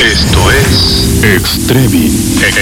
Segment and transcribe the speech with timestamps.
[0.00, 2.12] Esto es Extreming.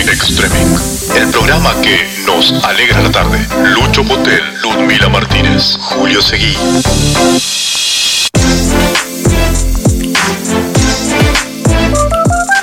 [0.08, 0.76] Extreming,
[1.16, 3.38] el programa que nos alegra la tarde.
[3.70, 6.56] Lucho Potel, Ludmila Martínez, Julio Seguí.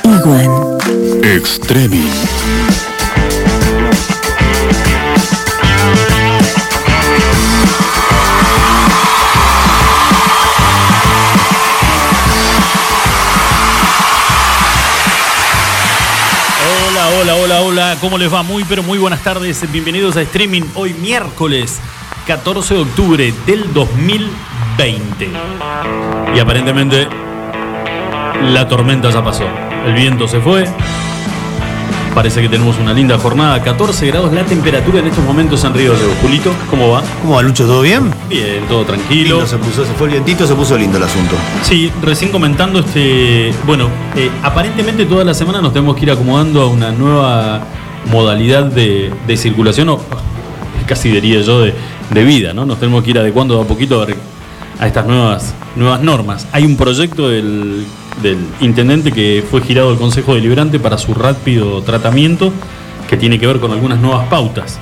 [0.04, 0.78] Iguan.
[1.24, 2.10] Extreming.
[17.92, 18.00] Hola.
[18.00, 18.44] ¿Cómo les va?
[18.44, 19.70] Muy, pero muy buenas tardes.
[19.72, 21.80] Bienvenidos a Streaming hoy miércoles
[22.28, 25.30] 14 de octubre del 2020.
[26.36, 27.08] Y aparentemente
[28.44, 29.46] la tormenta ya pasó.
[29.86, 30.68] El viento se fue.
[32.16, 33.62] Parece que tenemos una linda jornada.
[33.62, 36.06] 14 grados la temperatura en estos momentos en Río de.
[36.22, 37.04] Julito, ¿cómo va?
[37.22, 37.66] ¿Cómo va, Lucho?
[37.66, 38.12] ¿Todo bien?
[38.30, 39.38] Bien, todo tranquilo.
[39.38, 41.36] Lindo se puso, se fue el vientito, se puso lindo el asunto.
[41.64, 43.54] Sí, recién comentando este.
[43.66, 47.62] Bueno, eh, aparentemente toda la semana nos tenemos que ir acomodando a una nueva
[48.10, 50.00] modalidad de, de circulación, o
[50.88, 51.74] casi diría yo, de,
[52.10, 52.66] de vida, ¿no?
[52.66, 54.08] Nos tenemos que ir adecuando de a poquito a,
[54.80, 56.48] a estas nuevas, nuevas normas.
[56.52, 57.86] Hay un proyecto del,
[58.22, 62.52] del intendente que fue girado al Consejo Deliberante para su rápido tratamiento
[63.10, 64.80] que tiene que ver con algunas nuevas pautas.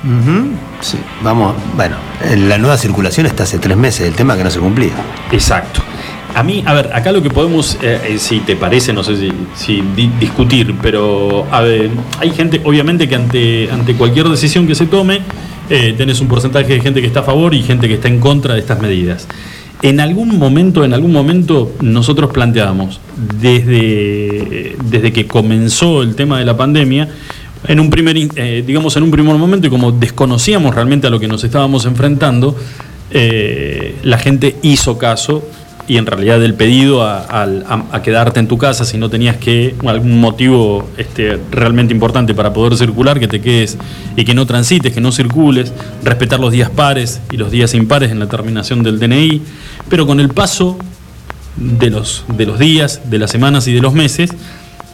[0.81, 1.95] Sí, vamos, bueno,
[2.37, 4.93] la nueva circulación está hace tres meses, el tema que no se cumplía.
[5.31, 5.81] Exacto.
[6.35, 9.17] A mí, a ver, acá lo que podemos, eh, eh, si te parece, no sé
[9.17, 14.67] si, si di- discutir, pero a ver, hay gente, obviamente que ante, ante cualquier decisión
[14.67, 15.21] que se tome,
[15.69, 18.19] eh, tenés un porcentaje de gente que está a favor y gente que está en
[18.19, 19.27] contra de estas medidas.
[19.81, 22.99] En algún momento, en algún momento, nosotros planteábamos,
[23.41, 27.09] desde, desde que comenzó el tema de la pandemia,
[27.67, 31.19] en un primer, eh, digamos, en un primer momento, y como desconocíamos realmente a lo
[31.19, 32.55] que nos estábamos enfrentando,
[33.11, 35.43] eh, la gente hizo caso
[35.89, 39.09] y en realidad el pedido a, al- a- a quedarte en tu casa si no
[39.09, 43.77] tenías que algún motivo este, realmente importante para poder circular, que te quedes
[44.15, 45.73] y que no transites, que no circules,
[46.03, 49.41] respetar los días pares y los días impares en la terminación del DNI,
[49.89, 50.77] pero con el paso
[51.57, 54.29] de los, de los días, de las semanas y de los meses,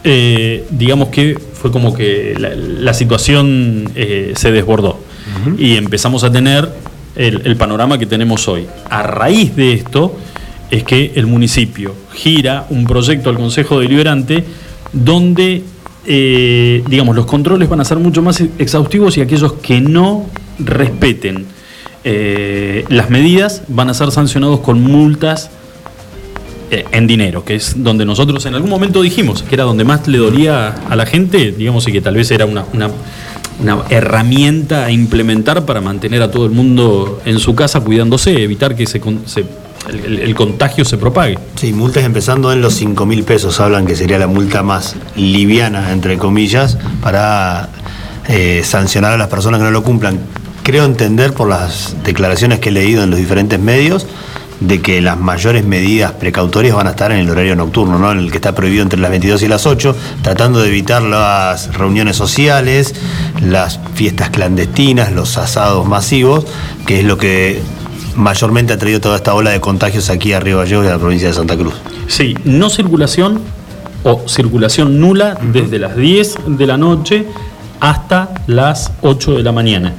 [0.04, 5.00] eh, digamos que fue como que la, la situación eh, se desbordó
[5.58, 6.70] y empezamos a tener
[7.16, 8.66] el, el panorama que tenemos hoy.
[8.90, 10.16] A raíz de esto
[10.72, 14.44] es que el municipio gira un proyecto al Consejo Deliberante
[14.94, 15.64] donde,
[16.06, 20.26] eh, digamos, los controles van a ser mucho más exhaustivos y aquellos que no
[20.60, 21.46] respeten
[22.04, 25.50] eh, las medidas van a ser sancionados con multas
[26.72, 30.08] eh, en dinero, que es donde nosotros en algún momento dijimos que era donde más
[30.08, 32.92] le dolía a la gente, digamos, y que tal vez era una, una-
[33.90, 38.86] herramienta a implementar para mantener a todo el mundo en su casa cuidándose, evitar que
[38.86, 39.46] se, se-
[39.90, 41.38] el, contagio se propague.
[41.56, 45.92] Sí, multas empezando en los 5 mil pesos, hablan que sería la multa más liviana,
[45.92, 47.70] entre comillas, para
[48.28, 50.20] eh, sancionar a las personas que no lo cumplan.
[50.64, 54.08] Creo entender por las declaraciones que he leído en los diferentes medios
[54.60, 58.12] de que las mayores medidas precautorias van a estar en el horario nocturno, ¿no?
[58.12, 61.74] en el que está prohibido entre las 22 y las 8, tratando de evitar las
[61.76, 62.96] reuniones sociales,
[63.42, 66.46] las fiestas clandestinas, los asados masivos,
[66.86, 67.62] que es lo que
[68.16, 71.00] mayormente ha traído toda esta ola de contagios aquí a Río Gallegos y a la
[71.00, 71.74] provincia de Santa Cruz.
[72.08, 73.42] Sí, no circulación
[74.04, 77.26] o circulación nula desde las 10 de la noche
[77.80, 79.94] hasta las 8 de la mañana.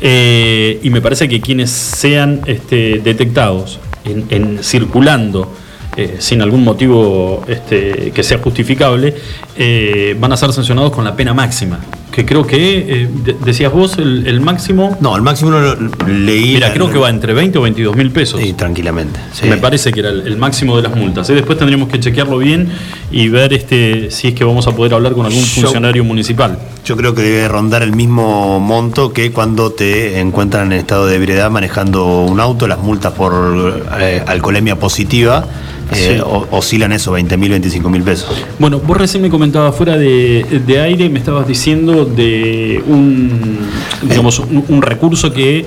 [0.00, 5.52] Eh, y me parece que quienes sean este, detectados en, en circulando
[5.94, 9.14] eh, sin algún motivo este, que sea justificable,
[9.56, 11.78] eh, van a ser sancionados con la pena máxima.
[12.10, 14.98] Que creo que, eh, de- decías vos, el, el máximo...
[15.00, 15.74] No, el máximo lo
[16.06, 16.52] leí.
[16.54, 18.38] Mira, creo que va entre 20 o 22 mil pesos.
[18.38, 19.18] Sí, tranquilamente.
[19.32, 19.46] sí.
[19.46, 21.30] Me parece que era el, el máximo de las multas.
[21.30, 21.34] ¿eh?
[21.34, 22.68] Después tendríamos que chequearlo bien
[23.10, 26.58] y ver este, si es que vamos a poder hablar con algún Yo- funcionario municipal.
[26.84, 31.16] Yo creo que debe rondar el mismo monto que cuando te encuentran en estado de
[31.16, 32.68] ebriedad manejando un auto.
[32.68, 35.46] Las multas por eh, alcoholemia positiva
[35.92, 36.16] Sí.
[36.50, 38.30] oscilan eso, 20 mil, 25 mil pesos.
[38.58, 43.58] Bueno, vos recién me comentabas fuera de, de aire, me estabas diciendo de un,
[44.02, 45.66] digamos, un, un recurso que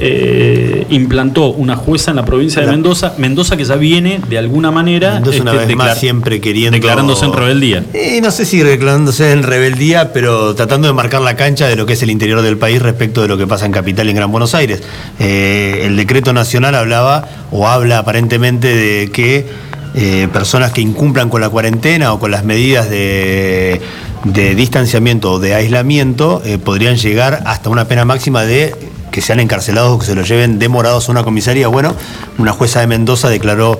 [0.00, 4.72] eh, implantó una jueza en la provincia de Mendoza, Mendoza que ya viene de alguna
[4.72, 6.74] manera Mendoza una este, vez más siempre queriendo...
[6.74, 7.84] declarándose en rebeldía.
[7.94, 11.86] Eh, no sé si declarándose en rebeldía, pero tratando de marcar la cancha de lo
[11.86, 14.16] que es el interior del país respecto de lo que pasa en Capital y en
[14.16, 14.82] Gran Buenos Aires.
[15.20, 19.46] Eh, el decreto nacional hablaba, o habla aparentemente, de que
[19.94, 23.80] eh, personas que incumplan con la cuarentena o con las medidas de,
[24.24, 28.74] distanciamiento o de aislamiento eh, podrían llegar hasta una pena máxima de
[29.10, 31.68] que sean encarcelados o que se los lleven demorados a una comisaría.
[31.68, 31.94] Bueno,
[32.38, 33.78] una jueza de Mendoza declaró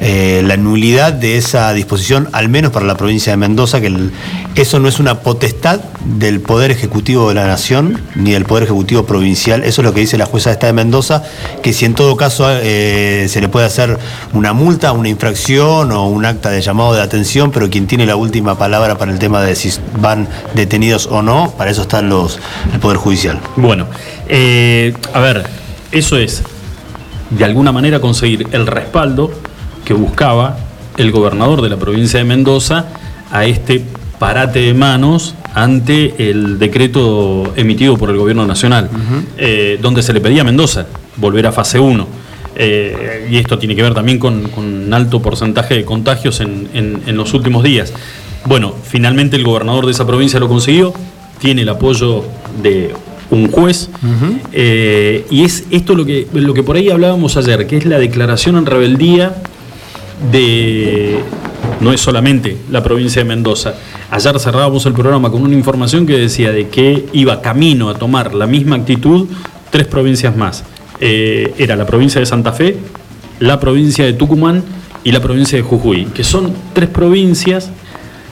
[0.00, 4.10] eh, la nulidad de esa disposición, al menos para la provincia de Mendoza, que
[4.56, 9.06] eso no es una potestad del Poder Ejecutivo de la Nación ni del Poder Ejecutivo
[9.06, 9.62] Provincial.
[9.62, 11.22] Eso es lo que dice la jueza esta de Mendoza,
[11.62, 13.98] que si en todo caso eh, se le puede hacer
[14.32, 18.16] una multa, una infracción o un acta de llamado de atención, pero quien tiene la
[18.16, 19.70] última palabra para el tema de si
[20.00, 22.40] van detenidos o no, para eso están los
[22.72, 23.38] el Poder Judicial.
[23.56, 23.86] Bueno,
[24.28, 25.44] eh, a ver,
[25.92, 26.42] eso es
[27.30, 29.30] de alguna manera conseguir el respaldo
[29.84, 30.56] que buscaba
[30.96, 32.86] el gobernador de la provincia de Mendoza
[33.30, 33.82] a este
[34.18, 38.88] parate de manos ante el decreto emitido por el gobierno nacional,
[39.38, 40.86] eh, donde se le pedía a Mendoza
[41.16, 42.06] volver a fase 1.
[42.56, 46.68] Eh, y esto tiene que ver también con, con un alto porcentaje de contagios en,
[46.72, 47.92] en- en los últimos días.
[48.46, 50.92] Bueno, finalmente el gobernador de esa provincia lo consiguió,
[51.40, 52.24] tiene el apoyo
[52.62, 52.94] de
[53.30, 53.88] un juez,
[54.52, 57.98] eh, y es esto lo que, lo que por ahí hablábamos ayer, que es la
[57.98, 59.34] declaración en rebeldía
[60.30, 61.20] de
[61.80, 63.74] no es solamente la provincia de Mendoza.
[64.10, 68.34] Ayer cerrábamos el programa con una información que decía de que iba camino a tomar
[68.34, 69.28] la misma actitud
[69.70, 70.64] tres provincias más.
[71.00, 72.76] Eh, era la provincia de Santa Fe,
[73.40, 74.62] la provincia de Tucumán
[75.02, 77.70] y la provincia de Jujuy, que son tres provincias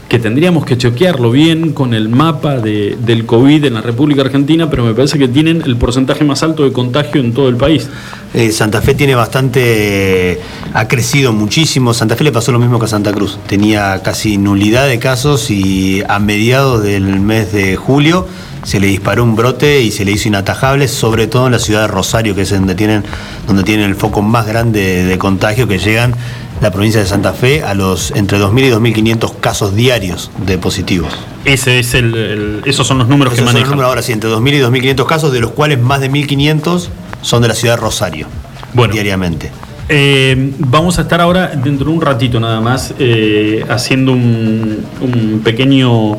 [0.09, 4.69] que tendríamos que chequearlo bien con el mapa de- del COVID en la República Argentina,
[4.69, 7.89] pero me parece que tienen el porcentaje más alto de contagio en todo el país.
[8.35, 10.39] Eh, Santa Fe tiene bastante,
[10.75, 11.95] ha crecido muchísimo.
[11.95, 13.39] Santa Fe le pasó lo mismo que a Santa Cruz.
[13.47, 18.27] Tenía casi nulidad de casos y a mediados del mes de julio
[18.65, 21.81] se le disparó un brote y se le hizo inatajable, sobre todo en la ciudad
[21.83, 23.03] de Rosario, que es donde tienen,
[23.47, 26.15] donde tienen el foco más grande de contagio, que llegan
[26.63, 31.13] la provincia de Santa Fe a los entre 2.000 y 2.500 casos diarios de positivos.
[31.45, 33.71] Ese es el, el- esos son los números Esos que son los manejan.
[33.73, 34.61] números ahora sí, entre 2.000 y
[34.95, 36.89] 2.500 casos, de los cuales más de 1.500
[37.21, 38.27] son de la ciudad de Rosario,
[38.75, 38.93] Bueno.
[38.95, 39.51] diariamente.
[39.89, 45.41] Eh, vamos a estar ahora, dentro de un ratito nada más, eh, haciendo un, un
[45.45, 46.13] pequeño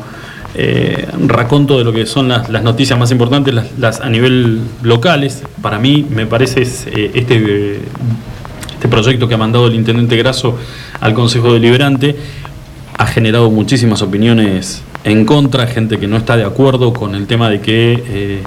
[0.54, 4.60] eh, raconto de lo que son las, las noticias más importantes, las, las a nivel
[4.82, 5.42] locales.
[5.62, 7.80] Para mí, me parece es, este,
[8.84, 10.58] este proyecto que ha mandado el intendente Grasso
[11.00, 12.16] al Consejo Deliberante
[12.98, 17.48] ha generado muchísimas opiniones en contra, gente que no está de acuerdo con el tema
[17.48, 18.42] de que eh,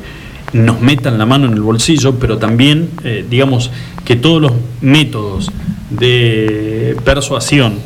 [0.54, 3.72] nos metan la mano en el bolsillo, pero también, eh, digamos,
[4.06, 5.52] que todos los métodos
[5.90, 7.80] de persuasión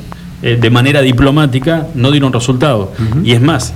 [0.44, 2.92] eh, de manera diplomática no dieron resultado.
[3.24, 3.74] Y es más,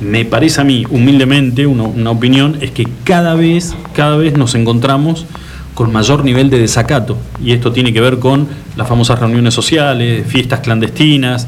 [0.00, 4.54] me parece a mí, humildemente, una, una opinión, es que cada vez, cada vez nos
[4.54, 5.26] encontramos
[5.74, 7.18] con mayor nivel de desacato.
[7.42, 11.46] Y esto tiene que ver con las famosas reuniones sociales, fiestas clandestinas.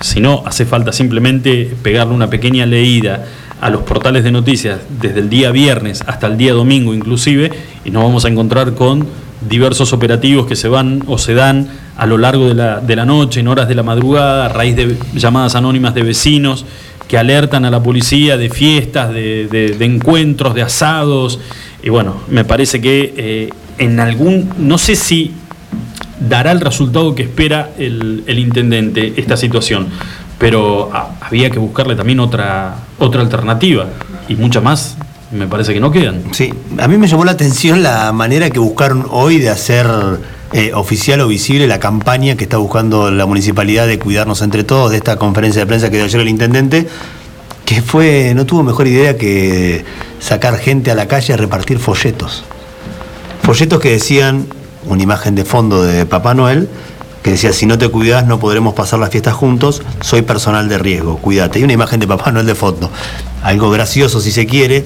[0.00, 3.26] Si no, hace falta simplemente pegarle una pequeña leída
[3.60, 7.50] a los portales de noticias desde el día viernes hasta el día domingo inclusive,
[7.84, 9.06] y nos vamos a encontrar con
[9.46, 13.04] diversos operativos que se van o se dan a lo largo de la, de la
[13.04, 16.64] noche, en horas de la madrugada, a raíz de llamadas anónimas de vecinos
[17.06, 19.46] que alertan a la policía de fiestas, de-
[19.78, 21.38] de encuentros, de asados.
[21.82, 25.32] Y bueno, me parece que eh, en algún, no sé si
[26.28, 29.88] dará el resultado que espera el, el intendente esta situación,
[30.38, 33.86] pero ah, había que buscarle también otra, otra alternativa
[34.28, 34.96] y muchas más
[35.30, 36.22] me parece que no quedan.
[36.32, 39.86] Sí, a mí me llamó la atención la manera que buscaron hoy de hacer
[40.52, 44.90] eh, oficial o visible la campaña que está buscando la municipalidad de cuidarnos entre todos,
[44.90, 46.88] de esta conferencia de prensa que dio ayer el intendente,
[47.70, 49.84] que fue, no tuvo mejor idea que
[50.18, 52.42] sacar gente a la calle a repartir folletos.
[53.44, 54.48] Folletos que decían,
[54.86, 56.68] una imagen de fondo de Papá Noel,
[57.22, 60.78] que decía, si no te cuidas no podremos pasar las fiestas juntos, soy personal de
[60.78, 61.60] riesgo, cuídate.
[61.60, 62.90] Y una imagen de Papá Noel de fondo.
[63.44, 64.84] Algo gracioso si se quiere,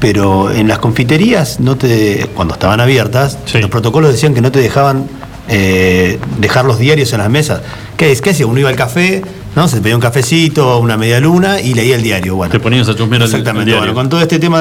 [0.00, 3.58] pero en las confiterías, no te, cuando estaban abiertas, Sí.
[3.58, 5.08] los protocolos decían que no te dejaban
[5.48, 7.60] eh, dejar los diarios en las mesas.
[7.96, 8.20] ¿Qué es?
[8.20, 8.46] ¿Qué hacía?
[8.46, 9.22] Uno iba al café,
[9.56, 9.68] ¿no?
[9.68, 12.36] Se pedía un cafecito, una media luna y leía el diario.
[12.36, 13.66] Bueno, Te ponías a chusmear el- el Exactamente.
[13.70, 13.80] diario.
[13.80, 14.60] Bueno, con todo este tema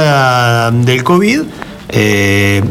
[0.71, 1.41] de- del COVID,
[1.89, 2.61] eh,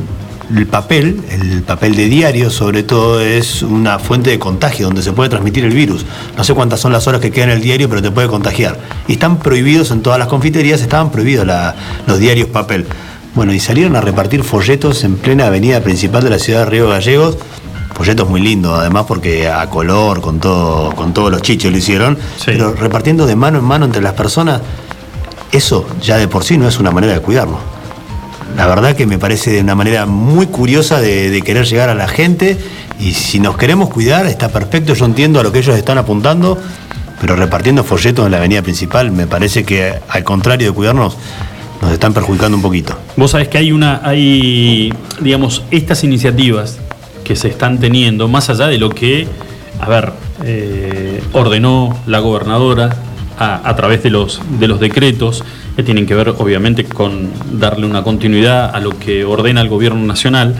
[0.56, 5.12] el papel, el papel de diario sobre todo es una fuente de contagio donde se
[5.12, 6.04] puede transmitir el virus.
[6.36, 8.76] No sé cuántas son las horas que quedan en el diario, pero te puede contagiar.
[9.06, 11.76] Y están prohibidos en todas las confiterías, estaban prohibidos la-
[12.08, 12.84] los diarios papel.
[13.32, 16.88] Bueno, y salieron a repartir folletos en plena avenida principal de la ciudad de Río
[16.88, 17.38] Gallegos.
[18.00, 22.16] Folletos muy lindos, además porque a color, con todo, con todos los chichos lo hicieron,
[22.38, 22.44] Sí.
[22.46, 24.62] pero repartiendo de mano en mano entre las personas,
[25.52, 27.58] eso ya de por sí no es una manera de cuidarnos.
[28.56, 32.08] La verdad que me parece una manera muy curiosa de, de querer llegar a la
[32.08, 32.56] gente
[32.98, 36.56] y si nos queremos cuidar está perfecto, yo entiendo a lo que ellos están apuntando,
[37.20, 41.18] pero repartiendo folletos en la avenida principal me parece que al contrario de cuidarnos
[41.82, 42.96] nos están perjudicando un poquito.
[43.16, 44.90] Vos sabés que hay una, hay,
[45.20, 46.78] digamos, estas iniciativas
[47.30, 49.28] que se están teniendo, más allá de lo que,
[49.80, 52.96] a eh, ordenó la gobernadora
[53.38, 55.44] a, través de los, de los decretos,
[55.76, 60.04] que tienen que ver obviamente con darle una continuidad a lo que ordena el gobierno
[60.04, 60.56] nacional.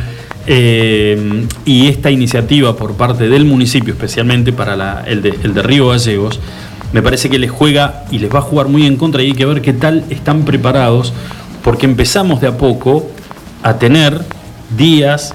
[0.47, 5.89] Eh, y esta iniciativa por parte del municipio, especialmente para el, de, el de Río
[5.89, 6.39] Gallegos,
[6.93, 9.33] me parece que les juega y les va a jugar muy en contra y hay
[9.33, 11.13] que ver qué tal están preparados,
[11.65, 13.11] porque empezamos de a poco
[13.65, 14.25] a tener
[14.79, 15.35] días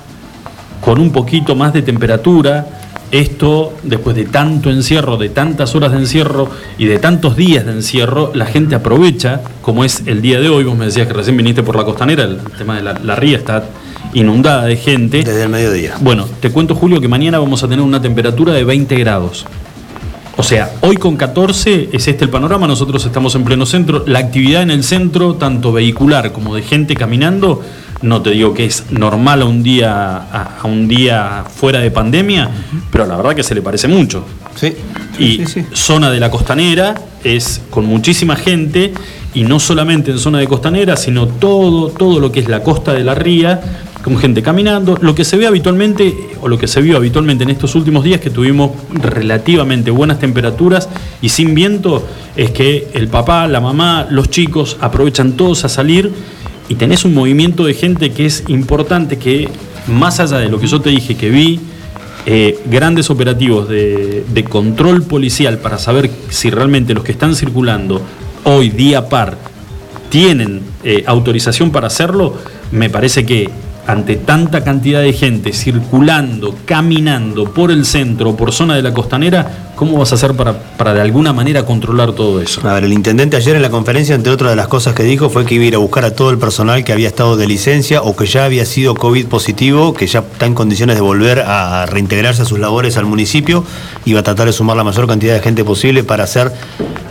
[0.86, 2.68] con un poquito más de temperatura.
[3.12, 7.72] Esto, después de tanto encierro, de tantas horas de encierro y de tantos días de
[7.72, 11.38] encierro, la gente aprovecha, como es el día de hoy, vos me decías que recién
[11.38, 13.63] viniste por la costanera, el tema de la, la ría está
[14.13, 15.24] inundada de gente.
[15.24, 15.96] Desde el mediodía.
[16.01, 19.46] Bueno, te cuento Julio que mañana vamos a tener una temperatura de 20 grados.
[20.38, 24.20] O sea, hoy con 14 es este el panorama, nosotros estamos en pleno centro, la
[24.20, 27.62] actividad en el centro, tanto vehicular como de gente caminando,
[28.02, 32.50] no te digo que es normal a un día, a, un día fuera de pandemia,
[32.92, 34.25] pero la verdad que se le parece mucho.
[34.56, 34.74] Sí.
[35.20, 38.94] Y zona de la costanera es con muchísima gente
[39.34, 42.94] y no solamente en zona de costanera, sino todo, todo lo que es la costa
[42.94, 43.62] de la ría,
[44.06, 44.98] con gente caminando.
[45.02, 48.22] Lo que se ve habitualmente, o lo que se vio habitualmente en estos últimos días,
[48.22, 50.90] que tuvimos relativamente buenas temperaturas
[51.22, 56.12] y sin viento, es que el papá, la mamá, los chicos aprovechan todos a salir
[56.68, 59.50] y tenés un movimiento de gente que es importante, que
[59.88, 61.60] más allá de lo que yo te dije que vi,
[62.28, 68.02] eh, grandes operativos de, control policial para saber si realmente los que están circulando
[68.44, 69.38] hoy día par
[70.10, 72.36] tienen eh, autorización para hacerlo,
[72.72, 73.50] me parece que
[73.88, 79.72] ante tanta cantidad de gente circulando, caminando por el centro, por zona de la costanera,
[79.75, 82.68] ¿cómo vas a hacer para, para de alguna manera controlar todo eso?
[82.68, 85.30] A ver, el intendente ayer en la conferencia, entre otras de las cosas que dijo,
[85.30, 87.48] fue que iba a ir a buscar a todo el personal que había estado de
[87.48, 91.42] licencia o que ya había sido COVID positivo, que ya está en condiciones de volver
[91.42, 93.63] a reintegrarse a sus labores al municipio,
[94.06, 96.51] iba a tratar de sumar la mayor cantidad de gente posible para hacer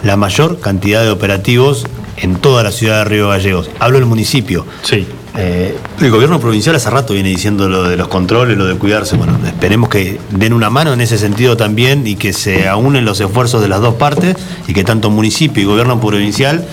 [0.03, 3.71] la mayor cantidad de operativos en toda la ciudad de Río Gallegos.
[3.79, 4.67] Hablo del municipio.
[4.83, 5.07] Sí.
[5.37, 9.17] Eh, el gobierno provincial hace rato viene diciendo lo de los controles, lo de cuidarse.
[9.17, 13.21] Bueno, esperemos que den una mano en ese sentido también y que se aúnen los
[13.21, 14.37] esfuerzos de las dos partes
[14.69, 16.65] y que tanto municipio y gobierno provincial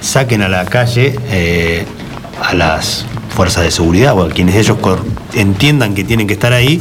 [0.00, 1.84] saquen a la calle eh,
[2.42, 3.04] a las
[3.34, 4.78] fuerzas de seguridad o a quienes ellos
[5.34, 6.80] entiendan que tienen que estar ahí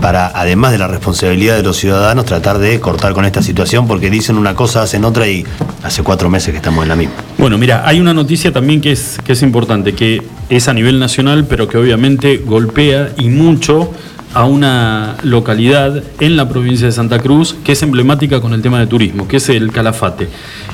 [0.00, 4.10] para, además de la responsabilidad de los ciudadanos, tratar de cortar con esta situación, porque
[4.10, 5.44] dicen una cosa, hacen otra y
[5.82, 7.14] hace cuatro meses que estamos en la misma.
[7.38, 10.98] Bueno, mira, hay una noticia también que es, que es importante, que es a nivel
[10.98, 13.92] nacional, pero que obviamente golpea y mucho
[14.34, 18.78] a una localidad en la provincia de Santa Cruz que es emblemática con el tema
[18.78, 20.28] de turismo, que es el Calafate.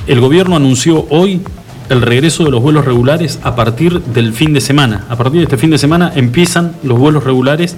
[0.07, 1.41] El gobierno anunció hoy
[1.89, 5.05] el regreso de los vuelos regulares a partir del fin de semana.
[5.09, 7.75] A partir de este fin de semana empiezan los vuelos regulares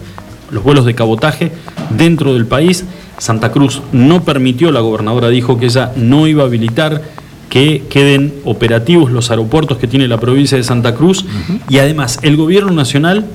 [0.51, 1.51] los vuelos de cabotaje
[1.89, 2.85] dentro del país.
[3.17, 7.01] Santa Cruz no permitió, la gobernadora dijo que ella no iba a habilitar
[7.49, 11.25] que queden operativos los aeropuertos que tiene la provincia de Santa Cruz
[11.69, 13.25] y además el gobierno nacional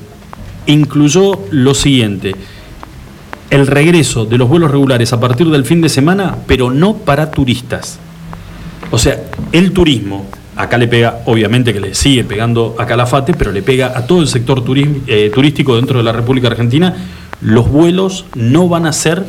[0.66, 2.34] incluyó lo siguiente,
[3.50, 7.30] el regreso de los vuelos regulares a partir del fin de semana, pero no para
[7.30, 7.98] turistas.
[8.90, 10.26] O sea, el turismo
[10.56, 14.20] acá le pega, obviamente que le sigue pegando a Calafate, pero le pega a todo
[14.20, 14.62] el sector
[15.06, 16.94] eh, turístico dentro de la República Argentina.
[17.40, 19.24] Los vuelos no van a ser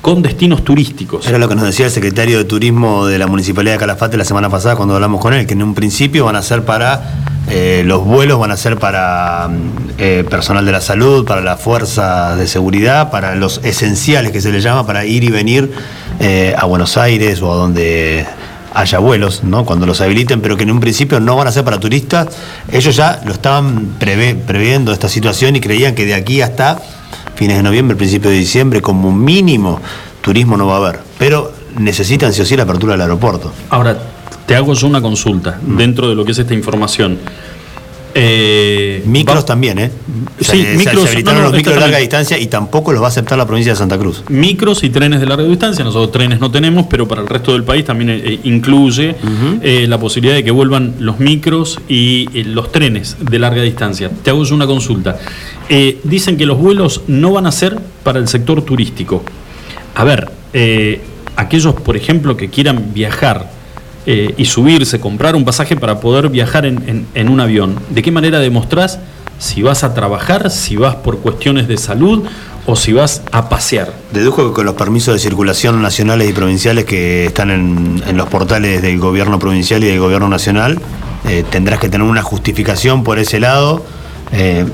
[0.00, 1.26] con destinos turísticos.
[1.26, 4.24] Era lo que nos decía el secretario de Turismo de la Municipalidad de Calafate la
[4.24, 7.82] semana pasada cuando hablamos con él, que en un principio van a ser para, eh,
[7.84, 9.50] los vuelos van a ser para
[9.98, 14.52] eh, personal de la salud, para la fuerza de seguridad, para los esenciales que se
[14.52, 15.72] le llama, para ir y venir
[16.56, 18.24] a Buenos Aires o a donde
[18.76, 19.64] haya vuelos, ¿no?
[19.64, 22.28] Cuando los habiliten, pero que en un principio no van a ser para turistas.
[22.70, 26.78] Ellos ya lo estaban previendo esta situación y creían que de aquí hasta
[27.34, 29.80] fines de noviembre, principios de diciembre, como mínimo,
[30.20, 31.00] turismo no va a haber.
[31.18, 33.50] Pero necesitan sí o sí la apertura del aeropuerto.
[33.70, 33.96] Ahora,
[34.44, 37.18] te hago yo una consulta dentro de lo que es esta información.
[38.18, 39.90] Eh, micros también, ¿eh?
[40.40, 41.02] Sí, micros.
[41.02, 43.72] Se habilitaron los micros de larga distancia y tampoco los va a aceptar la provincia
[43.72, 44.22] de Santa Cruz.
[44.30, 45.84] Micros y trenes de larga distancia.
[45.84, 49.16] Nosotros trenes no tenemos, pero para el resto del país también eh, incluye
[49.60, 54.10] eh, la posibilidad de que vuelvan los micros y los trenes de larga distancia.
[54.22, 55.18] Te hago yo una consulta.
[56.02, 59.22] dicen que los vuelos no van a ser para el sector turístico.
[59.94, 60.30] A ver,
[61.36, 63.55] aquellos, por ejemplo, que quieran viajar
[64.08, 67.74] eh, y subirse, comprar un pasaje para poder viajar en, un avión.
[67.90, 69.00] ¿De qué manera demostrás
[69.40, 72.22] si vas a trabajar, si vas por cuestiones de salud
[72.66, 73.92] o si vas a pasear?
[74.12, 78.80] Dedujo que con los permisos de circulación nacionales y provinciales que están en, los portales
[78.80, 80.78] del gobierno provincial y del gobierno nacional,
[81.28, 83.84] eh, tendrás que tener una justificación por ese lado.
[84.30, 84.66] Eh,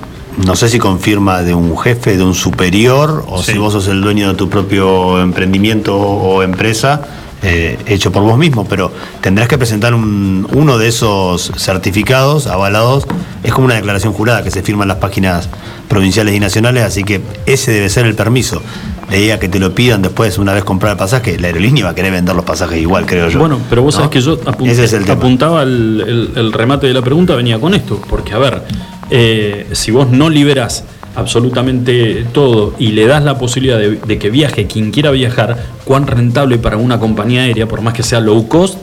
[0.44, 3.52] no sé si confirma de un jefe, de un superior, o Sí.
[3.52, 7.02] si vos sos el dueño de tu propio emprendimiento o empresa,
[7.42, 13.06] eh, hecho por vos mismo, pero tendrás que presentar un- uno de esos certificados avalados.
[13.42, 15.48] Es como una declaración jurada que se firma en las páginas
[15.88, 18.62] provinciales y nacionales, así que ese debe ser el permiso.
[19.10, 21.84] De ahí a que te lo pidan después, una vez comprar el pasaje, la aerolínea
[21.84, 23.40] va a querer vender los pasajes igual, creo yo.
[23.40, 24.02] Bueno, pero vos ¿no?
[24.02, 26.02] sabés que yo es el apuntaba el,
[26.34, 28.62] el- el remate de la pregunta, venía con esto, porque a ver,
[29.10, 30.84] eh, si vos no liberás
[31.14, 36.06] absolutamente todo y le das la posibilidad de, de que viaje quien quiera viajar, cuán
[36.06, 38.78] rentable para una compañía aérea, por más que sea low cost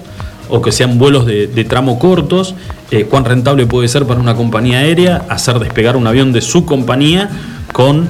[0.49, 2.55] o que sean vuelos de, de tramo cortos,
[2.91, 6.65] eh, cuán rentable puede ser para una compañía aérea hacer despegar un avión de su
[6.65, 7.29] compañía
[7.71, 8.09] con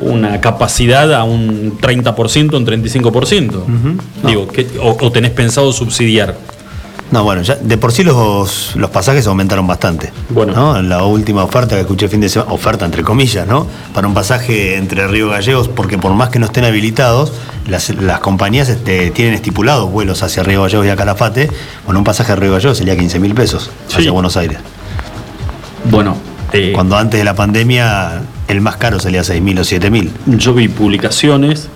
[0.00, 3.52] una capacidad a un 30%, un 35%.
[4.26, 6.36] Digo, ¿qué- o, o tenés pensado subsidiar?
[7.10, 10.12] No, bueno, ya de por sí los, los pasajes aumentaron bastante.
[10.28, 10.52] Bueno.
[10.54, 10.82] ¿no?
[10.82, 13.66] La última oferta que escuché el fin de semana, oferta entre comillas, ¿no?
[13.94, 17.32] Para un pasaje entre Río Gallegos, porque por más que no estén habilitados,
[17.66, 21.48] las, las compañías este, tienen estipulados vuelos hacia Río Gallegos y a Calafate.
[21.86, 23.96] Bueno, un pasaje a Río Gallegos sería 15 mil pesos Sí.
[23.98, 24.58] hacia Buenos Aires.
[25.90, 26.16] Bueno,
[26.52, 30.10] eh, Cuando antes de la pandemia el más caro salía 6 mil o 7 mil.
[30.26, 31.68] yo vi publicaciones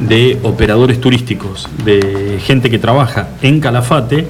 [0.00, 4.26] de operadores turísticos, de gente que trabaja en Calafate,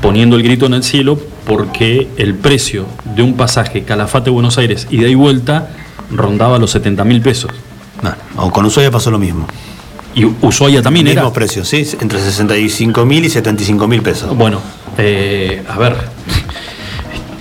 [0.00, 2.86] poniendo el grito en el cielo porque el precio
[3.16, 5.70] de un pasaje Calafate-Buenos Aires ida y vuelta
[6.10, 7.50] rondaba los 70 mil pesos.
[8.36, 9.46] o con Ushuaia pasó lo mismo.
[10.14, 11.32] Y Ushuaia también Mismos era.
[11.32, 14.36] precios, sí, entre 65 mil y 75 mil pesos.
[14.36, 14.60] Bueno,
[14.96, 15.96] eh, a ver,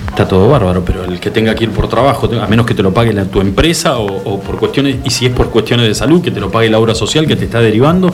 [0.10, 2.84] está todo bárbaro, pero el que tenga que ir por trabajo, a menos que te
[2.84, 5.96] lo pague la, tu empresa o, o por cuestiones, y si es por cuestiones de
[5.96, 8.14] salud, que te lo pague la obra social que te está derivando,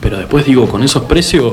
[0.00, 1.52] pero después digo, con esos precios,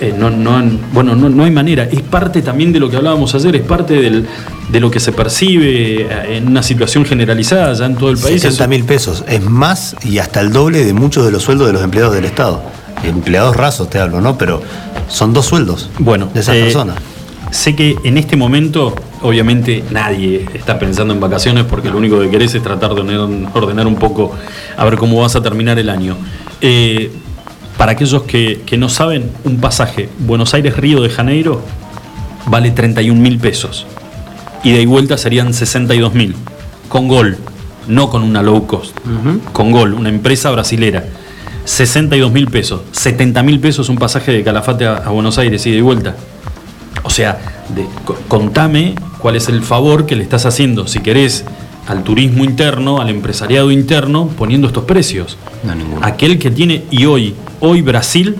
[0.00, 0.62] eh, no, no,
[0.92, 1.84] bueno, no, no hay manera.
[1.84, 4.26] Es parte también de lo que hablábamos ayer, es parte del-
[4.70, 8.42] de lo que se percibe eh, en una situación generalizada ya en todo el país.
[8.42, 9.24] 70 mil pesos.
[9.28, 12.24] Es más y hasta el doble de muchos de los sueldos de los empleados del
[12.24, 12.62] Estado.
[13.04, 14.36] Empleados rasos te hablo, ¿no?
[14.38, 14.60] Pero
[15.08, 16.96] son dos sueldos Bueno, de esas eh, personas.
[17.52, 22.28] Sé que en este momento, obviamente, nadie está pensando en vacaciones porque lo único que
[22.28, 24.32] querés es tratar de ordenar, ordenar un poco
[24.76, 26.16] a ver cómo vas a terminar el año.
[26.60, 27.12] Eh,
[27.76, 31.62] para aquellos que, que no saben, un pasaje Buenos Aires-Río de Janeiro
[32.46, 33.86] vale 31 mil pesos.
[34.64, 36.34] Ida y vuelta serían 62 mil.
[36.88, 37.36] Con Gol,
[37.88, 38.96] no con una low cost.
[39.52, 41.04] Con Gol, una empresa brasilera.
[41.64, 42.82] 62 mil pesos.
[42.92, 46.14] 70 mil pesos un pasaje de Calafate a, a Buenos Aires, ida y vuelta.
[47.02, 47.38] O sea,
[47.74, 47.86] de-
[48.28, 51.44] contame cuál es el favor que le estás haciendo, si querés,
[51.86, 55.36] al turismo interno, al empresariado interno, poniendo estos precios.
[55.64, 56.00] No, ninguno.
[56.04, 58.36] Aquel que tiene, y hoy, hoy Brasil,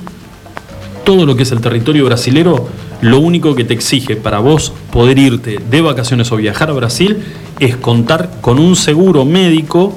[1.05, 2.69] todo lo que es el territorio brasilero,
[3.01, 7.19] lo único que te exige para vos poder irte de vacaciones o viajar a Brasil
[7.61, 9.95] es contar con un seguro médico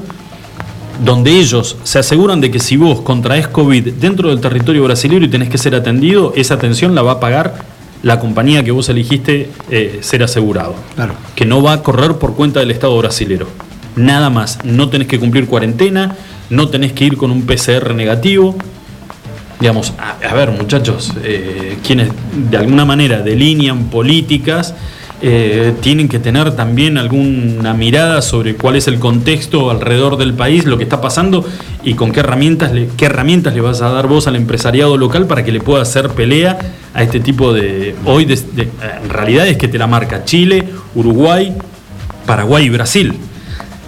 [1.04, 5.30] donde ellos se aseguran de que si vos contraes COVID dentro del territorio brasileño y
[5.30, 7.64] tenés que ser atendido, esa atención la va a pagar
[8.04, 10.76] la compañía que vos elegiste eh, ser asegurado.
[10.96, 11.14] Claro.
[11.36, 13.48] Que no va a correr por cuenta del Estado brasilero.
[13.96, 14.60] Nada más.
[14.64, 16.16] No tenés que cumplir cuarentena,
[16.50, 18.56] no tenés que ir con un PCR negativo.
[19.60, 22.10] Digamos, a, a ver muchachos, eh, quienes
[22.50, 24.74] de alguna manera delinean políticas,
[25.21, 30.65] eh, tienen que tener también alguna mirada sobre cuál es el contexto alrededor del país,
[30.65, 31.45] lo que está pasando
[31.84, 35.27] y con qué herramientas le, qué herramientas le vas a dar vos al empresariado local
[35.27, 36.58] para que le pueda hacer pelea
[36.93, 37.95] a este tipo de...
[38.05, 38.39] Hoy de-
[39.03, 40.63] en realidad es que te la marca Chile,
[40.95, 41.53] Uruguay,
[42.25, 43.13] Paraguay y Brasil.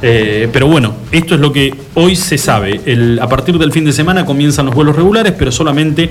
[0.03, 2.81] Eh, pero bueno, esto es lo que hoy se sabe.
[3.21, 6.09] A partir del fin de semana comienzan los vuelos regulares, pero solamente,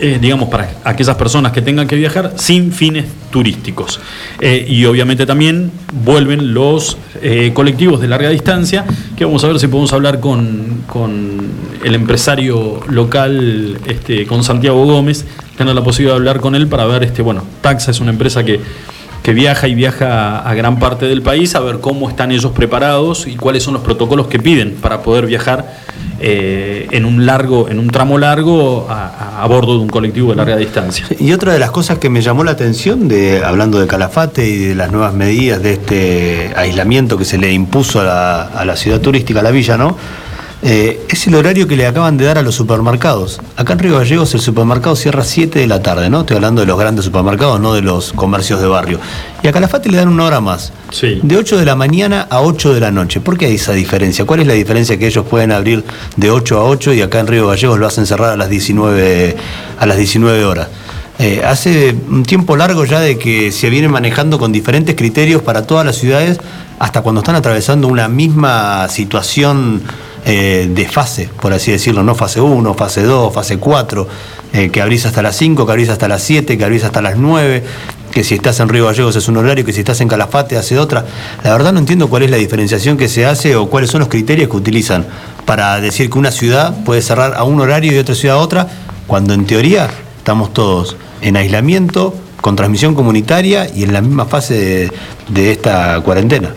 [0.00, 3.98] eh, digamos, para aquellas personas que tengan que viajar sin fines turísticos.
[4.40, 5.72] Eh, y obviamente también
[6.04, 8.84] vuelven los eh, colectivos de larga distancia,
[9.16, 11.48] que vamos a ver si podemos hablar con, con
[11.82, 15.24] el empresario local, este, con Santiago Gómez,
[15.56, 18.44] tener la posibilidad de hablar con él para ver, este, bueno, Taxa es una empresa
[18.44, 18.60] que
[19.28, 23.26] que viaja y viaja a gran parte del país a ver cómo están ellos preparados
[23.26, 25.66] y cuáles son los protocolos que piden para poder viajar
[26.18, 30.36] eh, en un largo, en un tramo largo a, a- bordo de un colectivo de
[30.36, 31.04] larga distancia.
[31.20, 34.56] Y otra de las cosas que me llamó la atención, de, hablando de Calafate y
[34.68, 38.76] de las nuevas medidas de este aislamiento que se le impuso a la, a la
[38.76, 39.94] ciudad turística, a la villa, ¿no?
[40.60, 43.40] Eh, es el horario que le acaban de dar a los supermercados.
[43.56, 46.20] Acá en Río Gallegos el supermercado cierra a 7 de la tarde, ¿no?
[46.20, 48.98] Estoy hablando de los grandes supermercados, no de los comercios de barrio.
[49.42, 50.72] Y a Calafate le dan una hora más.
[50.90, 51.20] Sí.
[51.22, 53.20] De 8 de la mañana a 8 de la noche.
[53.20, 54.24] ¿Por qué hay esa diferencia?
[54.24, 55.84] ¿Cuál es la diferencia que ellos pueden abrir
[56.16, 59.36] de 8 a 8 y acá en Río Gallegos lo hacen cerrar a las 19,
[59.78, 60.68] a las 19 horas?
[61.20, 65.66] Eh, hace un tiempo largo ya de que se viene manejando con diferentes criterios para
[65.66, 66.38] todas las ciudades,
[66.78, 69.82] hasta cuando están atravesando una misma situación
[70.24, 74.08] eh, de fase, por así decirlo, no fase 1, fase 2, fase 4,
[74.52, 77.16] eh, que abrís hasta las 5, que abrís hasta las 7, que abrís hasta las
[77.16, 77.62] 9,
[78.10, 80.78] que si estás en Río Gallegos es un horario, que si estás en Calafate hace
[80.78, 81.04] otra.
[81.44, 84.08] La verdad no entiendo cuál es la diferenciación que se hace o cuáles son los
[84.08, 85.06] criterios que utilizan
[85.44, 88.68] para decir que una ciudad puede cerrar a un horario y otra ciudad a otra,
[89.06, 94.90] cuando en teoría estamos todos en aislamiento, con transmisión comunitaria y en la misma fase
[95.28, 96.50] de, esta cuarentena.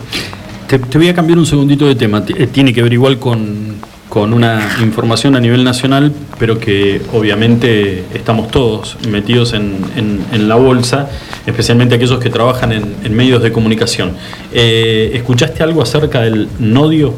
[0.78, 2.24] Te, voy a cambiar un segundito de tema.
[2.28, 3.76] Eh, tiene que ver igual con,
[4.14, 11.10] una información a nivel nacional, pero que obviamente estamos todos metidos en, la bolsa,
[11.44, 14.12] especialmente aquellos que trabajan en, medios de comunicación.
[14.50, 17.12] Eh, ¿Escuchaste algo acerca del nodio?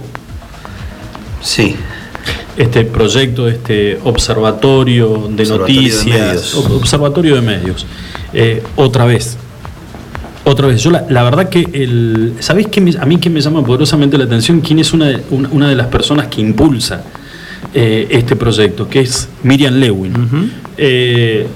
[1.40, 1.76] Sí
[2.56, 7.86] este proyecto, este observatorio de noticias, observatorio de medios.
[8.32, 9.36] Eh, otra vez,
[10.44, 12.34] otra vez, yo la, verdad que el.
[12.40, 14.60] ¿Sabéis que a mí que me llama poderosamente la atención?
[14.60, 17.02] ¿Quién es una de, una, de las personas que impulsa
[17.72, 18.88] eh, este proyecto?
[18.88, 20.52] Que es Miriam Lewin.
[20.76, 21.46] Eh,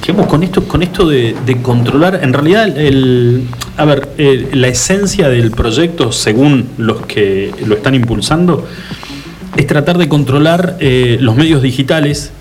[0.00, 3.44] digamos, con esto, con esto de, controlar, en realidad, el,
[3.76, 4.08] a ver,
[4.52, 8.66] la esencia del proyecto, según los que lo están impulsando,
[9.56, 12.32] es tratar de controlar eh, los medios digitales,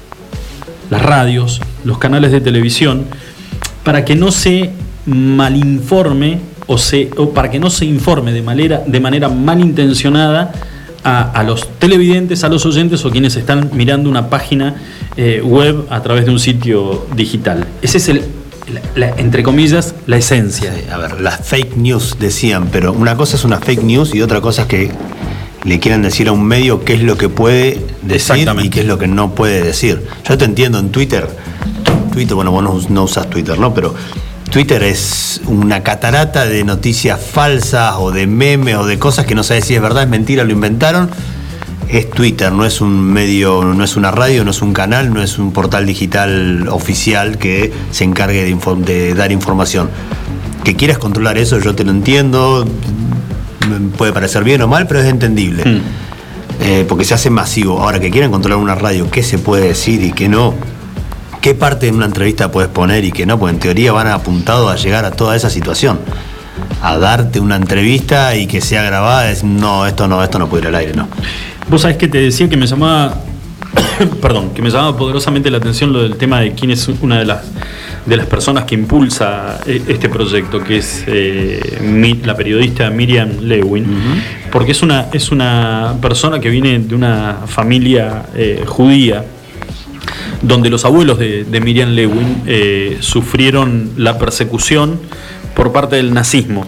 [0.90, 3.06] las radios, los canales de televisión,
[3.84, 4.72] para que no se
[5.06, 10.52] malinforme o, se, o para que no se informe de manera, de manera malintencionada
[11.04, 14.76] a, los televidentes, a los oyentes o quienes están mirando una página
[15.18, 17.68] eh, web a través de un sitio digital.
[17.82, 18.26] Ese es el,
[19.18, 20.74] entre comillas, la esencia.
[20.92, 24.42] a ver, las fake news decían, pero una cosa es una fake news y otra
[24.42, 24.92] cosa es que
[25.64, 28.86] le quieran decir a un medio qué es lo que puede decir y qué es
[28.86, 30.06] lo que no puede decir.
[30.28, 31.28] Yo te entiendo en Twitter,
[32.12, 33.74] Twitter, bueno, vos no, usas Twitter, ¿no?
[33.74, 33.94] Pero
[34.52, 39.44] Twitter es una catarata de noticias falsas o de memes o de cosas que no
[39.44, 41.10] sabes si es verdad, es mentira, lo inventaron.
[41.88, 45.22] Es Twitter, no es un medio, no es una radio, no es un canal, no
[45.22, 49.90] es un portal digital oficial que se encargue de, de dar información.
[50.66, 52.66] Que quieras controlar eso, yo te lo entiendo,
[53.98, 55.64] puede parecer bien o mal, pero es entendible.
[55.64, 55.82] Hmm.
[56.60, 57.80] Eh, porque se hace masivo.
[57.80, 60.54] Ahora que quieran controlar una radio, qué se puede decir y qué no,
[61.42, 64.72] qué parte de una entrevista puedes poner y qué no, porque en teoría van apuntados
[64.72, 66.00] a llegar a toda esa situación.
[66.82, 70.64] A darte una entrevista y que sea grabada, es no, esto no, esto no puede
[70.64, 71.08] ir al aire, no.
[71.70, 73.16] Vos sabés que te decía que me llamaba,
[74.22, 77.26] perdón, que me llamaba poderosamente la atención lo del tema de quién es una de
[77.26, 77.42] las
[78.06, 83.86] de las personas que impulsa eh, este proyecto, que es eh, la periodista Miriam Lewin,
[84.52, 89.24] porque es una, es una persona que viene de una familia eh, judía,
[90.42, 92.44] donde los abuelos de, Miriam Lewin
[93.00, 95.00] sufrieron la persecución
[95.56, 96.66] por parte del nazismo.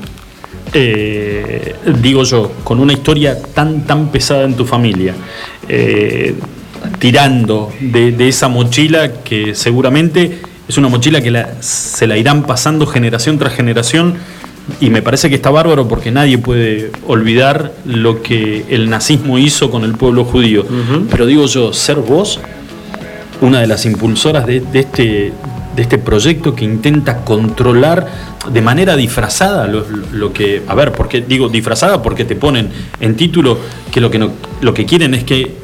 [2.02, 5.14] digo yo, con una historia tan, tan pesada en tu familia,
[7.00, 13.38] tirando de, esa mochila que seguramente es una mochila que se la irán pasando generación
[13.38, 14.16] tras generación
[14.80, 19.70] y me parece que está bárbaro porque nadie puede olvidar lo que el nazismo hizo
[19.70, 20.66] con el pueblo judío.
[21.12, 22.40] Pero digo yo, ser vos
[23.44, 25.34] una de las impulsoras de, este,
[25.76, 28.08] de este proyecto que intenta controlar
[28.50, 33.58] de manera disfrazada lo, que, a ver, porque digo disfrazada porque te ponen en título
[33.92, 34.30] que lo que
[34.62, 35.56] lo que quieren es que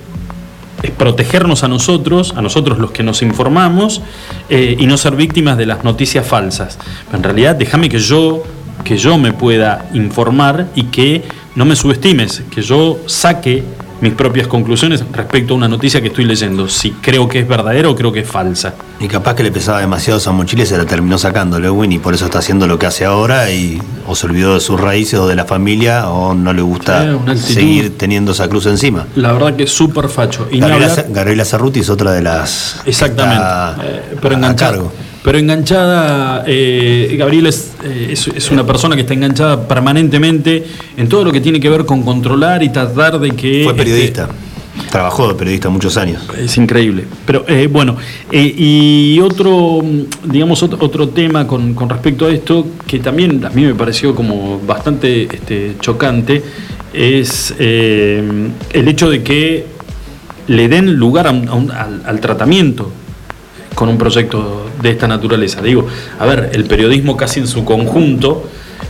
[0.83, 4.01] es protegernos a nosotros, a nosotros los que nos informamos,
[4.49, 6.77] eh, y no ser víctimas de las noticias falsas.
[7.13, 8.43] en realidad, déjame que yo,
[8.83, 11.23] que yo me pueda informar y que
[11.55, 13.63] no me subestimes, que yo saque
[14.01, 17.89] mis propias conclusiones respecto a una noticia que estoy leyendo, si creo que es verdadera
[17.89, 18.73] o creo que es falsa.
[18.99, 21.99] Y capaz que le pesaba demasiado esa mochila y se la terminó sacando Lewin y
[21.99, 25.19] por eso está haciendo lo que hace ahora y o se olvidó de sus raíces
[25.19, 29.07] o de la familia o no le gusta seguir teniendo esa cruz encima.
[29.15, 30.47] La verdad que es súper facho.
[30.51, 32.81] Y Gabriela, Cerruti es otra de las...
[32.85, 33.45] Exactamente,
[33.83, 34.91] eh, pero en cargo.
[35.23, 40.63] Pero enganchada, eh, Gabriel eh, es, una persona que está enganchada permanentemente
[40.95, 43.63] en todo lo que tiene que ver con controlar y tratar de que...
[43.65, 44.23] Fue periodista.
[44.23, 46.23] Este, Trabajó de periodista muchos años.
[46.37, 47.03] Es increíble.
[47.25, 47.97] Pero eh, bueno,
[48.31, 49.81] y otro,
[50.23, 55.23] digamos, otro, tema con, respecto a esto, que también a mí me pareció como bastante
[55.23, 56.41] este, chocante,
[56.93, 59.65] es el hecho de que
[60.47, 62.91] le den lugar al tratamiento
[63.79, 65.61] con un proyecto de esta naturaleza.
[65.61, 65.87] Digo,
[66.19, 68.43] a ver, el periodismo casi en su conjunto,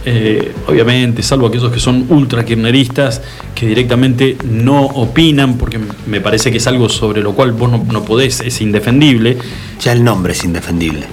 [0.03, 3.21] eh, obviamente, salvo aquellos que son ultra kirchneristas,
[3.53, 8.03] que directamente no opinan, porque me parece que es algo sobre lo cual vos no,
[8.03, 9.37] podés, es indefendible.
[9.79, 11.05] Ya el nombre es indefendible.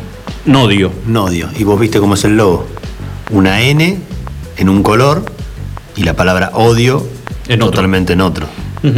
[0.47, 0.91] Nodio.
[1.07, 1.51] Nodio.
[1.59, 2.67] Y vos viste cómo es el logo.
[3.31, 3.99] Una N
[4.57, 5.23] en un color
[5.97, 7.07] y la palabra odio
[7.47, 7.73] En otro.
[7.73, 8.47] totalmente en otro.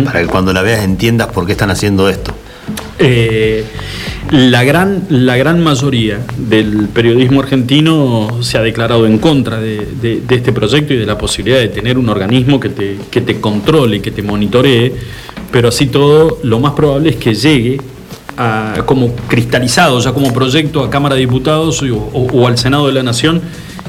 [0.04, 2.32] Para que cuando la veas entiendas por qué están haciendo esto.
[2.98, 3.64] Eh,
[4.30, 10.52] la, gran, la gran mayoría del periodismo argentino se ha declarado en contra de, este
[10.52, 14.10] proyecto y de la posibilidad de tener un organismo que te, que te controle, que
[14.10, 14.92] te monitoree,
[15.50, 17.80] pero así todo, lo más probable es que llegue
[18.86, 22.92] como cristalizado, ya como proyecto a Cámara de Diputados o, o- o al Senado de
[22.92, 23.40] la Nación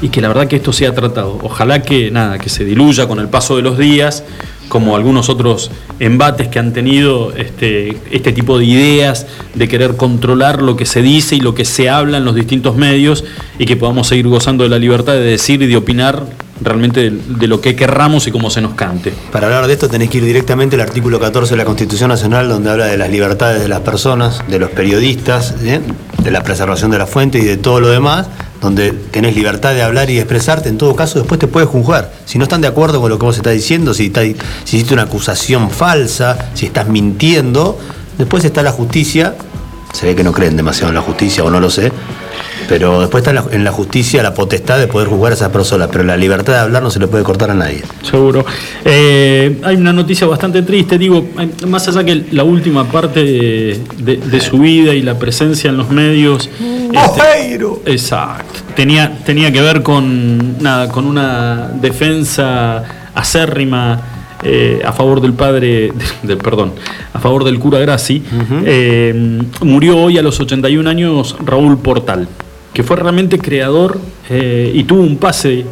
[0.01, 1.37] y que la verdad que esto sea tratado.
[1.43, 4.23] Ojalá que nada, que se diluya con el paso de los días,
[4.69, 10.61] como algunos otros embates que han tenido este, este tipo de ideas de querer controlar
[10.61, 13.25] lo que se dice y lo que se habla en los distintos medios
[13.57, 16.23] y que podamos seguir gozando de la libertad de decir y de opinar
[16.61, 19.13] realmente de, lo que querramos y como se nos cante.
[19.31, 22.49] Para hablar de esto tenés que ir directamente al artículo 14 de la Constitución Nacional
[22.49, 25.79] donde habla de las libertades de las personas, de los periodistas, ¿eh?
[26.23, 28.27] de la preservación de la fuente y de todo lo demás,
[28.61, 30.69] donde tenés libertad de hablar y expresarte.
[30.69, 32.11] En todo caso, después te puedes juzgar.
[32.25, 34.35] Si no están de acuerdo con lo que vos estás diciendo, si, está- si
[34.77, 37.77] hiciste una acusación falsa, si estás mintiendo,
[38.17, 39.35] después está la justicia.
[39.93, 41.91] Se ve que no creen demasiado en la justicia o no lo sé.
[42.69, 45.51] Pero después está en la, en la justicia la potestad de poder juzgar a esa
[45.51, 47.81] persona, pero la libertad de hablar no se le puede cortar a nadie.
[48.03, 48.45] Seguro.
[48.85, 53.79] Eh, hay una noticia bastante triste, digo, eh, más allá que la última parte de,
[53.97, 56.49] de- de su vida y la presencia en los medios.
[56.93, 58.59] este, exacto.
[58.75, 62.83] Tenía, tenía que ver con nada, con una defensa
[63.15, 64.01] acérrima.
[64.43, 65.91] eh, a favor del padre,
[66.23, 66.71] del perdón,
[67.13, 68.23] a favor del cura Grassi,
[68.65, 72.25] eh, murió hoy a los 81 años Raúl Portal,
[72.73, 75.65] que fue realmente creador eh, y tuvo un pase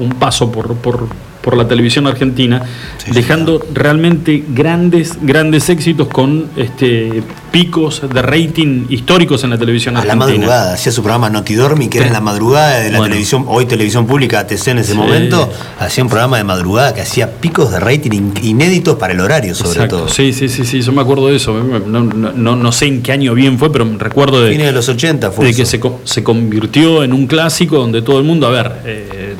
[0.00, 1.06] un paso por, por,
[1.42, 2.62] por la televisión argentina,
[2.98, 9.96] Sí, dejando realmente grandes, grandes éxitos con este, picos de rating históricos en la televisión
[9.96, 10.36] A la argentina.
[10.38, 13.12] madrugada, hacía su programa Notidormi, que era en la madrugada de la Bueno.
[13.12, 14.98] televisión, hoy televisión pública ATC en ese Sí.
[14.98, 19.20] momento, hacía un programa de madrugada que hacía picos de rating in- inéditos para el
[19.20, 19.96] horario, sobre Exacto.
[19.98, 20.08] todo.
[20.08, 21.54] Sí, sí, sí, sí, yo me acuerdo de eso.
[21.54, 24.72] No, no- no- sé en qué año bien fue, pero me recuerdo de, Fines de
[24.72, 28.46] los 80 fue de que se, se convirtió en un clásico donde todo el mundo,
[28.46, 29.34] a ver, eh,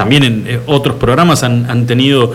[0.00, 2.32] también en eh, otros programas han, han tenido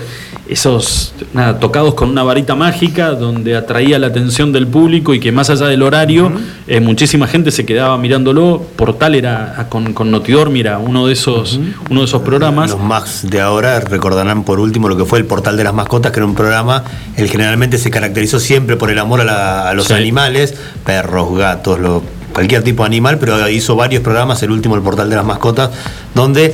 [0.48, 5.32] esos nada, tocados con una varita mágica donde atraía la atención del público y que
[5.32, 6.32] más allá del horario,
[6.68, 8.62] eh, muchísima gente se quedaba mirándolo.
[8.76, 12.70] Portal era ah, con, con Notidorm, era uno de esos, uno de esos programas.
[12.70, 16.12] Los Max de ahora recordarán por último lo que fue el Portal de las Mascotas,
[16.12, 16.84] que era un programa,
[17.18, 19.94] el generalmente se caracterizó siempre por el amor a, la- a los Sí.
[19.94, 20.54] animales,
[20.86, 25.10] perros, gatos, lo- cualquier tipo de animal, pero hizo varios programas, el último el Portal
[25.10, 25.72] de las Mascotas,
[26.14, 26.54] donde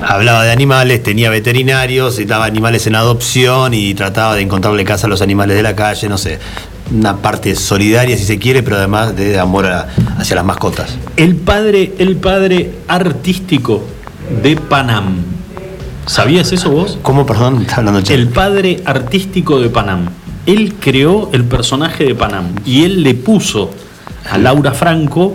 [0.00, 5.06] hablaba de animales, tenía veterinarios, y daba animales en adopción y trataba de encontrarle casa
[5.06, 6.38] a los animales de la calle, no sé.
[6.94, 10.96] Una parte solidaria si se quiere, pero además de amor a- hacia las mascotas.
[11.16, 13.82] El padre, el padre artístico
[14.42, 15.16] de Panam.
[16.06, 16.98] ¿Sabías eso vos?
[17.02, 17.62] ¿Cómo, perdón?
[17.62, 18.00] Está hablando.
[18.08, 20.08] El padre artístico de Panam.
[20.46, 23.70] Él creó el personaje de Panam y él le puso
[24.30, 25.34] a Laura Franco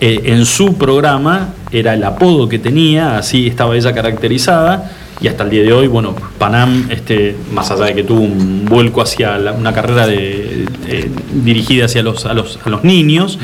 [0.00, 4.92] eh, en su programa, era el apodo que tenía, así estaba ella caracterizada.
[5.18, 8.66] Y hasta el día de hoy, bueno, Panam, este, más allá de que tuvo un
[8.66, 11.10] vuelco hacia la- una carrera de, eh,
[11.42, 13.38] dirigida hacia los, a, los, a los niños,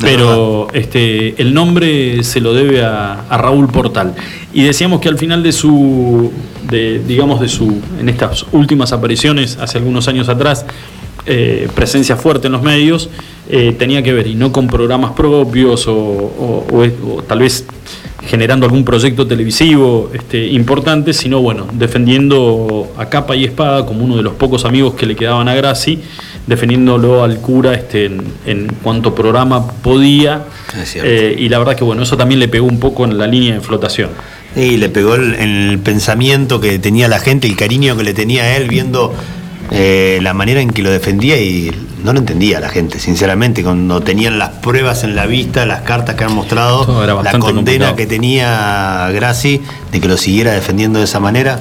[0.00, 4.14] pero este, el nombre se lo debe a, a Raúl Portal.
[4.54, 6.30] Y decíamos que al final de su,
[6.70, 10.66] de, digamos, de su, en estas últimas apariciones, hace algunos años atrás,
[11.28, 13.10] eh, presencia fuerte en los medios,
[13.50, 17.64] eh, tenía que ver, y no con programas propios o, o- o- o tal vez
[18.26, 24.16] generando algún proyecto televisivo este, importante, sino bueno, defendiendo a capa y espada como uno
[24.16, 26.00] de los pocos amigos que le quedaban a Graci,
[26.46, 30.44] defendiéndolo al cura este, en, en cuanto programa podía.
[31.04, 33.54] Eh, y la verdad que bueno, eso también le pegó un poco en la línea
[33.54, 34.10] de flotación.
[34.56, 38.42] Y le pegó el, el pensamiento que tenía la gente, el cariño que le tenía
[38.44, 39.12] a él viendo
[39.70, 41.70] eh, la manera en que lo defendía y
[42.04, 46.14] no lo entendía la gente, sinceramente, cuando tenían las pruebas en la vista, las cartas
[46.14, 47.96] que han mostrado, la condena complicado.
[47.96, 49.60] que tenía Graci
[49.92, 51.60] de que lo siguiera defendiendo de esa manera.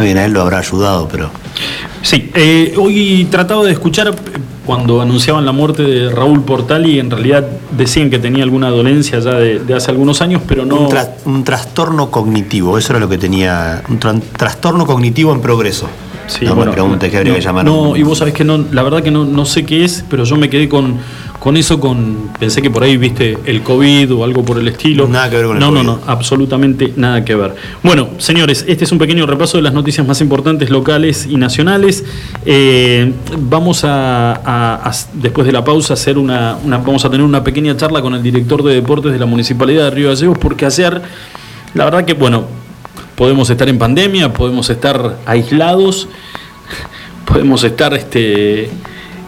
[0.00, 1.30] Bien, a él lo habrá ayudado, pero
[2.02, 4.14] Sí, eh, hoy trataba de escuchar
[4.66, 9.18] cuando anunciaban la muerte de Raúl Portal y en realidad decían que tenía alguna dolencia
[9.20, 10.76] ya de, de hace algunos años, pero no...
[10.80, 15.40] un, tra- un trastorno cognitivo, eso era lo que tenía, un tra- trastorno cognitivo en
[15.40, 15.88] progreso.
[16.26, 17.64] Sí, no bueno, me preguntes qué habría no, que llamar.
[17.64, 20.24] No, y vos sabés que no, la verdad que no, no sé qué es, pero
[20.24, 20.96] yo me quedé con,
[21.38, 25.06] con eso, con pensé que por ahí viste el COVID o algo por el estilo.
[25.06, 25.70] Nada que ver con el no.
[25.70, 27.54] No, no, absolutamente nada que ver.
[27.82, 32.04] Bueno, señores, este es un pequeño repaso de las noticias más importantes locales y nacionales.
[32.46, 37.24] Eh, vamos a, a- a- después de la pausa, hacer una, una- vamos a tener
[37.26, 40.64] una pequeña charla con el director de deportes de la Municipalidad de Río Gallegos, porque
[40.64, 41.02] ayer,
[41.74, 42.44] la verdad que, bueno,
[43.16, 46.08] podemos estar en pandemia, podemos estar aislados,
[47.24, 48.70] podemos estar este,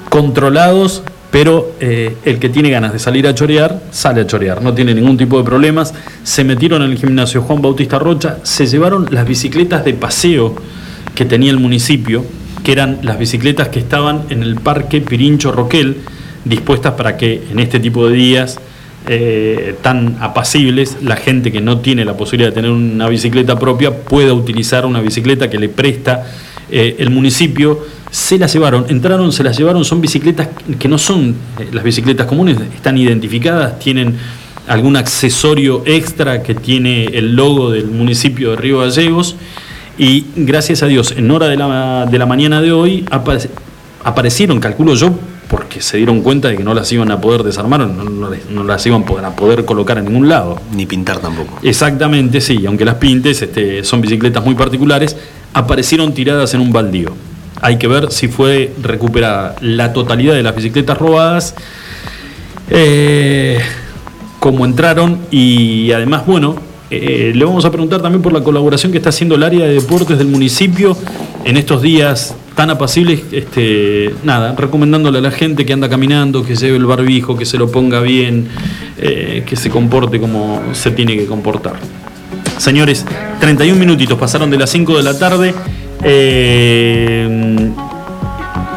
[0.09, 4.73] controlados, pero eh, el que tiene ganas de salir a chorear, sale a chorear, no
[4.75, 5.93] tiene ningún tipo de problemas.
[6.23, 10.55] Se metieron en el gimnasio Juan Bautista Rocha, se llevaron las bicicletas de paseo
[11.15, 12.25] que tenía el municipio,
[12.63, 15.99] que eran las bicicletas que estaban en el Parque Pirincho Roquel,
[16.45, 18.59] dispuestas para que en este tipo de días
[19.07, 23.95] eh, tan apacibles, la gente que no tiene la posibilidad de tener una bicicleta propia
[23.97, 26.27] pueda utilizar una bicicleta que le presta
[26.71, 27.85] eh, el municipio.
[28.11, 32.27] Se las llevaron, entraron, se las llevaron, son bicicletas que no son eh, las bicicletas
[32.27, 34.15] comunes, están identificadas, tienen
[34.69, 39.37] algún accesorio extra que tiene el logo del municipio de Río Gallegos
[39.99, 43.49] y gracias a Dios en hora de la, de la mañana de hoy apare-
[44.03, 45.17] aparecieron, calculo yo,
[45.49, 48.51] porque se dieron cuenta de que no las iban a poder desarmar, no, no les-
[48.51, 50.61] no las iban a poder colocar en ningún lado.
[50.75, 51.59] Ni pintar tampoco.
[51.63, 55.17] Exactamente, sí, aunque las pintes este, son bicicletas muy particulares,
[55.55, 57.13] aparecieron tiradas en un baldío.
[57.61, 61.55] Hay que ver si fue recuperada la totalidad de las bicicletas robadas,
[62.71, 63.59] eh,
[64.41, 66.57] cómo entraron y además, bueno,
[66.91, 69.75] eh, le vamos a preguntar también por la colaboración que está haciendo el área de
[69.75, 70.97] deportes del municipio
[71.45, 76.57] en estos días tan apacibles, este, nada, recomendándole a la gente que anda caminando, que
[76.57, 78.49] lleve el barbijo, que se lo ponga bien,
[78.99, 81.75] eh, que se comporte como se tiene que comportar.
[82.57, 83.05] Señores,
[83.41, 85.55] 31 minutitos pasaron de las 5 de la tarde.
[86.03, 87.71] Eh,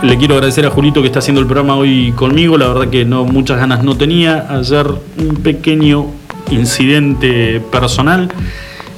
[0.04, 2.58] le quiero agradecer a Julito que está haciendo el programa hoy conmigo.
[2.58, 4.46] La verdad que no muchas ganas no tenía.
[4.50, 4.88] Ayer
[5.18, 6.08] un pequeño
[6.52, 8.30] incidente personal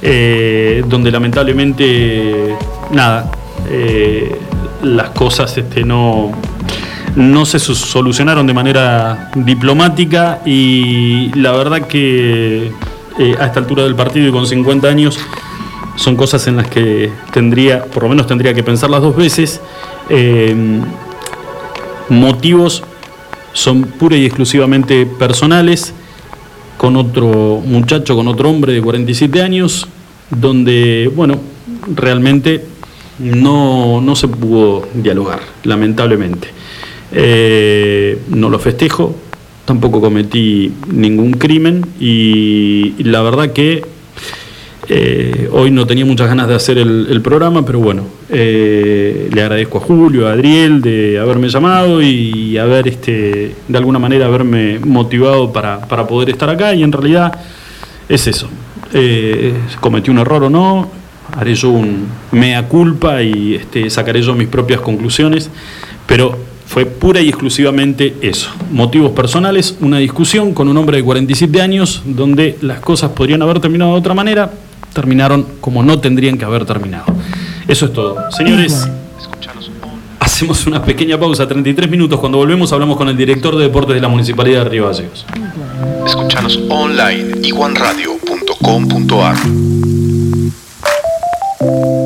[0.00, 2.56] eh, donde lamentablemente
[2.90, 3.30] nada
[3.70, 4.36] eh,
[4.82, 6.32] las cosas este, no
[7.16, 12.72] no se solucionaron de manera diplomática y la verdad que
[13.18, 15.18] eh, a esta altura del partido y con 50 años
[15.96, 19.60] son cosas en las que tendría, por lo menos tendría que pensarlas dos veces.
[20.08, 20.54] Eh,
[22.08, 22.82] motivos
[23.52, 25.92] son pura y exclusivamente personales,
[26.78, 29.86] con otro muchacho, con otro hombre de 47 años,
[30.30, 31.38] donde, bueno,
[31.94, 32.64] realmente
[33.22, 36.48] no, no se pudo dialogar, lamentablemente.
[37.12, 39.14] Eh, no lo festejo,
[39.64, 43.84] tampoco cometí ningún crimen y la verdad que
[44.88, 49.42] eh, hoy no tenía muchas ganas de hacer el, el programa, pero bueno, eh, le
[49.42, 54.80] agradezco a Julio, a Adriel de haberme llamado y haber, este, de alguna manera, haberme
[54.80, 56.74] motivado para, para poder estar acá.
[56.74, 57.32] Y en realidad
[58.08, 58.48] es eso.
[58.92, 60.90] Eh, cometí un error o no,
[61.32, 65.50] haré yo un mea culpa y este, sacaré yo mis propias conclusiones,
[66.06, 68.50] pero fue pura y exclusivamente eso.
[68.70, 73.60] Motivos personales, una discusión con un hombre de 47 años donde las cosas podrían haber
[73.60, 74.50] terminado de otra manera,
[74.94, 77.04] terminaron como no tendrían que haber terminado.
[77.68, 78.30] Eso es todo.
[78.30, 78.88] Señores,
[80.18, 82.18] hacemos una pequeña pausa, 33 minutos.
[82.18, 85.26] Cuando volvemos hablamos con el director de deportes de la Municipalidad de Río Gallegos.
[86.06, 89.91] Escuchanos online iguanradio.com.ar
[91.62, 92.01] Thank you.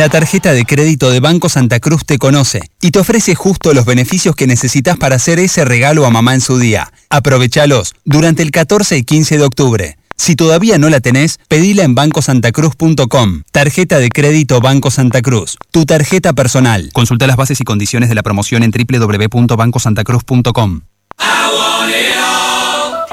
[0.00, 3.84] La tarjeta de crédito de Banco Santa Cruz te conoce y te ofrece justo los
[3.84, 6.90] beneficios que necesitas para hacer ese regalo a mamá en su día.
[7.10, 9.98] Aprovechalos durante el 14 y 15 de octubre.
[10.16, 13.42] Si todavía no la tenés, pedila en bancosantacruz.com.
[13.52, 15.58] Tarjeta de crédito Banco Santa Cruz.
[15.70, 16.88] Tu tarjeta personal.
[16.94, 20.80] Consulta las bases y condiciones de la promoción en www.bancosantacruz.com.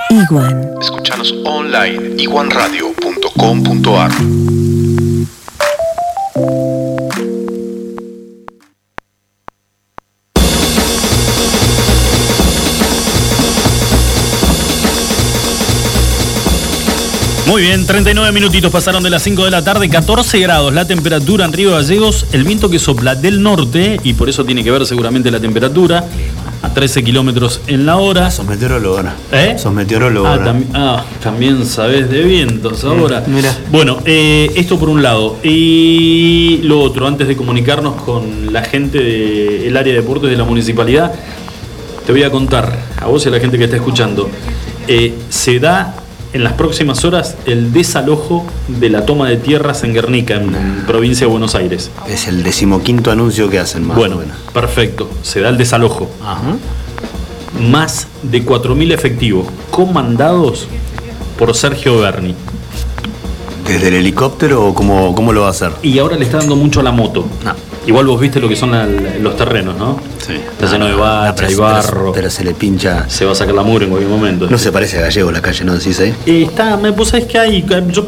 [0.10, 0.70] Iguan.
[0.80, 4.12] Escuchanos online iguanradio.com.ar.
[17.48, 21.45] Muy bien, 39 minutitos pasaron de las 5 de la tarde, 14 grados la temperatura
[21.45, 24.86] en Río Gallegos, el viento que sopla del norte, y por eso tiene que ver
[24.86, 26.04] seguramente la temperatura,
[26.62, 28.30] a 13 kilómetros en la hora.
[28.32, 29.12] Sos meteorólogo, ¿no?
[29.32, 29.56] ¿Eh?
[29.58, 33.24] Sos meteorólogo, Ah, ah, también sabes de vientos ahora.
[33.28, 33.56] mira.
[33.72, 35.38] Bueno, eh, esto por un lado.
[35.41, 40.43] Y lo otro, antes de comunicarnos con la gente del área de deportes de la
[40.43, 41.14] municipalidad,
[42.06, 44.30] te voy a contar, a vos y a la gente que está escuchando,
[44.89, 45.95] eh, se da
[46.34, 51.26] en las próximas horas el desalojo de la toma de tierras en Guernica, en provincia
[51.26, 51.90] de Buenos Aires.
[52.08, 54.18] Es el decimoquinto anuncio que hacen más Bueno,
[54.54, 56.10] perfecto, se da el desalojo.
[57.70, 60.68] Más de 4.000 efectivos comandados
[61.40, 62.36] por Sergio Berni.
[63.68, 65.72] ¿Desde el helicóptero o cómo, cómo lo va a hacer?
[65.82, 67.26] Y ahora le está dando mucho a la moto.
[67.44, 67.54] No.
[67.86, 70.00] Igual vos viste lo que son la- los terrenos, ¿no?
[70.28, 72.12] Sí, está lleno de bacha pero- y pero- barro.
[72.14, 73.08] Pero, se le pincha.
[73.10, 74.48] Se va a sacar la mugre en cualquier momento.
[74.50, 76.14] No se parece a Gallego la calle, ¿no decís ahí?
[76.26, 77.66] Eh, está, me- vos sabés que hay.
[77.92, 78.06] Yo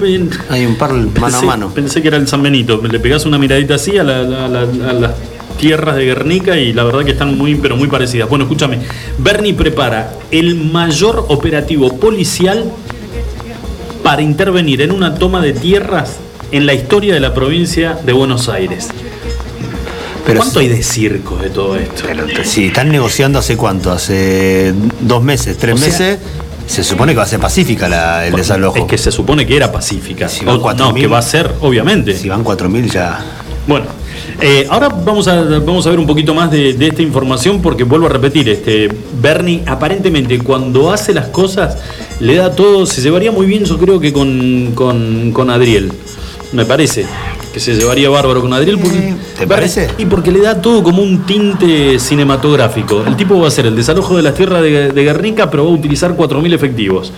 [0.49, 1.69] Hay un par mano pensé, a mano.
[1.73, 2.81] Pensé que era el San Benito.
[2.85, 5.11] Le pegás una miradita así a, la- la- la- a las
[5.57, 8.27] tierras de Guernica y la verdad que están muy, pero muy parecidas.
[8.29, 8.79] Bueno, escúchame.
[9.17, 12.65] Bernie prepara el mayor operativo policial
[14.03, 16.17] para intervenir en una toma de tierras
[16.51, 18.89] en la historia de la provincia de Buenos Aires.
[20.29, 22.03] Pero ¿Cuánto hay de circo de todo esto?
[22.05, 26.19] Pero si están negociando hace cuánto, hace dos meses, tres O sea- meses,
[26.67, 28.77] se supone que va a ser pacífica la- el desalojo.
[28.77, 30.29] Es que se supone que era pacífica.
[30.29, 32.15] Si van O- 4.000, no, que va a ser, obviamente.
[32.15, 33.19] Si van 4.000 ya...
[33.67, 33.85] Bueno,
[34.41, 37.83] eh, ahora vamos a, vamos a ver un poquito más de, de esta información porque
[37.83, 38.89] vuelvo a repetir, este
[39.21, 41.77] Bernie aparentemente cuando hace las cosas
[42.19, 45.91] le da todo, se llevaría muy bien yo creo que con, con, con Adriel,
[46.53, 47.05] me parece,
[47.53, 48.77] que se llevaría bárbaro con Adriel.
[48.79, 49.89] Porque, Eh, ¿te parece?
[49.97, 53.03] Y porque le da todo como un tinte cinematográfico.
[53.05, 55.71] El tipo va a hacer el desalojo de las tierras de, de Guernica, pero va
[55.71, 57.11] a utilizar 4.000 efectivos.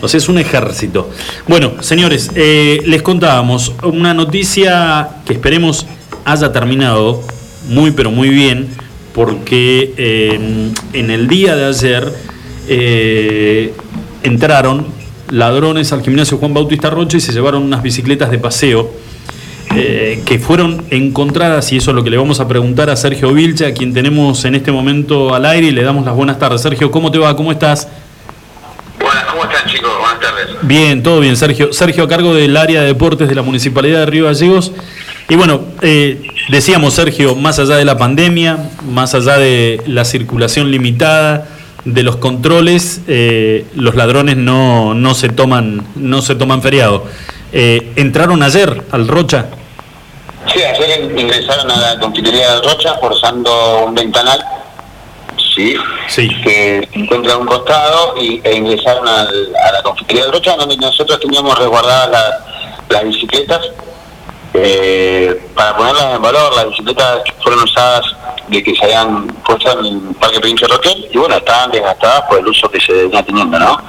[0.00, 1.10] O sea, es un ejército.
[1.48, 5.86] Bueno, señores, eh, les contábamos una noticia que esperemos
[6.24, 7.22] haya terminado
[7.68, 8.68] muy, pero muy bien,
[9.12, 12.12] porque eh, en el día de ayer
[12.68, 13.72] eh,
[14.22, 14.86] entraron
[15.30, 18.90] ladrones al gimnasio Juan Bautista Rocha y se llevaron unas bicicletas de paseo
[20.18, 23.32] eh, que fueron encontradas, y eso es lo que le vamos a preguntar a Sergio
[23.32, 26.60] Vilcha, a quien tenemos en este momento al aire, y le damos las buenas tardes.
[26.60, 27.34] Sergio, ¿cómo te va?
[27.36, 27.88] ¿Cómo estás?
[29.00, 29.90] Buenas, ¿cómo están chicos?
[29.98, 30.56] Buenas tardes.
[30.62, 31.72] Bien, todo bien, Sergio.
[31.72, 34.72] Sergio a cargo del área de deportes de la Municipalidad de Río Gallegos.
[35.28, 40.70] Y bueno, eh, decíamos, Sergio, más allá de la pandemia, más allá de la circulación
[40.70, 41.46] limitada,
[41.84, 47.04] de los controles, eh, los ladrones no, no se toman, no se toman feriado.
[47.52, 49.46] Eh, ¿Entraron ayer al Rocha?
[50.58, 54.44] Sí, ayer ingresaron a la confitería de Rocha forzando un ventanal,
[55.54, 55.76] sí,
[56.08, 56.28] Sí.
[56.42, 60.56] que se encuentra a un costado y, e ingresaron al- a la confitería de Rocha
[60.56, 62.44] donde nosotros teníamos resguardadas la-
[62.88, 63.60] las bicicletas
[64.54, 66.52] eh, para ponerlas en valor.
[66.56, 68.02] Las bicicletas fueron usadas
[68.48, 72.38] de que se habían puesto en el Parque Provincia Roquel y bueno, estaban desgastadas por
[72.40, 73.80] el uso que se venía teniendo, ¿no?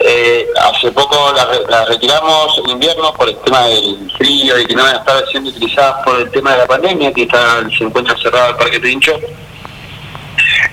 [0.00, 4.66] Eh, hace poco las re- las retiramos en invierno por el tema del frío y
[4.66, 7.60] que no van a estar siendo utilizadas por el tema de la pandemia, que está,
[7.78, 9.12] se encuentra cerrado el Parque Pincho.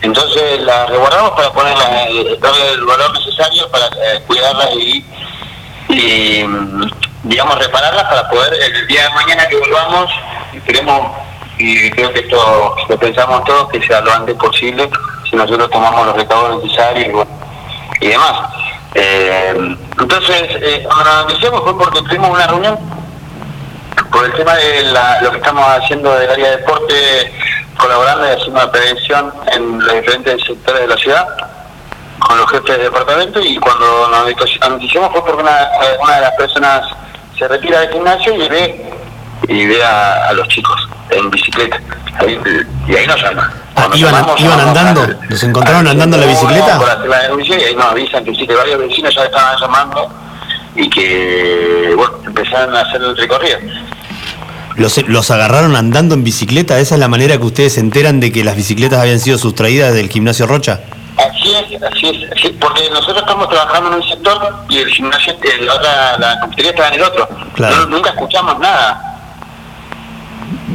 [0.01, 5.05] Entonces las resguardamos para ponerlas, eh, darle el valor necesario para eh, cuidarlas y,
[5.89, 6.91] y, mm,
[7.23, 10.11] digamos, repararlas para poder el día de mañana que volvamos,
[10.53, 11.11] esperemos,
[11.59, 14.89] y creo que esto lo pensamos todos, que sea lo antes posible,
[15.29, 17.31] si nosotros tomamos los recaudos necesarios y, bueno,
[18.01, 18.49] y demás.
[18.93, 19.53] Eh,
[19.99, 22.77] entonces, eh, cuando nos fue porque tuvimos una reunión
[24.11, 27.33] por el tema de la- lo que estamos haciendo del área de deporte,
[27.77, 31.27] colaborando y haciendo la prevención en los diferentes sectores de la ciudad,
[32.19, 36.85] con los jefes de departamento, y cuando nos anunciamos fue porque una, de las personas
[37.37, 38.93] se retira del gimnasio y ve
[39.47, 41.79] y ve a, los chicos en bicicleta.
[42.87, 43.51] Y ahí nos llama.
[43.81, 45.01] Ah, ¿iban- iban andando?
[45.03, 46.77] al- ¿Los encontraron andando en la 101 bicicleta?
[46.79, 49.57] Por hacer la denuncia y ahí nos avisan que sí, que varios vecinos ya estaban
[49.59, 50.09] llamando
[50.75, 53.57] y que, bueno, empezaron a hacer el recorrido.
[54.77, 56.79] ¿Los, ¿Los agarraron andando en bicicleta?
[56.79, 59.93] ¿Esa es la manera que ustedes se enteran de que las bicicletas habían sido sustraídas
[59.93, 60.79] del gimnasio Rocha?
[61.17, 64.87] Así es, así es, así es, porque nosotros estamos trabajando en un sector y el
[64.89, 67.27] gimnasio, eh, la otra, la confitería está en el otro.
[67.53, 67.75] Claro.
[67.81, 69.10] No- nunca escuchamos nada,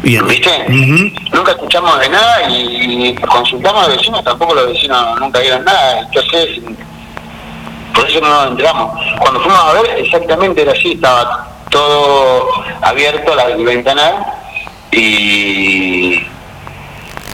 [0.03, 0.27] Bien.
[0.27, 0.65] ¿viste?
[1.33, 6.01] Nunca escuchamos de nada y consultamos a los vecinos, tampoco los vecinos nunca vieron nada.
[6.01, 6.61] Entonces,
[7.95, 8.93] por eso no nos enteramos.
[9.19, 12.49] Cuando fuimos a ver, exactamente era así, estaba todo
[12.83, 14.15] abierto, la el ventanal
[14.93, 16.21] y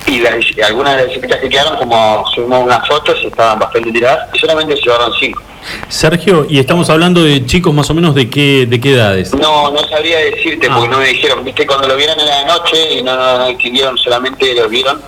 [0.07, 0.35] y las,
[0.67, 4.77] algunas de las bicicletas que quedaron, como subimos unas fotos, estaban bastante tiradas y solamente
[4.77, 5.43] se llevaron cinco.
[5.89, 9.33] Sergio, y estamos hablando de chicos más o menos de qué, de qué edades.
[9.35, 10.75] No, no sabría decirte Ah.
[10.75, 13.49] porque no me dijeron, viste, cuando lo vieron en la noche y no, no, no
[13.49, 15.01] distinguieron, solamente lo vieron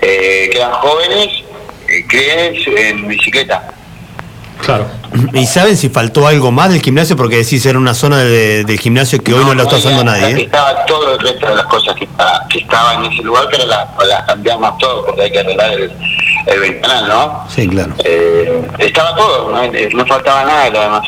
[0.00, 1.28] eh, que eran jóvenes,
[1.88, 3.74] eh, que en bicicleta.
[4.64, 4.88] Claro.
[5.34, 7.16] ¿Y saben si faltó algo más del gimnasio?
[7.16, 10.34] Porque decís era una zona de- del gimnasio que hoy no, lo está usando nadie.
[10.36, 10.42] ¿eh?
[10.42, 12.08] Estaba todo el resto de las cosas que,
[12.58, 15.92] estaban en ese lugar, pero las, las cambiamos todo porque hay que arreglar el,
[16.46, 17.44] el ventanal, ¿no?
[17.48, 17.94] Sí, claro.
[18.04, 19.62] Eh, estaba todo, ¿no?
[19.64, 21.02] Eh, no faltaba nada de lo demás.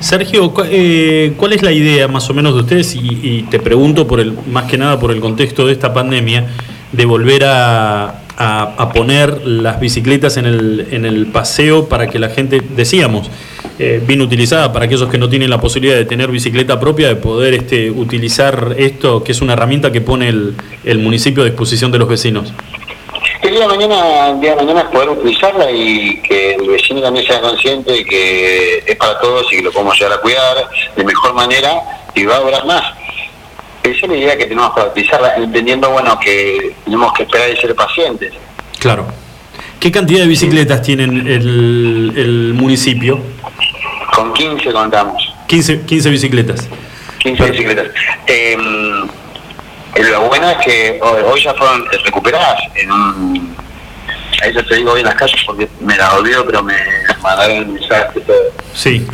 [0.00, 2.94] Sergio, eh, ¿cuál es la idea más o menos de ustedes?
[2.94, 6.46] Y, y te pregunto por el, más que nada por el contexto de esta pandemia,
[6.92, 8.04] de volver a,
[8.36, 13.28] a- a poner las bicicletas en el, en el paseo para que la gente, decíamos,
[13.80, 17.16] eh, bien utilizada para aquellos que no tienen la posibilidad de tener bicicleta propia, de
[17.16, 20.54] poder este, utilizar esto, que es una herramienta que pone el,
[20.84, 22.52] el municipio a disposición de los vecinos.
[23.58, 27.26] Día de mañana, el día de mañana es poder utilizarla y que el vecino también
[27.26, 31.02] sea consciente de que es para todos y que lo podemos llegar a cuidar de
[31.02, 31.74] mejor manera
[32.14, 32.84] y va a durar más.
[33.82, 37.56] Esa es la idea que tenemos para utilizarla, entendiendo bueno que tenemos que esperar y
[37.56, 38.32] ser pacientes.
[38.78, 39.08] Claro.
[39.80, 43.18] ¿Qué cantidad de bicicletas tienen el, el municipio?
[44.14, 45.34] Con 15 contamos.
[45.48, 46.68] 15, 15 bicicletas.
[47.18, 47.88] 15 bicicletas.
[48.28, 48.56] Eh,
[49.96, 53.47] lo bueno es que hoy, hoy ya fueron recuperadas en un...
[54.42, 56.74] Ahí ya te digo hoy en las calles porque me la olvido, pero me
[57.22, 58.36] mandaron el mensaje todo.
[58.74, 59.06] Sí.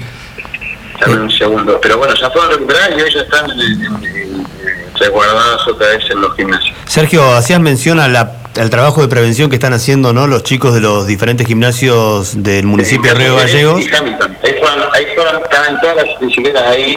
[1.01, 1.79] Dame un segundo.
[1.81, 4.47] Pero bueno, ya fueron recuperadas y hoy ya están en- en- en-
[4.99, 6.77] resguardadas otra vez en los gimnasios.
[6.87, 10.29] Sergio, hacías mención a la- al trabajo de prevención que están haciendo ¿no?
[10.29, 13.81] los chicos de los diferentes gimnasios del municipio de Río Gallegos.
[13.85, 14.37] Y Hamilton.
[14.45, 16.97] Ahí fueron, ahí fueron, estaban todas las bicicletas ahí.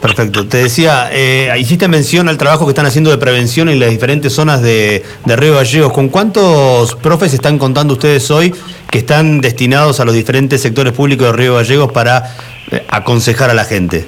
[0.00, 0.46] Perfecto.
[0.46, 4.32] Te decía, eh, hiciste mención al trabajo que están haciendo de prevención en las diferentes
[4.32, 5.92] zonas de, de Río Gallegos.
[5.92, 8.54] ¿Con cuántos profes están contando ustedes hoy
[8.90, 12.32] que están destinados a los diferentes sectores públicos de Río Gallegos para
[12.70, 14.06] eh, aconsejar a la gente?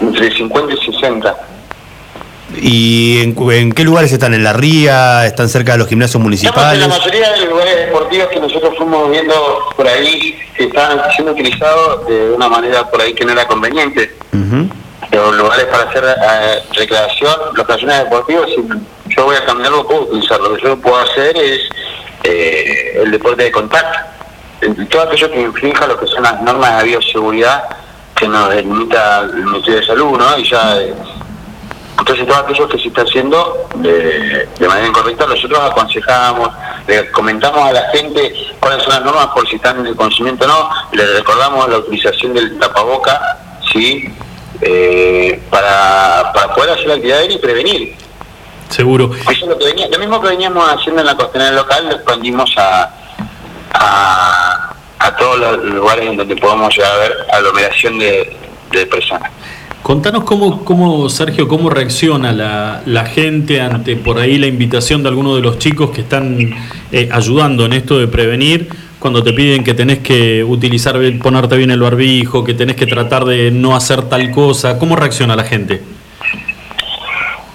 [0.00, 1.49] Entre 50 y 60.
[2.56, 4.34] ¿Y en, en qué lugares están?
[4.34, 5.26] ¿En la ría?
[5.26, 6.80] ¿Están cerca de los gimnasios Estamos en municipales?
[6.80, 9.34] la mayoría de los lugares deportivos que nosotros fuimos viendo
[9.76, 14.14] por ahí que estaban siendo utilizados de una manera por ahí que no era conveniente.
[14.32, 14.68] Ujú.
[15.12, 20.02] Los lugares para hacer eh, recreación, los estaciones deportivos, si yo voy a caminarlo, puedo
[20.02, 20.40] utilizar.
[20.40, 21.60] Lo que yo puedo hacer es
[22.24, 23.98] eh, el deporte de contacto.
[24.90, 27.64] Todo aquello que infrinja lo que son las normas de bioseguridad
[28.14, 30.38] que nos delimita el Ministerio de Salud, ¿no?
[30.38, 30.94] Y ya eh,
[32.00, 36.50] entonces todo aquello que se está haciendo de, de manera incorrecta, nosotros aconsejamos,
[36.88, 40.44] le comentamos a la gente cuáles son las normas por si están en el conocimiento
[40.44, 43.20] o no, le recordamos la utilización del tapaboca,
[43.72, 44.12] ¿sí?
[44.62, 47.96] Eh, para, para poder hacer la actividad aérea y prevenir.
[48.68, 49.10] Seguro.
[49.14, 51.94] Eso es lo, que venía- lo mismo que veníamos haciendo en la costanera local, lo
[51.96, 52.90] expandimos a,
[53.74, 58.36] a, a todos los lugares en donde podamos llegar a ver aglomeración de,
[58.70, 59.30] de personas.
[59.82, 65.08] Contanos cómo, cómo, Sergio, cómo reacciona la, la gente ante por ahí la invitación de
[65.08, 66.54] algunos de los chicos que están
[66.92, 68.68] eh, ayudando en esto de prevenir,
[68.98, 73.24] cuando te piden que tenés que utilizar, ponerte bien el barbijo, que tenés que tratar
[73.24, 74.78] de no hacer tal cosa.
[74.78, 75.80] ¿Cómo reacciona la gente?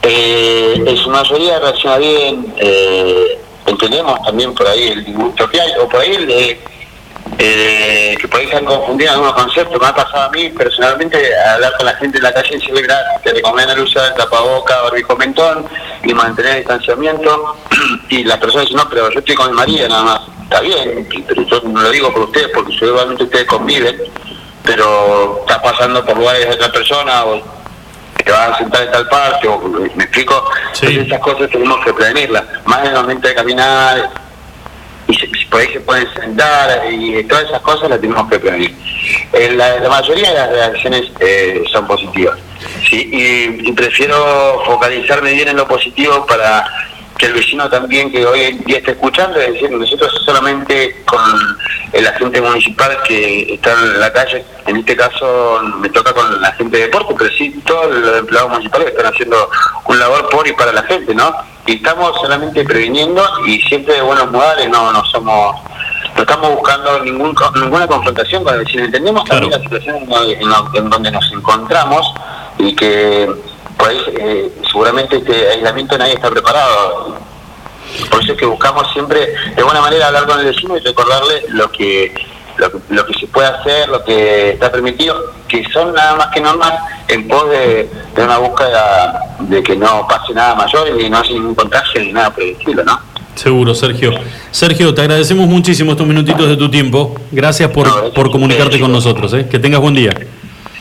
[0.02, 5.72] Eh, en su mayoría reacciona bien, eh, entendemos también por ahí el disgusto que hay,
[5.80, 6.28] o por ahí el
[7.38, 9.80] eh, que por ahí se han confundido algunos conceptos.
[9.80, 11.18] Me ha pasado a mí personalmente
[11.54, 15.16] hablar con la gente en la calle y decirle "Mirá, te recomiendan usar tapaboca, barbijo
[15.18, 15.66] mentón
[16.04, 17.56] y mantener el distanciamiento.
[18.10, 20.22] y las personas dicen, no, pero yo estoy con mi marido nada más.
[20.44, 23.98] Está bien, pero yo no lo digo por ustedes porque seguramente ustedes conviven,
[24.64, 27.42] pero está pasando por lugares de otra persona o
[28.24, 31.94] te van a sentar en tal parte, o me explico, Entonces, esas cosas tenemos que
[31.94, 34.10] prevenirlas, más en el momento de caminar,
[35.08, 38.76] y se- por ahí se pueden sentar, y todas esas cosas las tenemos que prevenir.
[39.34, 42.38] Eh, la, mayoría de las reacciones eh, son positivas,
[42.92, 46.66] y prefiero focalizarme bien en lo positivo para
[47.18, 51.22] que el vecino también que hoy en día está escuchando, es decir, nosotros solamente con
[51.94, 56.52] el agente municipal que está en la calle, en este caso me toca con la
[56.54, 59.50] gente de deporte, pero sí todos los empleados municipales están haciendo
[59.86, 61.34] un labor por y para la gente, ¿no?
[61.66, 65.56] Y estamos solamente previniendo y siempre de buenos modales, no, no somos
[66.16, 68.86] no estamos buscando ningún, ninguna confrontación con el vecino.
[68.86, 72.14] Entendemos también la situación en, en en donde nos encontramos
[72.58, 73.30] y que
[73.78, 77.18] por ahí eh, seguramente este aislamiento nadie está preparado.
[78.10, 81.44] Por eso es que buscamos siempre de buena manera hablar con el vecino y recordarle
[81.50, 82.14] lo que
[82.58, 86.28] lo, que- lo que se puede hacer, lo que está permitido, que son nada más
[86.28, 86.72] que normas
[87.10, 91.32] en pos de, de una búsqueda de que no pase nada mayor y no haya
[91.32, 92.98] ningún contagio ni nada por el estilo, ¿no?
[93.36, 94.14] Seguro, Sergio.
[94.52, 97.14] Sergio, te agradecemos muchísimo estos minutitos de tu tiempo.
[97.32, 99.34] Gracias por, por comunicarte con nosotros.
[99.34, 99.48] ¿eh?
[99.52, 100.14] Que tengas buen día.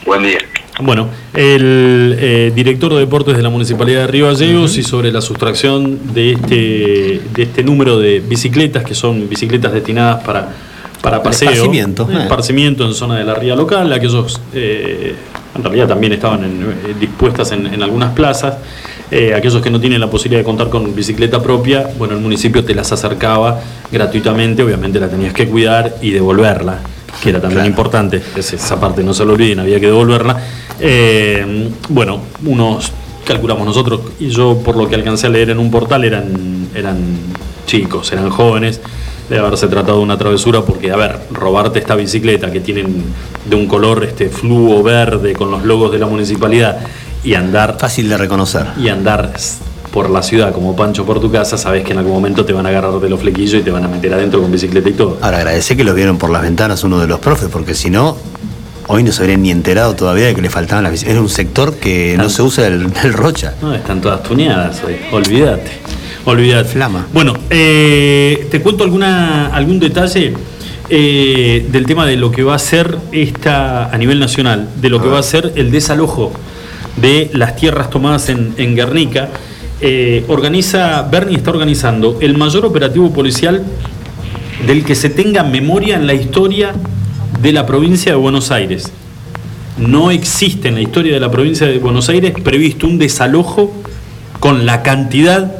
[0.07, 0.38] Buen día.
[0.81, 5.20] Bueno, el eh, director de deportes de la Municipalidad de Río Gallegos y sobre la
[5.20, 10.49] sustracción de este, de este número de bicicletas, que son bicicletas destinadas para,
[11.01, 11.51] para paseo.
[11.51, 15.14] esparcimiento, eh, esparcimiento en zona de la ría local, aquellos eh,
[15.55, 18.55] en realidad también estaban en- eh, dispuestas en, en algunas plazas.
[19.12, 22.64] Eh, aquellos que no tienen la posibilidad de contar con bicicleta propia, bueno, el municipio
[22.64, 23.61] te las acercaba
[23.93, 26.81] gratuitamente, obviamente la tenías que cuidar y devolverla,
[27.22, 30.37] que era también importante, es- esa parte no se lo olviden, había que devolverla.
[30.81, 32.93] Eh, bueno, unos
[33.25, 36.99] calculamos nosotros, y yo por lo que alcancé a leer en un portal eran, eran
[37.66, 38.81] chicos, eran jóvenes,
[39.29, 43.05] de haberse tratado de una travesura, porque, a ver, robarte esta bicicleta que tienen
[43.49, 46.79] de un color este fluo verde con los logos de la municipalidad
[47.22, 48.66] y andar Fácil de reconocer.
[48.79, 49.33] y andar
[49.93, 52.66] por la ciudad como Pancho por tu casa, sabes que en algún momento te van
[52.66, 55.18] a agarrar de los flequillos y te van a meter adentro con bicicleta y todo.
[55.22, 58.16] Ahora agradecé que lo vieron por las ventanas uno de los profes, porque si no,
[58.87, 61.14] hoy no se habrían ni enterado todavía de que le faltaban las bicicletas.
[61.14, 63.55] Era un sector que no se usa el, el Rocha.
[63.61, 64.97] No, están todas tuñadas hoy.
[65.12, 65.72] Olvídate.
[66.24, 66.68] Olvídate.
[66.70, 67.07] Flama.
[67.12, 70.35] Bueno, eh, te cuento alguna, algún detalle
[70.89, 75.03] eh, del tema de lo que va a ser esta a nivel nacional, de lo
[75.03, 76.32] que va a ser el desalojo
[76.97, 79.28] de las tierras tomadas en, en Guernica.
[79.80, 83.62] Eh, organiza, Bernie está organizando el mayor operativo policial
[84.66, 86.72] del que se tenga memoria en la historia
[87.45, 88.90] de la provincia de Buenos Aires.
[89.76, 93.70] No existe en la historia de la provincia de Buenos Aires previsto un desalojo
[94.40, 95.53] con la cantidad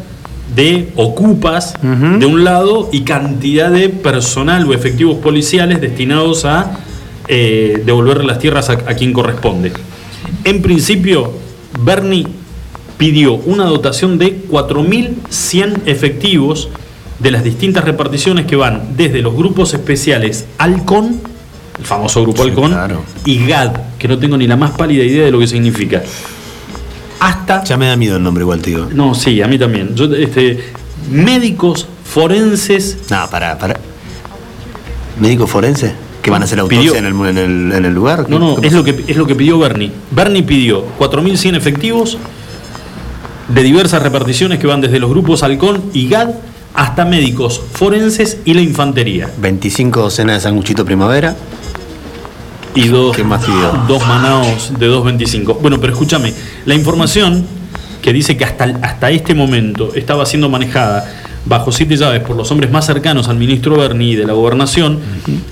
[0.57, 6.79] de ocupas de un lado y cantidad de personal o efectivos policiales destinados a
[7.29, 9.71] eh, devolver las tierras a, a quien corresponde.
[10.45, 11.33] En principio,
[11.81, 12.27] Bernie
[12.97, 16.71] pidió una dotación de 4.100 efectivos
[17.19, 21.34] de las distintas reparticiones que van desde los grupos especiales Halcón,
[21.79, 23.03] el famoso grupo Sí, Halcón, claro.
[23.25, 26.03] y GAD, que no tengo ni la más pálida idea de lo que significa.
[27.21, 28.89] Hasta Ya me da miedo el nombre igual, tío.
[28.93, 29.95] no, sí, a mí también.
[29.95, 30.63] Yo, este,
[31.11, 32.99] médicos forenses.
[33.11, 33.79] No, para, para.
[35.21, 35.93] ¿Médico forense?
[36.23, 38.27] ¿Que van a hacer autopsia Pidió- en el, en, el, en el lugar?
[38.29, 39.91] No, no, ¿Qué es lo que, es lo que pidió Bernie.
[40.11, 42.19] Bernie pidió 4.100 efectivos
[43.49, 46.31] de diversas reparticiones que van desde los grupos Halcón y GAD
[46.75, 49.31] hasta médicos forenses y la infantería.
[49.39, 51.37] 25 docenas de sanguchito primavera.
[52.75, 53.17] Y dos,
[53.89, 55.59] dos manados de 2.25.
[55.61, 56.35] Bueno, pero escúchame,
[56.67, 57.47] la información
[58.03, 61.09] que dice que hasta, hasta este momento estaba siendo manejada
[61.47, 64.99] bajo siete llaves por los hombres más cercanos al ministro Berni y de la gobernación,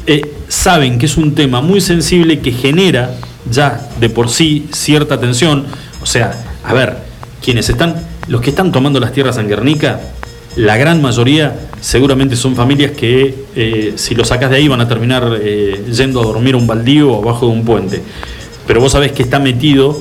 [0.07, 3.15] eh, saben que es un tema muy sensible que genera
[3.51, 5.67] ya de por sí cierta tensión.
[6.03, 6.33] O sea,
[6.65, 6.99] a ver,
[7.43, 7.97] quienes están,
[8.29, 10.01] los que están tomando las tierras en Guernica,
[10.57, 14.89] la gran mayoría seguramente son familias que eh, si lo sacas de ahí van a
[14.89, 18.01] terminar eh, yendo a dormir a un baldío o abajo de un puente.
[18.67, 19.99] Pero vos sabés que está metido,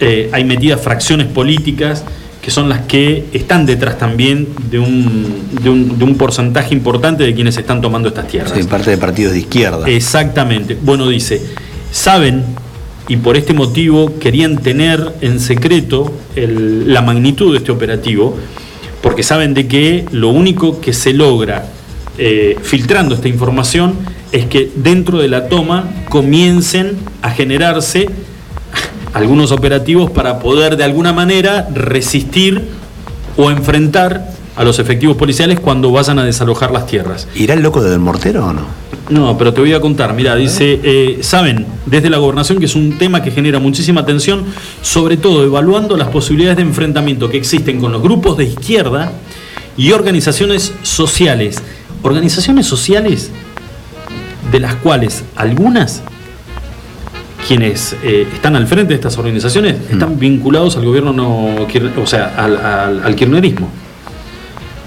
[0.00, 2.04] eh, hay metidas fracciones políticas
[2.42, 7.24] que son las que están detrás también de un, de un, de un porcentaje importante
[7.24, 8.52] de quienes están tomando estas tierras.
[8.56, 9.88] Sí, parte de partidos de izquierda.
[9.88, 10.76] Exactamente.
[10.80, 11.42] Bueno, dice,
[11.90, 12.44] saben
[13.08, 18.36] y por este motivo querían tener en secreto el- la magnitud de este operativo,
[19.06, 21.66] porque saben de que lo único que se logra
[22.18, 23.94] eh, filtrando esta información
[24.32, 28.08] es que dentro de la toma comiencen a generarse
[29.14, 32.64] algunos operativos para poder de alguna manera resistir
[33.36, 34.26] o enfrentar
[34.56, 37.28] a los efectivos policiales cuando vayan a desalojar las tierras.
[37.36, 38.62] ¿Irá el loco del mortero o no?
[39.08, 40.14] No, pero te voy a contar.
[40.14, 44.44] Mira, dice, eh, saben desde la gobernación que es un tema que genera muchísima tensión,
[44.82, 49.12] sobre todo evaluando las posibilidades de enfrentamiento que existen con los grupos de izquierda
[49.76, 51.62] y organizaciones sociales.
[52.02, 53.30] Organizaciones sociales
[54.50, 56.02] de las cuales algunas,
[57.46, 61.46] quienes eh, están al frente de estas organizaciones, están vinculados al gobierno, no,
[62.02, 63.68] o sea, al, al- al kirchnerismo.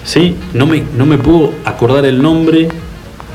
[0.03, 0.36] ¿Sí?
[0.53, 2.67] No me, no me puedo acordar el nombre.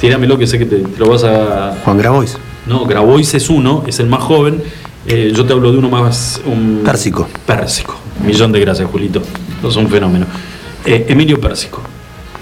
[0.01, 1.77] Tíramelo que sé que te, te lo vas a.
[1.85, 2.37] Juan Grabois.
[2.67, 4.63] No, Grabois es uno, es el más joven.
[5.07, 6.41] Eh, yo te hablo de uno más.
[6.47, 6.81] Un...
[6.85, 7.29] Pérsico.
[7.47, 7.97] Pérsico.
[8.25, 9.23] Millón de gracias, Julito.
[9.67, 10.27] Es un fenómeno.
[10.85, 11.83] Eh, Emilio Pérsico.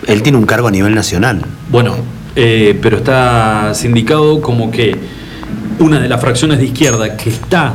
[0.06, 1.44] Él tiene un cargo a nivel nacional.
[1.70, 1.96] Bueno,
[2.36, 4.96] eh, pero está sindicado como que
[5.78, 7.74] una de las fracciones de izquierda que está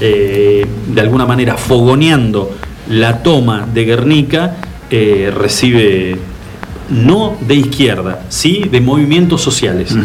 [0.00, 2.50] de alguna manera fogoneando
[2.88, 4.56] la toma de Guernica
[4.90, 6.18] recibe
[6.92, 9.96] no de izquierda, sí de movimientos sociales,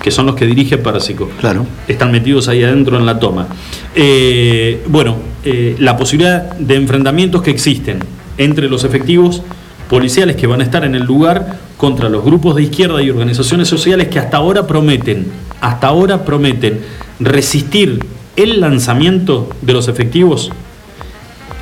[0.00, 1.28] que son los que dirige Pérsico.
[1.40, 1.66] Claro.
[1.88, 3.48] Están metidos ahí adentro en la toma.
[3.94, 7.98] Eh, bueno, eh, la posibilidad de enfrentamientos que existen
[8.38, 9.42] entre los efectivos
[9.88, 13.68] policiales que van a estar en el lugar contra los grupos de izquierda y organizaciones
[13.68, 15.26] sociales que hasta ahora prometen,
[15.60, 16.80] hasta ahora prometen
[17.18, 17.98] resistir
[18.36, 20.52] el lanzamiento de los efectivos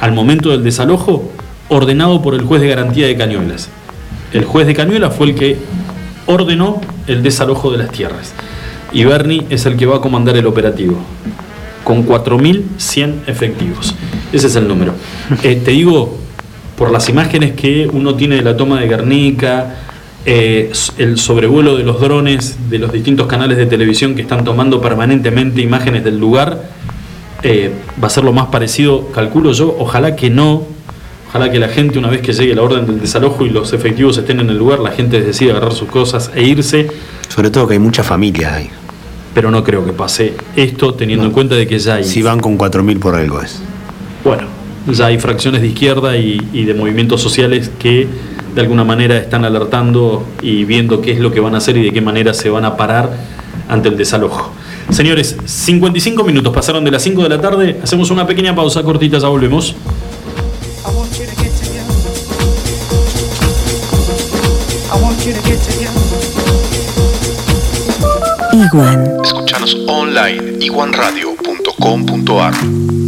[0.01, 1.33] al momento del desalojo
[1.69, 3.71] ordenado por el juez de garantía de Cañuelas.
[4.33, 5.57] El juez de Cañuelas fue el que
[6.27, 8.35] ordenó el desalojo de las tierras.
[8.93, 10.97] Y Bernie es el que va a comandar el operativo,
[11.85, 13.95] con 4.100 efectivos.
[14.33, 14.95] Ese es el número.
[15.43, 16.17] Eh, te digo,
[16.77, 19.75] por las imágenes que uno tiene de la toma de Guernica,
[20.25, 24.81] eh, el sobrevuelo de los drones de los distintos canales de televisión que están tomando
[24.81, 26.65] permanentemente imágenes del lugar,
[27.43, 27.73] eh,
[28.03, 30.65] va a ser lo más parecido, calculo yo, ojalá que no,
[31.29, 34.17] Ojalá que la gente, una vez que llegue la orden del desalojo y los efectivos
[34.17, 36.89] estén en el lugar, la gente decida agarrar sus cosas e irse.
[37.29, 38.71] Sobre todo que hay muchas familias ahí.
[39.35, 41.29] Pero no creo que pase esto teniendo no.
[41.29, 42.05] en cuenta de que ya hay...
[42.05, 43.61] Si van con 4.000 por algo es.
[44.25, 44.45] Bueno,
[44.91, 48.09] ya hay fracciones de izquierda y, y de movimientos sociales que
[48.55, 51.85] de alguna manera están alertando y viendo qué es lo que van a hacer y
[51.85, 53.11] de qué manera se van a parar
[53.69, 54.51] ante el desalojo.
[54.91, 59.19] Señores, 55 minutos pasaron de las 5 de la tarde, hacemos una pequeña pausa cortita,
[59.19, 59.77] ya volvemos.
[68.73, 69.21] Iguan.
[69.25, 73.08] Escúchanos online iguanradio.com.ar.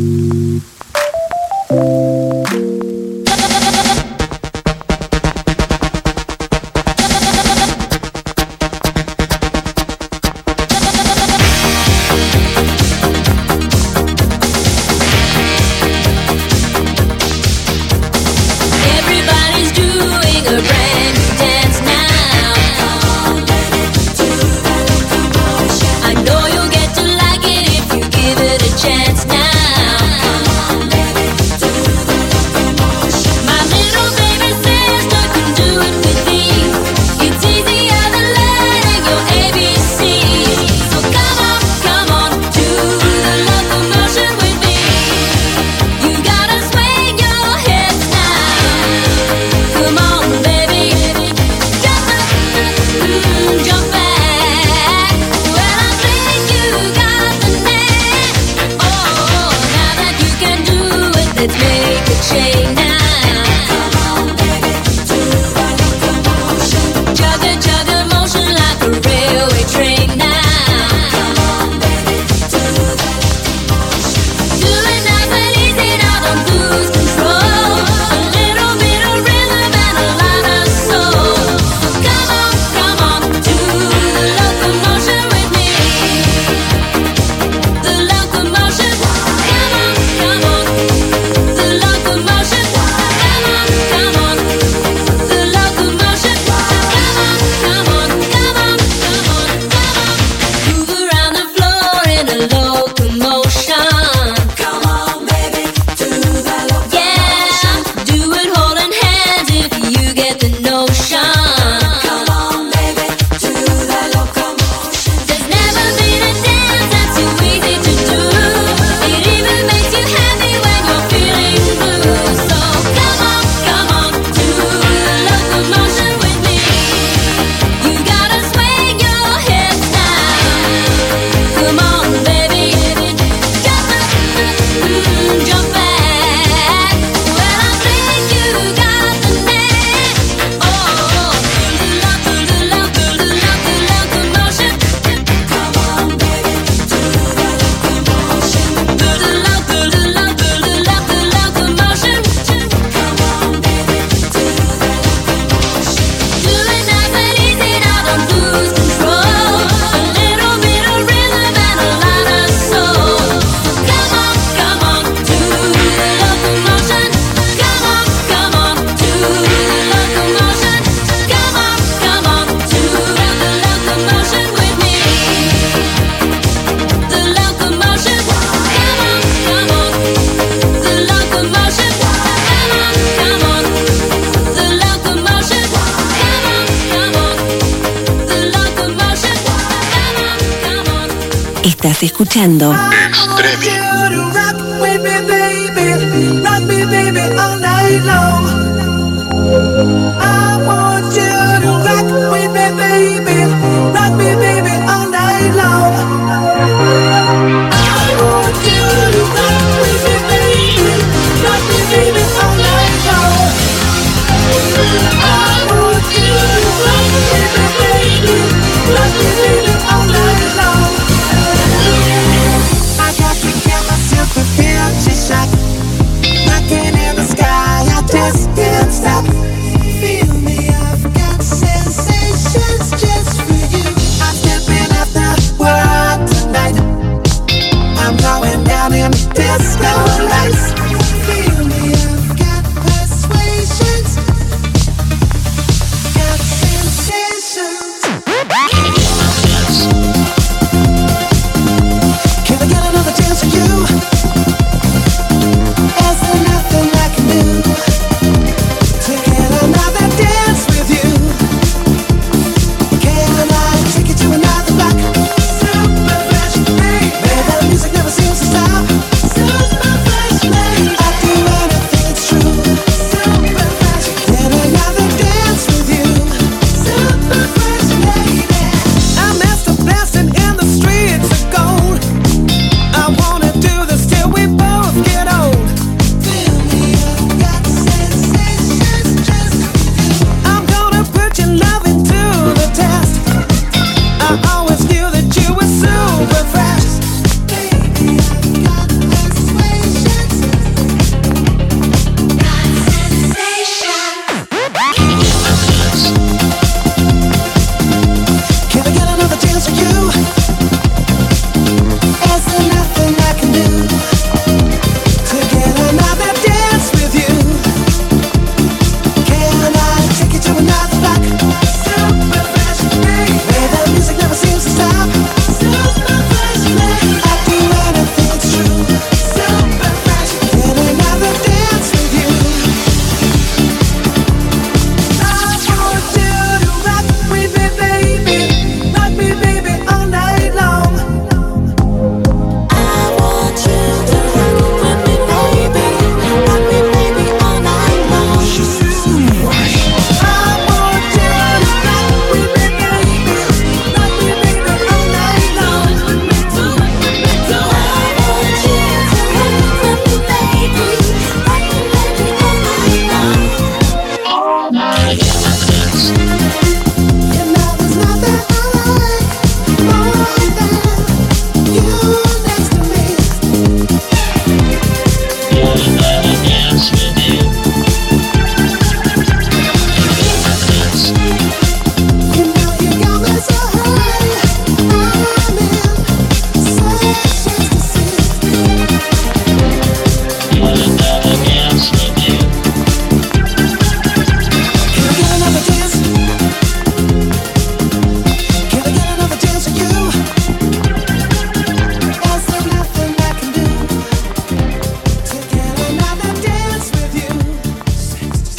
[191.83, 192.75] Estás escuchando.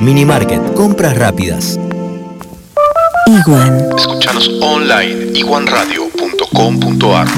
[0.00, 1.78] Minimarket, compras rápidas.
[3.26, 3.90] Iguan.
[3.98, 7.28] Escuchanos online iguanradio.com.ar.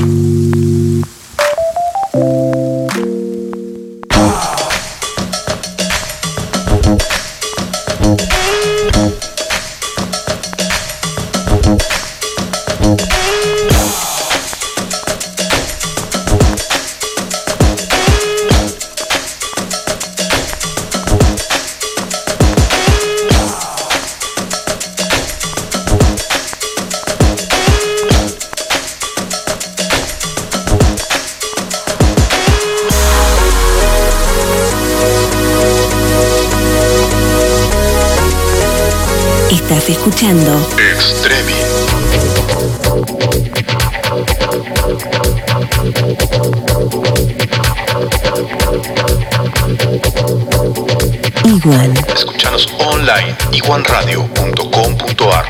[40.04, 41.52] escuchando Extremi.
[51.44, 51.96] Iguan.
[52.12, 55.46] Escuchanos online iguanradio.com.ar.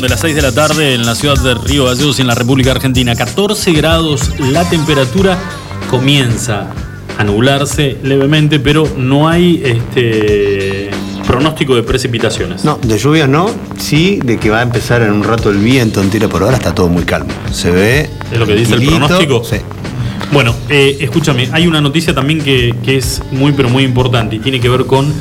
[0.00, 2.28] Pasaron de las 6 de la tarde en la ciudad de Río Gallegos y en
[2.28, 3.14] la República Argentina.
[3.14, 5.38] 14 grados, la temperatura
[5.90, 6.70] comienza
[7.18, 10.90] a nublarse levemente, pero no hay este
[11.26, 12.64] pronóstico de precipitaciones.
[12.64, 16.00] No, de lluvia no, sí, de que va a empezar en un rato el viento
[16.00, 17.30] en tira por ahora, está todo muy calmo.
[17.52, 18.10] Se ve.
[18.32, 19.44] ¿Es lo que dice el pronóstico?
[19.44, 19.56] Sí.
[20.32, 24.38] Bueno, eh, escúchame, hay una noticia también que, que es muy pero muy importante y
[24.38, 25.12] tiene que ver con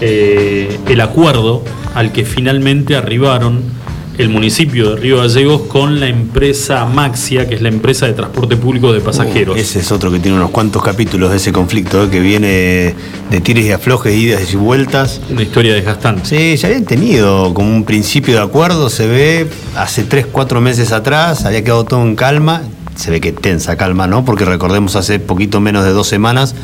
[0.00, 1.64] eh, el acuerdo
[1.94, 3.76] al que finalmente arribaron
[4.18, 8.56] el municipio de Río Gallegos con la empresa Maxia, que es la empresa de transporte
[8.56, 9.56] público de pasajeros.
[9.56, 12.10] Uh, ese es otro que tiene unos cuantos capítulos de ese conflicto, ¿eh?
[12.10, 12.94] que viene
[13.30, 15.20] de tires y aflojes, idas y vueltas.
[15.30, 16.24] Una historia desgastante.
[16.24, 20.92] Sí, ya habían tenido como un principio de acuerdo, se ve hace 3, 4 meses
[20.92, 22.62] atrás, había quedado todo en calma.
[22.94, 24.24] Se ve que tensa calma, ¿no?
[24.24, 26.54] Porque recordemos hace poquito menos de dos semanas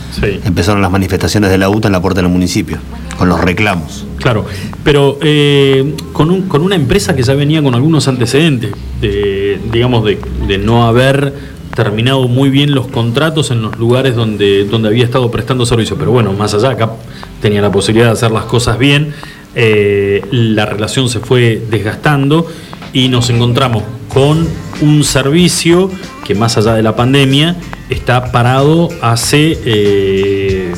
[0.44, 2.78] empezaron las manifestaciones de la UTA en la puerta del municipio,
[3.14, 4.04] con los reclamos.
[4.18, 4.44] Claro,
[4.84, 8.70] pero eh, con, un- con una empresa que ya venía con algunos antecedentes,
[9.00, 11.32] de, digamos, de, de no haber
[11.74, 15.96] terminado muy bien los contratos en los lugares donde, donde había estado prestando servicio.
[15.96, 16.92] Pero bueno, más allá, acá
[17.40, 19.14] tenía la posibilidad de hacer las cosas bien,
[19.54, 22.46] eh, la relación se fue desgastando
[22.92, 24.46] y nos encontramos con
[24.82, 25.90] un servicio
[26.24, 27.56] que más allá de la pandemia
[27.88, 30.72] está parado hace eh,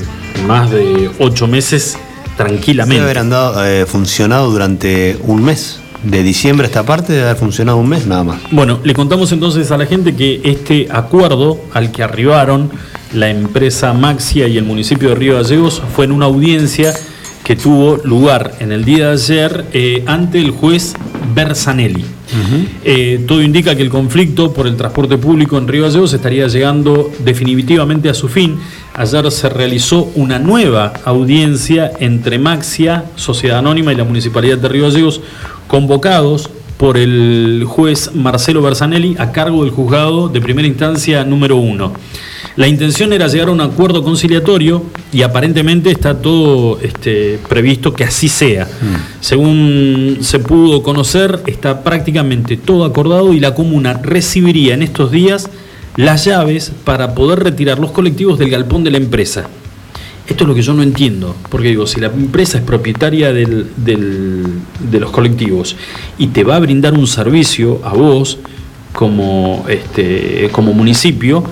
[0.47, 1.98] más de ocho meses
[2.36, 2.94] tranquilamente.
[2.97, 5.81] Debe haber andado, eh, funcionado durante un mes.
[6.02, 8.40] De diciembre a esta parte debe haber funcionado un mes nada más.
[8.51, 12.70] Bueno, le contamos entonces a la gente que este acuerdo al que arribaron
[13.15, 16.93] la empresa Maxia y el municipio de Río Gallegos fue en una audiencia
[17.44, 20.94] que tuvo lugar en el día de ayer eh, ante el juez
[21.35, 22.05] Bersanelli.
[22.85, 27.12] Eh, todo indica que el conflicto por el transporte público en Río Gallegos estaría llegando
[27.20, 28.59] definitivamente a su fin.
[28.97, 34.85] Ayer se realizó una nueva audiencia entre Maxia, Sociedad Anónima y la Municipalidad de Río
[34.85, 35.21] Gallegos,
[35.66, 41.93] convocados por el juez Marcelo Bersanelli a cargo del juzgado de primera instancia número uno.
[42.55, 48.05] La intención era llegar a un acuerdo conciliatorio y aparentemente está todo este, previsto que
[48.05, 48.69] así sea.
[49.19, 55.51] Según se pudo conocer, está prácticamente todo acordado y la comuna recibiría en estos días
[55.97, 59.49] las llaves para poder retirar los colectivos del galpón de la empresa.
[60.27, 63.66] Esto es lo que yo no entiendo, porque digo, si la empresa es propietaria del-
[63.77, 65.77] de los colectivos
[66.19, 68.39] y te va a brindar un servicio a vos
[68.95, 71.45] como, este, como municipio,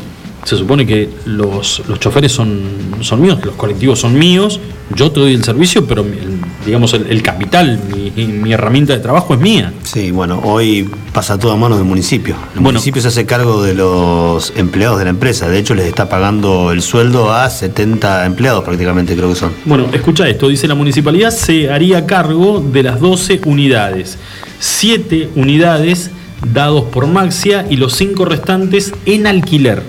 [0.45, 2.61] se supone que los, los choferes son,
[3.01, 4.59] son míos, los colectivos son míos,
[4.95, 8.99] yo te doy el servicio, pero el- digamos el, el capital, mi, mi herramienta de
[9.01, 9.73] trabajo es mía.
[9.85, 12.37] Sí, bueno, hoy pasa todo a manos del municipio.
[12.55, 15.49] El municipio se hace cargo de los empleados de la empresa.
[15.49, 19.53] De hecho, les está pagando el sueldo a 70 empleados prácticamente, creo que son.
[19.65, 24.19] Bueno, escucha esto, dice la municipalidad se haría cargo de las 12 unidades.
[24.61, 26.11] 7 unidades
[26.53, 29.83] dados por Maxia y los cinco restantes en alquiler.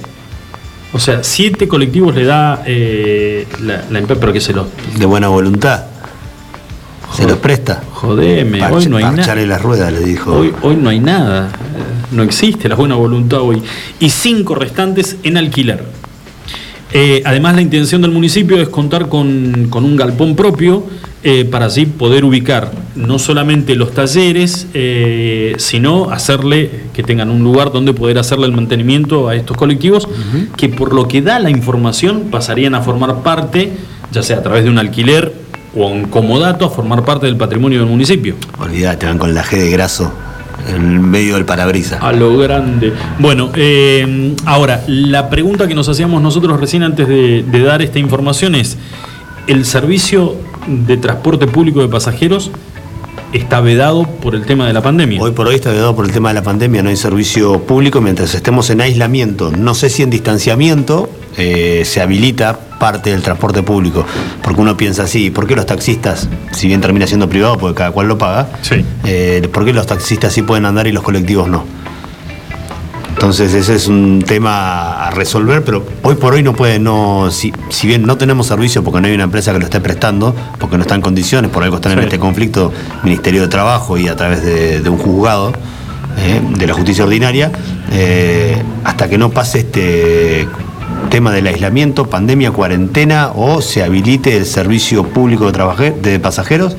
[0.93, 4.67] O sea, siete colectivos le da eh, la, la empresa, pero que se los.
[4.97, 5.85] De buena voluntad.
[7.15, 7.83] Se los presta.
[7.91, 9.35] Jodeme, Parche- hoy no hay nada.
[9.35, 10.33] las ruedas, le dijo.
[10.33, 11.49] Hoy, hoy no hay nada,
[12.11, 13.61] no existe la buena voluntad hoy.
[13.99, 15.83] Y cinco restantes en alquiler.
[16.91, 20.83] Eh, además, la intención del municipio es contar con, con un galpón propio
[21.25, 27.41] eh, para así poder ubicar no solamente los talleres, eh, sino hacerle que tengan un
[27.43, 30.05] lugar donde poder hacerle el mantenimiento a estos colectivos,
[30.57, 33.71] que por lo que da la información pasarían a formar parte,
[34.11, 35.33] ya sea a través de un alquiler
[35.77, 38.35] o un comodato, a formar parte del patrimonio del municipio.
[38.59, 40.11] Olvídate, van con la G de graso
[40.67, 42.03] en medio del parabrisas.
[42.03, 42.91] A lo grande.
[43.19, 47.99] Bueno, eh, ahora, la pregunta que nos hacíamos nosotros recién antes de, de dar esta
[47.99, 48.77] información es,
[49.47, 50.35] ¿el servicio
[50.67, 52.51] de transporte público de pasajeros
[53.33, 55.21] está vedado por el tema de la pandemia?
[55.21, 57.99] Hoy por hoy está vedado por el tema de la pandemia, no hay servicio público
[58.01, 59.51] mientras estemos en aislamiento.
[59.51, 64.05] No sé si en distanciamiento eh, se habilita parte del transporte público,
[64.41, 67.91] porque uno piensa así, ¿por qué los taxistas, si bien termina siendo privado, porque cada
[67.91, 68.49] cual lo paga,
[69.05, 71.63] eh, ¿por qué los taxistas sí pueden andar y los colectivos no?
[73.13, 77.53] Entonces ese es un tema a resolver, pero hoy por hoy no puede, no, si,
[77.69, 80.77] si bien no tenemos servicio porque no hay una empresa que lo esté prestando, porque
[80.77, 82.05] no está en condiciones, por algo están en Sí.
[82.05, 82.73] este conflicto,
[83.03, 85.53] Ministerio de Trabajo y a través de, de un juzgado
[86.17, 87.51] eh, de la justicia ordinaria,
[87.91, 90.47] eh, hasta que no pase este
[91.09, 96.75] tema del aislamiento, pandemia, cuarentena o se habilite el servicio público de pasajeros,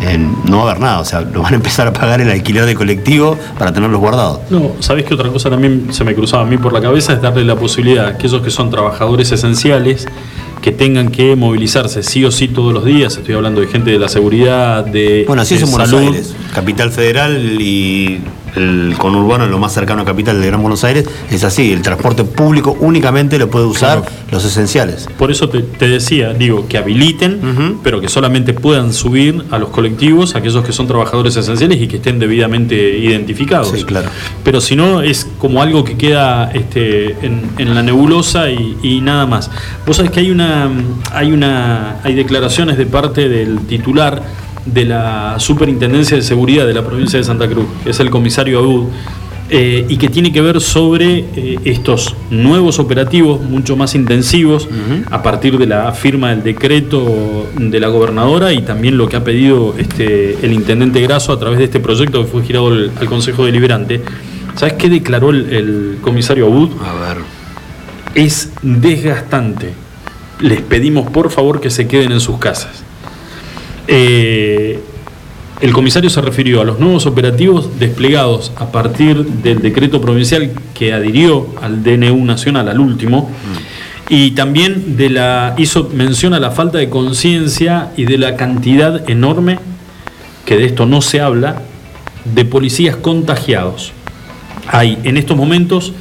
[0.00, 2.30] eh, no va a haber nada, o sea, lo van a empezar a pagar el
[2.30, 4.40] alquiler de colectivo para tenerlos guardados.
[4.50, 7.14] No, ¿sabés qué otra cosa también se me cruzaba a mí por la cabeza?
[7.14, 10.06] Es darle la posibilidad a aquellos que son trabajadores esenciales
[10.60, 13.16] que tengan que movilizarse sí o sí todos los días.
[13.16, 15.92] Estoy hablando de gente de la seguridad, de, Bueno, así es en Buenos.
[15.92, 16.34] Aires.
[16.52, 18.20] Capital Federal y
[18.56, 21.72] el conurbano, lo más cercano a Capital de Gran Buenos Aires, es así.
[21.72, 25.08] El transporte público únicamente lo puede usar los esenciales.
[25.18, 29.70] Por eso te, te decía, digo, que habiliten, pero que solamente puedan subir a los
[29.70, 33.70] colectivos aquellos que son trabajadores esenciales y que estén debidamente identificados.
[33.70, 34.08] Sí, claro.
[34.44, 39.00] Pero si no, es como algo que queda este, en, en la nebulosa y, y
[39.00, 39.50] nada más.
[39.86, 40.70] Vos sabés que hay una,
[41.12, 44.22] hay una, hay declaraciones de parte del titular
[44.66, 48.58] de la Superintendencia de Seguridad de la provincia de Santa Cruz, que es el comisario
[48.58, 48.86] Abud,
[49.48, 54.68] eh, y que tiene que ver sobre eh, estos nuevos operativos mucho más intensivos
[55.08, 59.22] a partir de la firma del decreto de la gobernadora y también lo que ha
[59.22, 63.06] pedido este, el intendente Graso a través de este proyecto que fue girado al, al
[63.06, 64.02] Consejo Deliberante.
[64.56, 66.70] ¿Sabes qué declaró el, el comisario Abud?
[66.82, 67.18] A ver.
[68.16, 69.74] Es desgastante.
[70.40, 72.82] Les pedimos por favor que se queden en sus casas.
[73.88, 74.80] Eh,
[75.60, 80.92] el comisario se refirió a los nuevos operativos desplegados a partir del decreto provincial que
[80.92, 83.30] adhirió al DNU nacional, al último,
[84.10, 89.08] y también de la hizo mención a la falta de conciencia y de la cantidad
[89.08, 89.58] enorme,
[90.44, 91.62] que de esto no se habla,
[92.34, 93.92] de policías contagiados.
[94.68, 95.94] Hay en estos momentos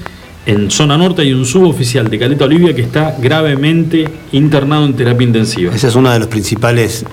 [0.45, 5.25] en zona norte hay un suboficial de Caleta Olivia que está gravemente internado en terapia
[5.25, 5.73] intensiva.
[5.73, 7.05] Esa es una de las principales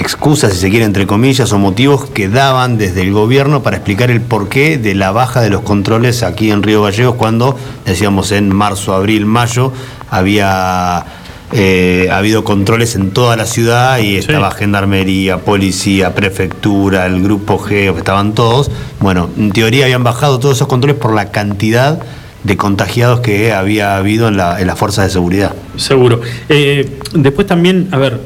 [0.00, 4.10] excusas, si se quiere, entre comillas, o motivos que daban desde el gobierno para explicar
[4.10, 8.54] el porqué de la baja de los controles aquí en Río Gallegos cuando, decíamos, en
[8.54, 9.72] marzo, abril, mayo,
[10.10, 11.04] había
[11.52, 17.96] eh, habido controles en toda la ciudad y estaba gendarmería, policía, prefectura, el grupo G,
[17.96, 18.70] estaban todos.
[19.00, 22.00] Bueno, en teoría habían bajado todos esos controles por la cantidad
[22.44, 25.54] de contagiados que había habido en, la- en las fuerzas de seguridad.
[25.76, 26.20] Seguro.
[26.48, 28.20] Eh, después también, a ver,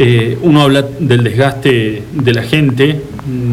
[0.00, 3.00] eh, uno habla del desgaste de la gente,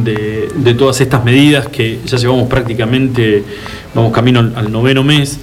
[0.03, 3.43] de, de todas estas medidas que ya llevamos prácticamente,
[3.95, 5.39] vamos camino al, al noveno mes,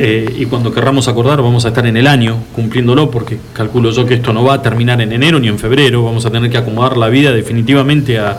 [0.00, 4.06] eh, y cuando querramos acordar vamos a estar en el año cumpliéndolo, porque calculo yo
[4.06, 6.56] que esto no va a terminar en enero ni en febrero, vamos a tener que
[6.56, 8.38] acomodar la vida definitivamente a-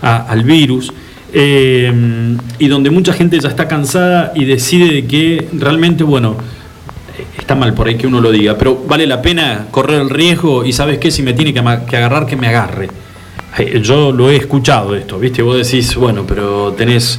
[0.00, 0.90] a- al virus.
[1.30, 1.92] Eh,
[2.58, 6.36] y donde mucha gente ya está cansada y decide de que realmente, bueno,
[7.48, 10.66] está mal por ahí que uno lo diga, pero vale la pena correr el riesgo
[10.66, 12.90] y sabes qué, si me tiene que, agarrar, que me agarre.
[13.56, 15.40] Eh, Yo lo he escuchado esto, ¿viste?
[15.40, 17.18] Vos decís, bueno, pero tenés,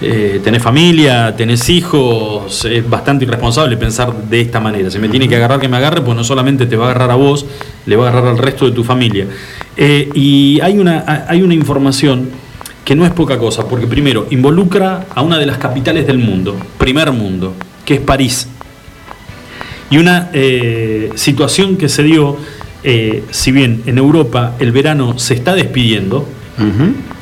[0.00, 4.90] eh, tenés familia, tenés hijos, es bastante irresponsable pensar de esta manera.
[4.90, 7.12] Si me tiene que agarrar, que me agarre, pues no solamente te va a agarrar
[7.12, 7.46] a vos,
[7.86, 9.28] le va a agarrar al resto de tu familia.
[9.76, 12.28] Eh, y hay una, hay una información
[12.84, 16.56] que no es poca cosa, porque primero involucra a una de las capitales del mundo,
[16.76, 18.48] primer mundo, que es París.
[19.90, 22.36] Y una eh, situación que se dio,
[22.84, 26.26] eh, si bien en Europa el verano se está despidiendo,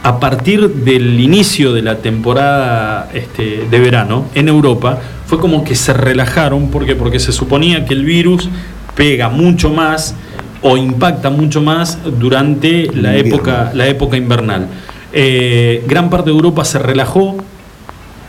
[0.03, 5.77] a partir del inicio de la temporada este, de verano en Europa, fue como que
[5.77, 6.70] se relajaron.
[6.70, 6.97] ¿Por qué?
[6.97, 8.49] Porque se suponía que el virus
[8.97, 10.16] pega mucho más
[10.62, 13.36] o impacta mucho más durante la Invierno.
[13.36, 14.66] época, la época invernal.
[15.12, 17.36] Eh, gran parte de Europa se relajó,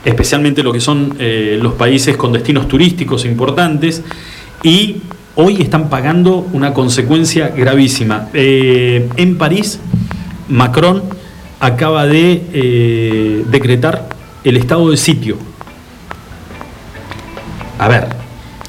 [0.04, 4.02] especialmente lo que son eh, los países con destinos turísticos importantes,
[4.62, 4.96] y
[5.36, 8.28] hoy están pagando una consecuencia gravísima.
[8.34, 9.78] Eh, en París,
[10.48, 11.02] Macron
[11.60, 14.08] acaba de eh, decretar
[14.44, 15.36] el estado de sitio.
[17.78, 18.08] A ver.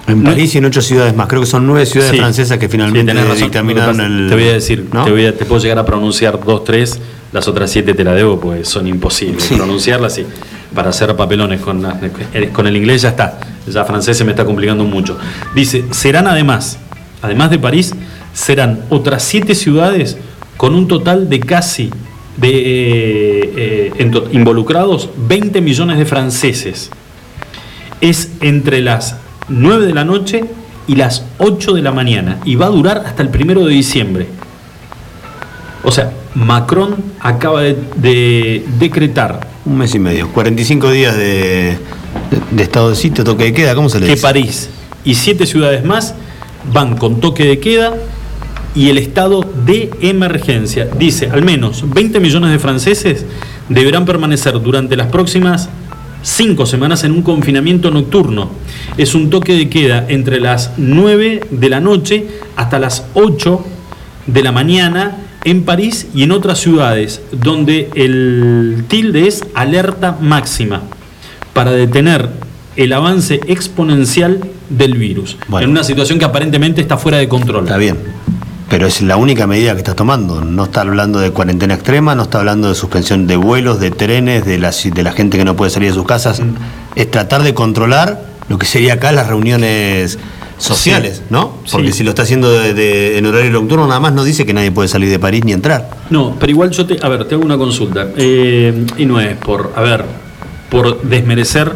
[0.08, 1.28] En París y en ocho ciudades más.
[1.28, 2.18] Creo que son nueve ciudades Sí.
[2.18, 3.38] francesas que Sí, finalmente razón.
[3.38, 4.28] dictaminaron pasa- el.
[4.28, 5.06] Te voy a decir, ¿no?
[5.06, 7.00] te, voy a- te puedo llegar a pronunciar dos, tres,
[7.32, 9.56] las otras siete te la debo, pues son imposibles Sí.
[9.56, 10.26] pronunciarlas y
[10.74, 11.86] para hacer papelones con,
[12.34, 15.18] eh, con el inglés ya está, ya francés se me está complicando mucho.
[15.54, 16.80] Dice, serán además,
[17.22, 17.94] además de París,
[18.34, 20.18] serán otras siete ciudades
[20.58, 21.92] con un total de casi
[22.38, 26.90] de eh, eh, involucrados 20 millones de franceses.
[28.00, 29.18] Es entre las
[29.50, 30.46] 9 de la noche
[30.88, 34.28] y las 8 de la mañana y va a durar hasta el primero de diciembre.
[35.84, 40.30] O sea, Macron acaba de, de decretar Un mes y medio.
[40.30, 41.78] 45 días de,
[42.58, 44.22] estado de sitio, toque de queda, ¿cómo se le que dice?
[44.22, 44.70] París
[45.04, 46.16] y siete ciudades más
[46.72, 47.96] van con toque de queda
[48.76, 50.88] y el estado de emergencia.
[50.98, 53.26] Dice, al menos 20 millones de franceses
[53.70, 55.70] deberán permanecer durante las próximas
[56.24, 58.52] cinco semanas en un confinamiento nocturno.
[58.98, 63.66] Es un toque de queda entre las 9 de la noche hasta las 8
[64.28, 70.82] de la mañana en París y en otras ciudades donde el tilde es alerta máxima
[71.54, 72.30] para detener
[72.76, 74.40] el avance exponencial
[74.70, 75.66] del virus Bueno.
[75.66, 77.66] en una situación que aparentemente está fuera de control.
[77.66, 77.98] Está bien.
[78.70, 80.42] Pero es la única medida que estás tomando.
[80.46, 84.46] No está hablando de cuarentena extrema, no está hablando de suspensión de vuelos, de trenes,
[84.46, 86.40] de la, de la gente que no puede salir de sus casas.
[86.40, 86.54] Mm.
[86.96, 90.18] Es tratar de controlar lo que sería acá las reuniones
[90.62, 91.24] sociales, Sí.
[91.30, 91.58] ¿no?
[91.72, 92.00] Porque Sí.
[92.00, 94.72] si lo está haciendo de- de- en horario nocturno, nada más no dice que nadie
[94.72, 95.90] puede salir de París ni entrar.
[96.10, 98.08] No, pero igual yo te, a ver, te hago una consulta.
[98.16, 100.06] Eh, y no es por, a ver,
[100.70, 101.72] por desmerecer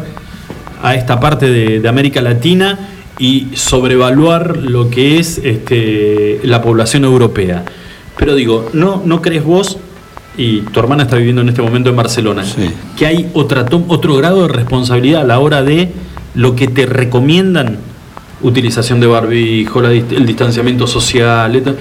[0.82, 2.78] a esta parte de, de América Latina
[3.18, 7.64] y sobrevaluar lo que es este, la población europea.
[8.18, 9.78] Pero digo, ¿no, ¿no crees vos,
[10.38, 12.44] y tu hermana está viviendo en este momento en Barcelona,
[12.96, 15.90] que hay otra otro grado de responsabilidad a la hora de
[16.34, 17.78] lo que te recomiendan?
[18.42, 21.76] Utilización de barbijo, la el distanciamiento social,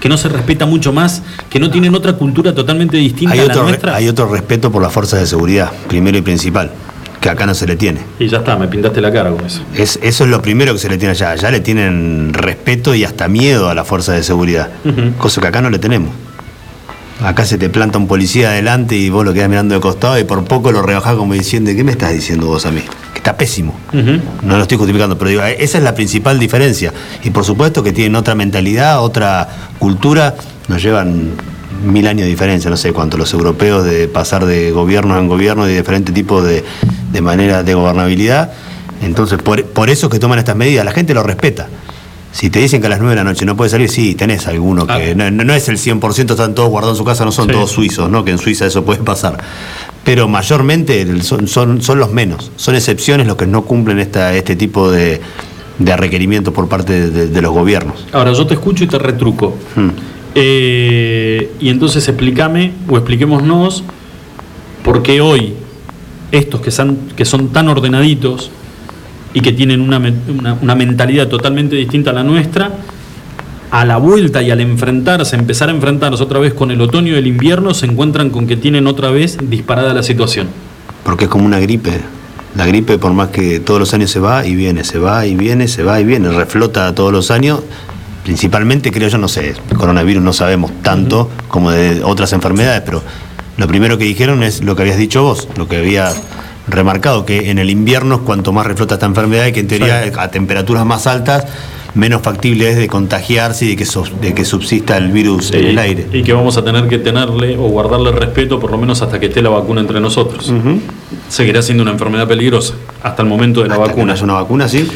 [0.00, 3.44] que no se respeta mucho más, que no tienen otra cultura totalmente distinta Hay a
[3.44, 3.94] la otro, nuestra.
[3.94, 6.70] hay otro respeto por las fuerzas de seguridad, primero y principal,
[7.20, 8.00] que acá no se le tiene.
[8.18, 9.60] Y ya está, me pintaste la cara con eso.
[9.74, 11.32] Es, eso es lo primero que se le tiene allá.
[11.32, 14.70] Allá le tienen respeto y hasta miedo a las fuerzas de seguridad,
[15.18, 16.10] cosa que acá no le tenemos.
[17.20, 20.24] Acá se te planta un policía adelante y vos lo quedás mirando de costado y
[20.24, 22.82] por poco lo rebajás como diciendo, ¿qué me estás diciendo vos a mí?
[23.18, 23.74] Que está pésimo.
[24.42, 26.92] No lo estoy justificando, pero digo, esa es la principal diferencia.
[27.24, 29.48] Y por supuesto que tienen otra mentalidad, otra
[29.80, 30.36] cultura,
[30.68, 31.32] nos llevan
[31.84, 35.66] mil años de diferencia, no sé cuánto, los europeos de pasar de gobierno en gobierno
[35.66, 36.62] y de diferentes tipos de,
[37.10, 38.52] de manera de gobernabilidad.
[39.02, 41.66] Entonces, por, por eso es que toman estas medidas, la gente lo respeta.
[42.32, 44.46] Si te dicen que a las 9 de la noche no puedes salir, sí, tenés
[44.46, 47.32] alguno que no, no- no es el 100%, están todos guardados en su casa, no
[47.32, 47.52] son Sí.
[47.52, 48.24] todos suizos, ¿no?
[48.24, 49.38] que en Suiza eso puede pasar.
[50.04, 54.56] Pero mayormente son, son, son los menos, son excepciones los que no cumplen esta, este
[54.56, 55.20] tipo de,
[55.78, 58.06] de requerimientos por parte de, de- de los gobiernos.
[58.12, 59.56] Ahora yo te escucho y te retruco.
[59.74, 59.88] Hmm.
[60.34, 63.82] Eh, y entonces explícame o expliquémonos
[64.84, 65.54] por qué hoy
[66.30, 68.50] estos que son, que son tan ordenaditos
[69.38, 72.72] y que tienen una, una- una mentalidad totalmente distinta a la nuestra,
[73.70, 77.16] a la vuelta y al enfrentarse, empezar a enfrentarse otra vez con el otoño y
[77.18, 80.48] el invierno, se encuentran con que tienen otra vez disparada la situación.
[81.04, 81.92] Porque es como una gripe.
[82.56, 85.36] La gripe, por más que todos los años se va y viene, se va y
[85.36, 87.60] viene, se va y viene, reflota todos los años.
[88.24, 93.02] Principalmente, creo yo, no sé, el coronavirus no sabemos tanto como de otras enfermedades, pero
[93.56, 96.10] lo primero que dijeron es lo que habías dicho vos, lo que había
[96.68, 100.12] remarcado, que en el invierno es cuanto más reflota esta enfermedad y que en teoría
[100.16, 101.46] a temperaturas más altas
[101.94, 103.86] menos factible es de contagiarse y de que,
[104.20, 106.06] de que subsista el virus en el aire.
[106.12, 109.26] Y que vamos a tener que tenerle o guardarle respeto por lo menos hasta que
[109.26, 110.52] esté la vacuna entre nosotros.
[111.28, 114.12] Seguirá siendo una enfermedad peligrosa hasta el momento de la Hasta que no vacuna.
[114.12, 114.88] haya una vacuna, sí.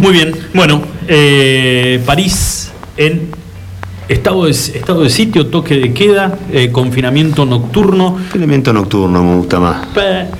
[0.00, 3.30] Muy bien, bueno, eh, París en
[4.12, 9.60] estado de, estado de sitio, toque de queda, eh, confinamiento nocturno, Elemento nocturno me gusta
[9.60, 9.86] más.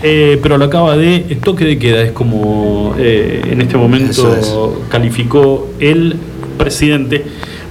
[0.03, 5.69] eh, pero lo acaba de toque de queda, es como eh, en este momento calificó
[5.79, 6.17] el
[6.59, 7.25] presidente.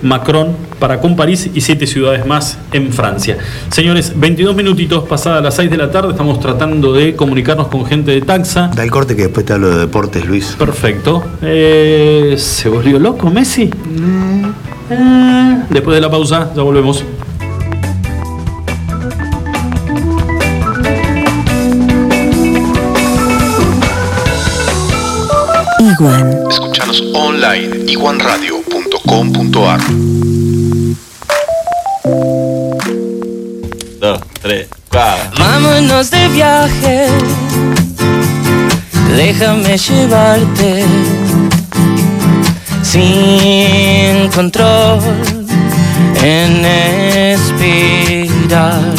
[0.03, 3.38] Macron para con París y siete ciudades más en Francia.
[3.69, 8.10] Señores, 22 minutitos pasadas las 6 de la tarde, estamos tratando de comunicarnos con gente
[8.10, 8.72] de Taxa.
[8.76, 10.56] Da el corte que después te hablo de deportes, Luis.
[10.57, 11.23] Perfecto.
[11.44, 13.64] Eh, ¿Se volvió loco Messi?
[13.65, 14.41] Eh,
[15.69, 17.03] después de la pausa, ya volvemos.
[25.80, 26.47] Iguan.
[26.49, 29.80] Escuchanos online iguanradio.com.ar
[33.99, 35.43] Dos, tres, cuatro.
[35.43, 37.07] Vámonos de viaje,
[39.15, 40.85] déjame llevarte
[42.82, 44.99] sin control
[46.24, 46.66] en
[47.34, 48.94] espiral.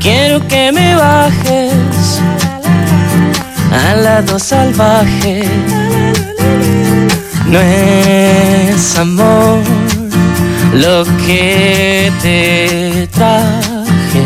[0.00, 2.20] Quiero que me bajes
[3.72, 5.44] al lado salvaje.
[7.46, 9.58] No es amor
[10.72, 14.22] lo que te traje.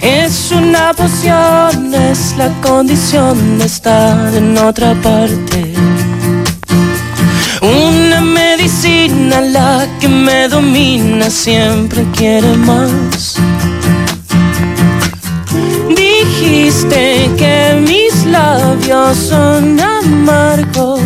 [0.00, 5.74] Es una poción, es la condición de estar en otra parte.
[7.62, 13.36] Una medicina la que me domina, siempre quiere más.
[15.88, 21.00] Dijiste que mis labios son amargos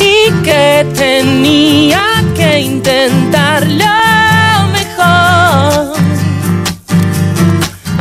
[0.00, 2.02] y que tenía
[2.34, 5.96] que intentar lo mejor.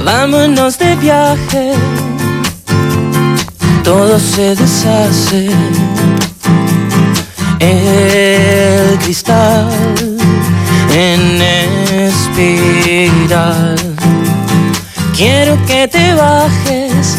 [0.04, 1.74] Vámonos de viaje,
[3.84, 5.52] todo se deshace.
[7.60, 9.70] El cristal
[10.94, 11.42] en
[11.92, 13.76] espiral.
[15.16, 17.18] Quiero que te bajes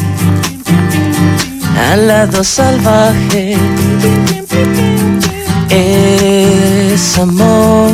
[1.90, 3.56] al lado salvaje.
[5.70, 7.90] Es amor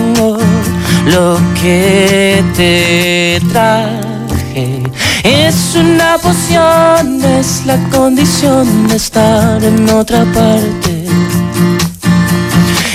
[1.07, 4.83] lo que te traje.
[5.23, 10.84] Es una poción, es la condición de estar en otra parte.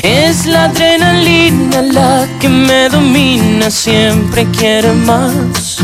[0.01, 5.77] Es la adrenalina la que me domina, siempre quiere más.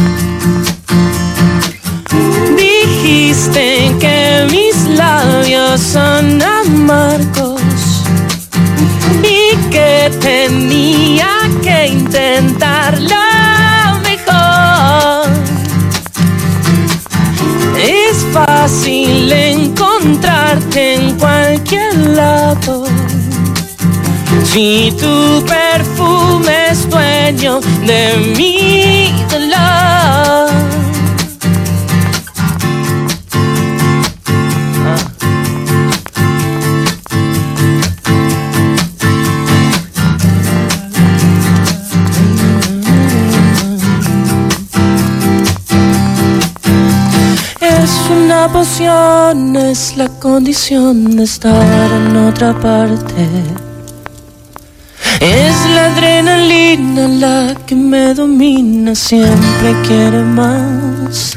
[2.55, 7.61] Dijiste que mis labios son amargos
[9.21, 11.27] y que tenía
[11.61, 15.29] que intentar lo mejor.
[17.77, 22.85] Es fácil encontrarte en cualquier lado.
[24.55, 30.49] Si tu perfume es dueño de mi dolor.
[47.59, 53.64] Es una poción, es la condición de estar en otra parte.
[55.73, 61.35] La adrenalina la que me domina, siempre quiere más.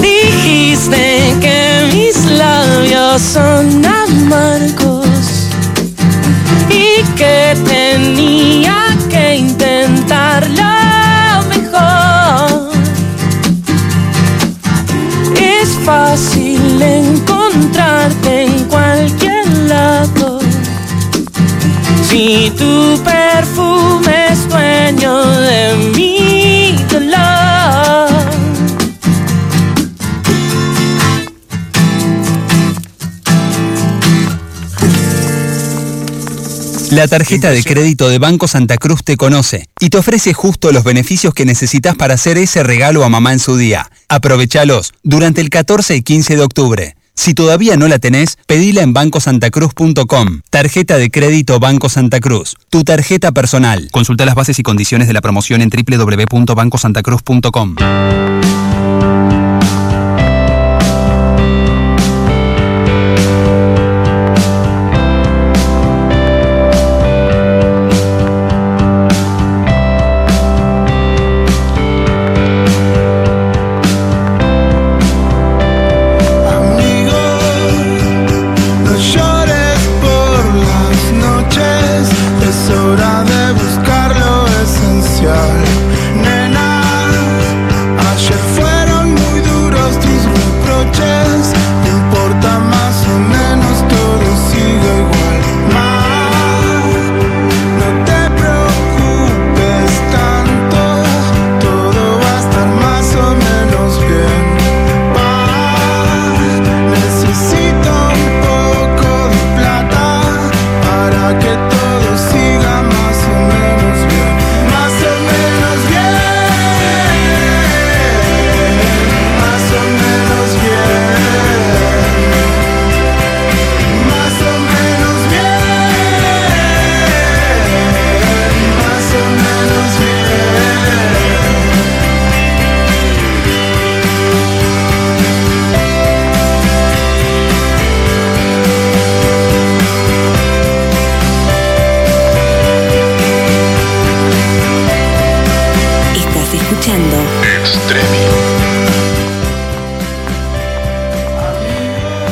[0.00, 5.06] Dijiste que mis labios son amargos
[6.68, 12.70] y que tenía que intentar lo mejor.
[15.36, 20.15] Es fácil encontrarte en cualquier lado.
[22.08, 27.46] Si tu perfume es de mi dolor.
[36.90, 40.84] La tarjeta de crédito de Banco Santa Cruz te conoce y te ofrece justo los
[40.84, 43.90] beneficios que necesitas para hacer ese regalo a mamá en su día.
[44.08, 46.95] Aprovechalos durante el 14 y 15 de octubre.
[47.16, 50.42] Si todavía no la tenés, pedila en bancosantacruz.com.
[50.50, 52.54] Tarjeta de crédito Banco Santa Cruz.
[52.70, 53.88] Tu tarjeta personal.
[53.90, 57.76] Consulta las bases y condiciones de la promoción en www.bancosantacruz.com.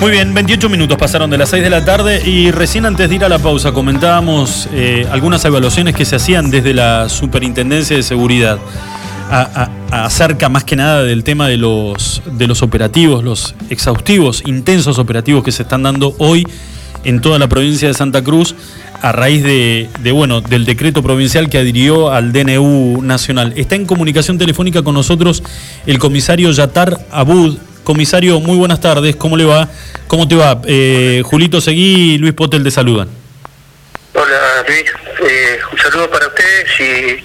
[0.05, 3.15] Muy bien, 28 minutos pasaron de las 6 de la tarde y recién antes de
[3.15, 8.03] ir a la pausa comentábamos eh, algunas evaluaciones que se hacían desde la Superintendencia de
[8.03, 8.59] Seguridad
[9.91, 15.43] acerca más que nada del tema de los, de los operativos, los exhaustivos, intensos operativos
[15.43, 16.47] que se están dando hoy
[17.05, 18.55] en toda la provincia de Santa Cruz
[19.01, 23.55] a raíz de, de, bueno, del decreto provincial que adhirió al DNU nacional.
[23.57, 25.43] Está en comunicación telefónica con nosotros
[25.87, 27.57] el comisario Yatar Abud.
[27.85, 29.69] Comisario, muy buenas tardes, ¿cómo le va?
[30.06, 30.61] ¿Cómo te va?
[30.66, 33.09] Eh, Julito Seguí y Luis Potel te saludan.
[34.15, 34.85] Hola Luis,
[35.28, 37.24] Eh, un saludo para ustedes y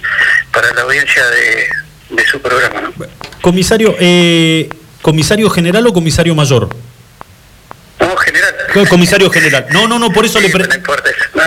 [0.52, 2.82] para la audiencia de, de su programa.
[2.82, 2.92] ¿no?
[3.40, 4.68] Comisario, eh,
[5.02, 6.68] ¿comisario general o comisario mayor?
[8.00, 8.54] No, general.
[8.74, 9.66] Co- Comisario general.
[9.72, 10.68] No, no, no, por eso le pre-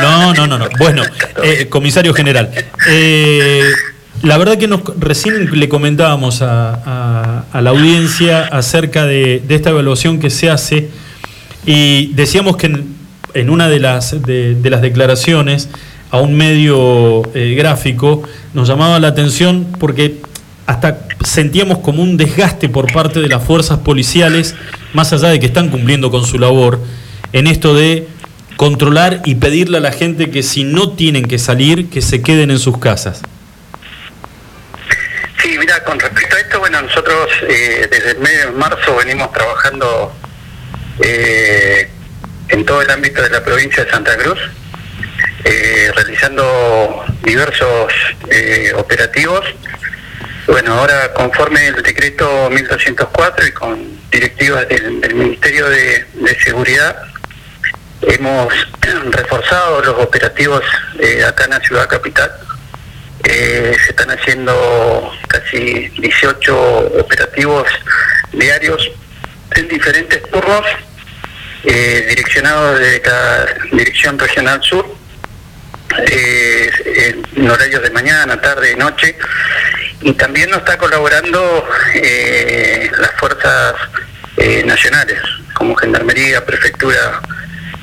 [0.02, 0.70] No, no, no, no.
[0.80, 1.04] Bueno,
[1.44, 2.52] eh, comisario general.
[2.88, 3.72] Eh,
[4.24, 10.30] la verdad que nos, recién le comentábamos a, la audiencia acerca de, esta evaluación que
[10.30, 10.90] se hace
[11.66, 12.86] y decíamos que
[13.34, 15.70] en, una de las, de, de las declaraciones
[16.10, 18.24] a un medio eh, gráfico
[18.54, 20.22] nos llamaba la atención porque
[20.68, 24.56] hasta sentíamos como un desgaste por parte de las fuerzas policiales,
[24.94, 26.80] más allá de que están cumpliendo con su labor,
[27.34, 28.08] en esto de
[28.56, 32.52] controlar y pedirle a la gente que si no tienen que salir, que se queden
[32.52, 33.22] en sus casas.
[35.82, 40.16] Con respecto a esto, bueno, nosotros eh, desde el mes de marzo venimos trabajando
[41.00, 41.90] eh,
[42.50, 44.40] en todo el ámbito de la provincia de Santa Cruz,
[45.44, 47.92] eh, realizando diversos
[48.76, 49.44] operativos.
[50.46, 57.04] Bueno, ahora conforme el decreto 1204 y con directivas del, Ministerio de, de Seguridad,
[58.02, 58.54] hemos
[59.12, 60.64] reforzado los operativos
[61.28, 62.32] acá en la ciudad capital.
[63.24, 67.68] Eh, se están haciendo casi 18 operativos
[68.34, 68.92] diarios
[69.56, 70.66] en diferentes turnos,
[71.64, 74.86] eh, direccionados de la Dirección Regional Sur,
[76.08, 76.70] eh,
[77.36, 79.16] en horarios de mañana, tarde, noche,
[80.02, 83.76] y también nos está colaborando eh, las fuerzas
[84.66, 85.20] nacionales,
[85.54, 87.22] como Gendarmería, Prefectura,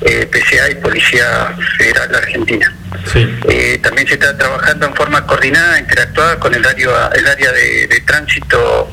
[0.01, 2.73] eh, PCA y Policía Federal Argentina.
[3.15, 7.87] Eh, también se está trabajando en forma coordinada, interactuada con el área, el área de,
[7.87, 8.89] de tránsito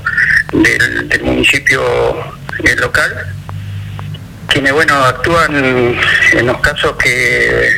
[0.53, 1.83] del, del municipio
[2.65, 3.27] eh, local,
[4.49, 7.71] quienes bueno actúan en los casos que,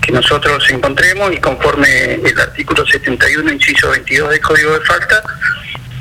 [0.00, 5.22] que nosotros encontremos y conforme el artículo 71, inciso 22 del Código de Falta,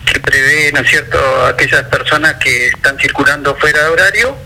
[0.06, 4.38] que prevé, ¿no es cierto?, aquellas personas que están circulando fuera de horario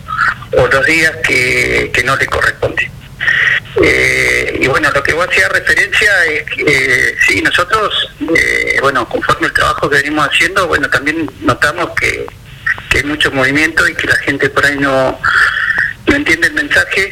[0.57, 2.89] o los días que, que no le corresponde.
[3.83, 7.93] Eh, y bueno, lo que vos hacías referencia es que eh, sí, nosotros,
[8.35, 12.25] eh, bueno, conforme el trabajo que venimos haciendo, bueno, también notamos que,
[12.89, 15.19] que hay mucho movimiento y que la gente por ahí no,
[16.07, 17.11] no entiende el mensaje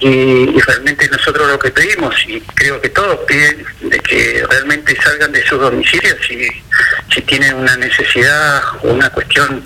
[0.00, 4.96] y, y realmente nosotros lo que pedimos, y creo que todos piden, de que realmente
[5.02, 6.48] salgan de sus domicilios si,
[7.12, 9.64] si tienen una necesidad o una cuestión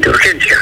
[0.00, 0.58] de urgencia.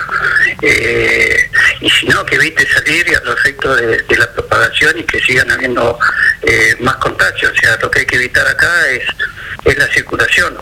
[0.62, 1.50] Eh,
[1.80, 5.04] y si no, que evite salir y a los efectos de, de la propagación y
[5.04, 5.98] que sigan habiendo
[6.42, 7.52] eh, más contagios.
[7.52, 9.04] O sea, lo que hay que evitar acá es,
[9.64, 10.56] es la circulación.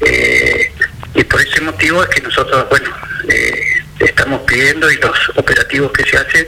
[0.00, 0.72] Eh,
[1.14, 2.90] y por ese motivo es que nosotros, bueno,
[3.28, 6.46] eh, estamos pidiendo y los operativos que se hacen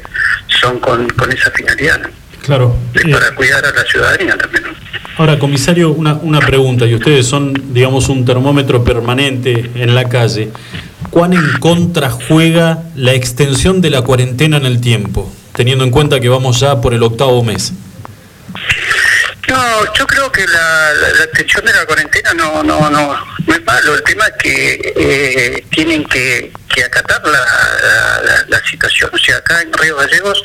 [0.61, 2.09] son con, con esa finalidad, ¿no?
[2.43, 2.77] Claro.
[2.93, 4.65] Es para cuidar a la ciudadanía también.
[4.65, 4.75] ¿no?
[5.17, 10.51] Ahora, comisario, una, una pregunta, y ustedes son, digamos, un termómetro permanente en la calle.
[11.15, 16.19] ¿Cuán en contra juega la extensión de la cuarentena en el tiempo, teniendo en cuenta
[16.19, 17.73] que vamos ya por el octavo mes?
[19.47, 20.91] No, yo creo que la,
[21.25, 23.15] extensión de la cuarentena no, no, no,
[23.47, 23.95] no es malo.
[23.95, 29.09] El tema es que eh, tienen que, que acatar la, la, la- la situación.
[29.13, 30.43] O sea, acá en Río Gallegos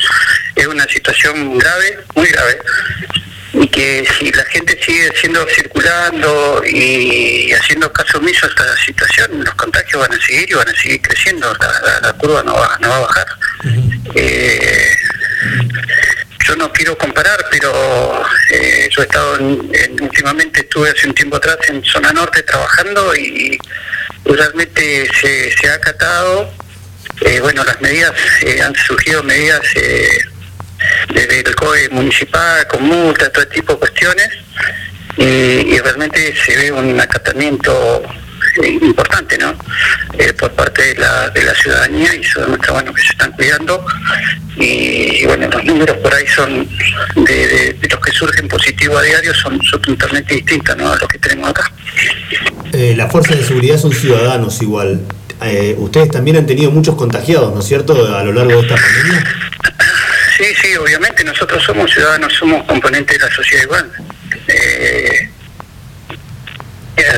[0.55, 2.59] es una situación grave, muy grave.
[3.79, 9.55] Que si la gente sigue siendo circulando y haciendo caso omiso a esta situación, los
[9.55, 11.53] contagios van a seguir y van a seguir creciendo.
[11.61, 13.27] La, la- la curva no va, no va a bajar.
[14.15, 14.95] Eh,
[16.45, 21.13] yo no quiero comparar, pero eh, yo he estado en- en- últimamente estuve hace un
[21.13, 23.57] tiempo atrás en zona norte trabajando y
[24.25, 26.53] realmente se, se ha acatado.
[27.21, 28.11] eh, bueno, las medidas
[28.41, 30.19] eh, han surgido medidas eh,
[31.13, 34.29] desde el COE municipal con multas, todo tipo de cuestiones
[35.17, 38.01] y, y realmente se ve un acatamiento
[38.63, 39.53] eh, importante, ¿no?
[40.17, 43.31] Eh, por parte de la, de la ciudadanía y eso demuestra, bueno, que se están
[43.33, 43.85] cuidando
[44.57, 46.67] y, bueno, los números por ahí son
[47.15, 50.91] de, de- de los que surgen positivos a diario son, son totalmente distintos, ¿no?
[50.91, 51.71] A los que tenemos acá.
[52.73, 55.01] Eh, las fuerzas de seguridad son ciudadanos igual.
[55.43, 58.75] eh, ustedes también han tenido muchos contagiados, ¿no es cierto?, a lo largo de esta
[58.75, 59.23] pandemia.
[60.39, 63.91] Sí, sí, obviamente nosotros somos ciudadanos, somos componentes de la sociedad igual.
[64.47, 65.29] Eh,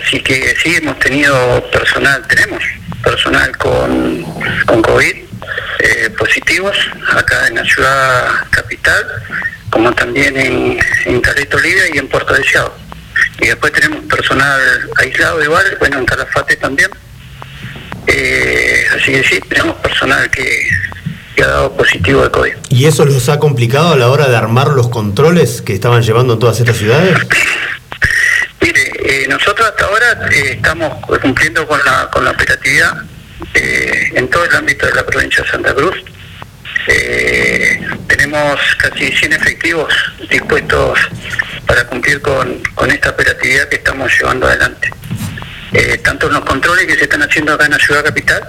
[0.02, 2.64] así que sí, hemos tenido personal, tenemos
[3.04, 4.24] personal con,
[4.66, 5.16] COVID
[5.82, 6.76] eh, positivos
[7.16, 9.06] acá en la ciudad capital,
[9.70, 11.58] como también en, en Caleta
[11.94, 12.76] y en Puerto Deseado.
[13.40, 14.60] Y después tenemos personal
[14.98, 16.90] aislado igual, bueno, en Calafate también.
[18.08, 20.68] Eh, así que sí, tenemos personal que,
[21.42, 22.54] que ha dado positivo de COVID.
[22.70, 26.34] ¿Y eso los ha complicado a la hora de armar los controles que estaban llevando
[26.34, 27.18] en todas estas ciudades?
[28.62, 32.96] Eh, nosotros hasta ahora eh, estamos cumpliendo con la, con la operatividad
[33.56, 35.96] eh, en todo el ámbito de la provincia de Santa Cruz.
[36.88, 39.92] Eh, tenemos casi 100 efectivos
[40.30, 41.00] dispuestos
[41.66, 44.92] para cumplir con, con esta operatividad que estamos llevando adelante.
[45.74, 48.44] Eh, tanto en los controles que se están haciendo acá en la ciudad capital,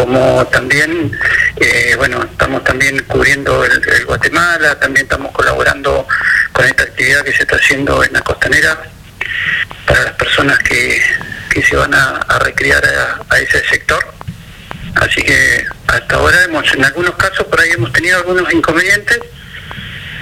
[0.00, 1.12] como también,
[1.56, 6.08] eh, bueno, estamos también cubriendo el, Guatemala, también estamos colaborando
[6.52, 8.80] con esta actividad que se está haciendo en la costanera
[9.86, 11.02] para las personas que,
[11.50, 14.02] que se van a, a recrear a, a ese sector.
[14.94, 19.20] Así que hasta ahora hemos, en algunos casos por ahí hemos tenido algunos inconvenientes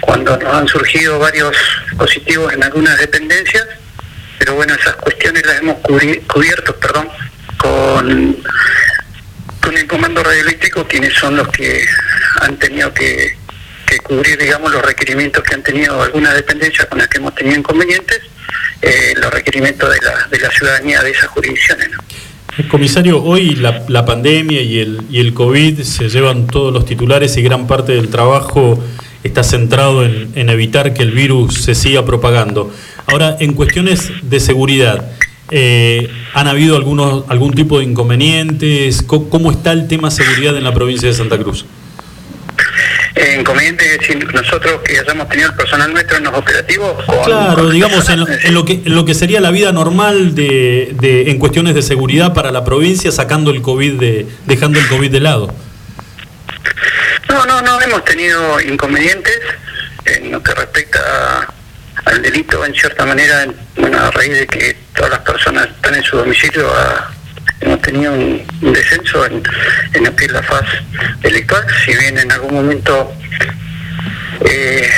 [0.01, 1.57] cuando nos han surgido varios
[1.97, 3.65] positivos en algunas dependencias,
[4.41, 5.77] pero bueno, esas cuestiones las hemos
[6.27, 7.09] cubierto, perdón,
[7.59, 8.37] con,
[9.69, 11.85] con el comando radioeléctrico, quienes son los que
[12.41, 13.37] han tenido que,
[14.03, 18.19] cubrir, digamos, los requerimientos que han tenido algunas dependencias con las que hemos tenido inconvenientes,
[18.81, 21.91] eh, los requerimientos de la, de la ciudadanía de esas jurisdicciones.
[21.91, 22.69] ¿no?
[22.71, 27.37] Comisario, hoy la, la pandemia y el, y el COVID se llevan todos los titulares
[27.37, 28.83] y gran parte del trabajo
[29.23, 32.73] está centrado en, en evitar que el virus se siga propagando.
[33.07, 35.11] Ahora, en cuestiones de seguridad,
[35.51, 39.03] eh, ¿han habido algunos, algún tipo de inconvenientes?
[39.03, 41.65] ¿Cómo, cómo está el tema seguridad en la provincia de Santa Cruz?
[43.15, 47.05] Eh, inconveniente es decir, nosotros que hayamos tenido el personal nuestro en los operativos.
[47.05, 49.73] con- Claro, digamos, en, lo- personas, en lo que, en lo que sería la vida
[49.73, 54.79] normal de, de- en cuestiones de seguridad para la provincia, sacando el COVID de, dejando
[54.79, 55.53] el COVID de lado.
[57.29, 59.35] No, no, no hemos tenido inconvenientes
[60.05, 61.55] en lo que respecta a-
[62.05, 65.95] al delito, en cierta manera, en- bueno, a raíz de que todas las personas están
[65.95, 67.11] en su domicilio, a-
[67.61, 69.43] hemos tenido un, descenso en,
[69.95, 70.65] en lo la faz
[71.21, 73.13] delictual, si bien en algún momento
[74.45, 74.89] eh,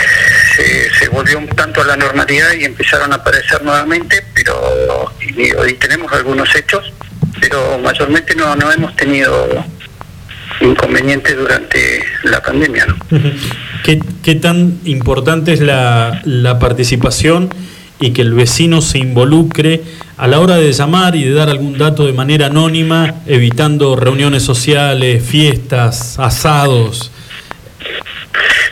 [0.57, 5.45] se, se volvió un tanto a la normalidad y empezaron a aparecer nuevamente, pero y,
[5.71, 6.93] y tenemos algunos hechos,
[7.41, 9.65] pero mayormente no, no hemos tenido
[10.61, 12.87] inconvenientes durante la pandemia.
[12.87, 12.97] ¿no?
[13.85, 17.53] ¿Qué, qué tan importante es la, la participación
[17.99, 19.83] y que el vecino se involucre
[20.17, 24.43] a la hora de llamar y de dar algún dato de manera anónima, evitando reuniones
[24.43, 27.11] sociales, fiestas, asados?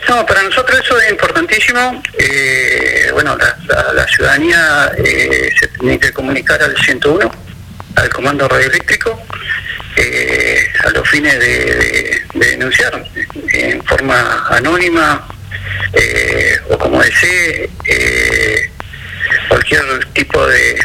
[0.07, 2.01] No, para nosotros eso es importantísimo.
[2.17, 7.31] Eh, bueno, la, la- la ciudadanía eh, se tiene que comunicar al 101,
[7.95, 9.21] al comando radioeléctrico,
[9.99, 13.03] eh, a los fines de, de- de denunciar
[13.53, 15.27] en forma anónima
[15.93, 18.69] eh, o como desee eh,
[19.47, 20.75] cualquier tipo de,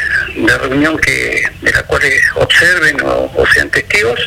[0.59, 2.03] reunión que de la cual
[2.37, 4.19] observen o, sean testigos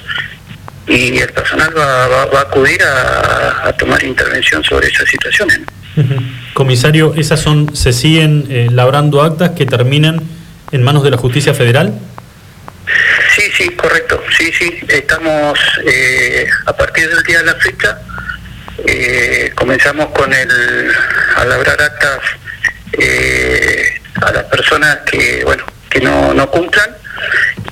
[0.88, 5.60] y el personal va, va- va a acudir a, tomar intervención sobre esas situaciones.
[6.54, 10.22] Comisario, ¿esas son, se siguen eh, labrando actas que terminan
[10.72, 11.94] en manos de la justicia federal?
[13.38, 14.20] Sí, sí, correcto.
[14.36, 18.00] Sí, sí, estamos eh, a partir del día de la fecha,
[18.88, 20.92] eh, comenzamos con el
[21.36, 22.20] a actas
[22.94, 26.90] eh, a las personas que, bueno, que no, no cumplan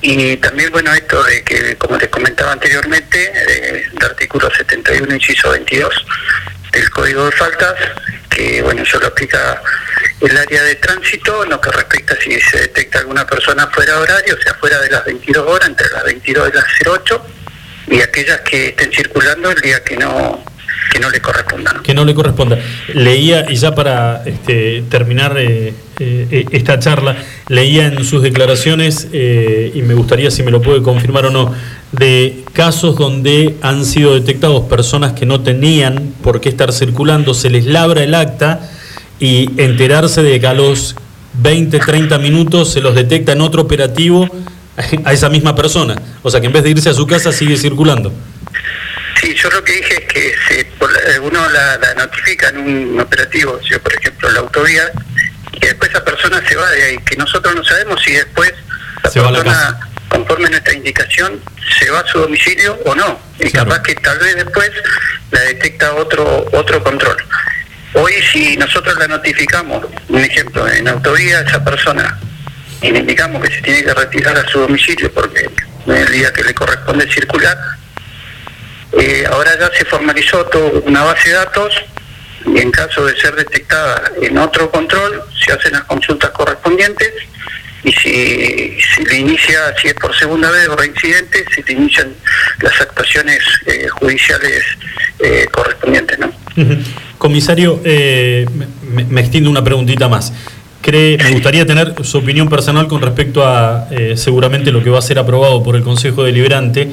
[0.02, 5.50] y también, bueno, esto de que, como les comentaba anteriormente, eh, el artículo 71, inciso
[5.50, 6.06] 22
[6.70, 7.74] del Código de Faltas,
[8.36, 9.62] que, bueno, eso lo aplica
[10.20, 14.00] el área de tránsito en lo que respecta si se detecta alguna persona fuera de
[14.00, 17.26] horario, o sea, fuera de las 22 horas, entre las 22 y las 08,
[17.88, 20.44] y aquellas que estén circulando el día que no
[20.92, 21.82] que no le correspondan.
[21.82, 22.58] que no le corresponda.
[22.94, 27.16] Leía, y ya para este, terminar eh, eh, esta charla,
[27.48, 31.54] leía en sus declaraciones, eh, y me gustaría si me lo puede confirmar o no,
[31.92, 37.50] de casos donde han sido detectados personas que no tenían por qué estar circulando, se
[37.50, 38.70] les labra el acta
[39.18, 40.96] y enterarse de que a los
[41.42, 44.28] 20, 30 minutos se los detecta en otro operativo
[45.04, 45.96] a esa misma persona.
[46.22, 48.12] O sea que en vez de irse a su casa sigue circulando.
[49.20, 52.58] Sí, yo lo que dije es que se, por la- uno la, la notifica en
[52.58, 54.90] un operativo, yo por ejemplo la autovía,
[55.52, 58.52] y que después esa persona se va de ahí, que nosotros no sabemos si después
[59.02, 61.40] la Se va a la persona conforme a nuestra indicación,
[61.78, 63.18] se va a su domicilio o no.
[63.38, 64.70] Y capaz que tal vez después
[65.30, 67.16] la detecta otro, otro control.
[67.94, 72.18] Hoy si nosotros la notificamos, un ejemplo, en autovía a esa persona
[72.82, 75.48] y le indicamos que se tiene que retirar a su domicilio porque
[75.86, 77.56] no es el día que le corresponde circular,
[78.92, 81.74] eh, ahora ya se formalizó toda una base de datos
[82.46, 87.12] y en caso de ser detectada en otro control se hacen las consultas correspondientes
[87.86, 92.12] y si, si le inicia, si es por segunda vez o reincidente, se le inician
[92.60, 94.64] las actuaciones eh, judiciales
[95.20, 96.18] eh, correspondientes.
[96.18, 96.32] ¿no?
[97.16, 98.44] Comisario, eh,
[98.82, 100.32] me, extiendo una preguntita más.
[100.84, 105.18] Me gustaría tener su opinión personal con respecto a seguramente lo que va a ser
[105.18, 106.92] aprobado por el Consejo Deliberante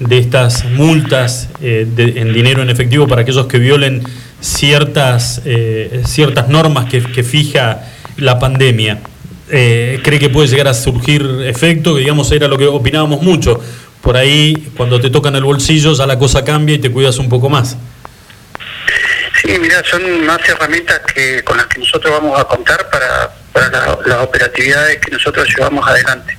[0.00, 4.02] de estas multas eh, de- en dinero en efectivo para aquellos que violen
[4.40, 7.82] ciertas, eh, ciertas normas que, fija
[8.16, 9.00] la pandemia.
[9.50, 11.94] Eh, ¿Cree que puede llegar a surgir efecto?
[11.94, 13.60] Que digamos era lo que opinábamos mucho.
[14.02, 17.28] Por ahí, cuando te tocan el bolsillo, ya la cosa cambia y te cuidas un
[17.28, 17.76] poco más.
[19.42, 23.70] Sí, mira, son más herramientas que con las que nosotros vamos a contar para, para
[23.70, 26.36] la- las operatividades que nosotros llevamos adelante.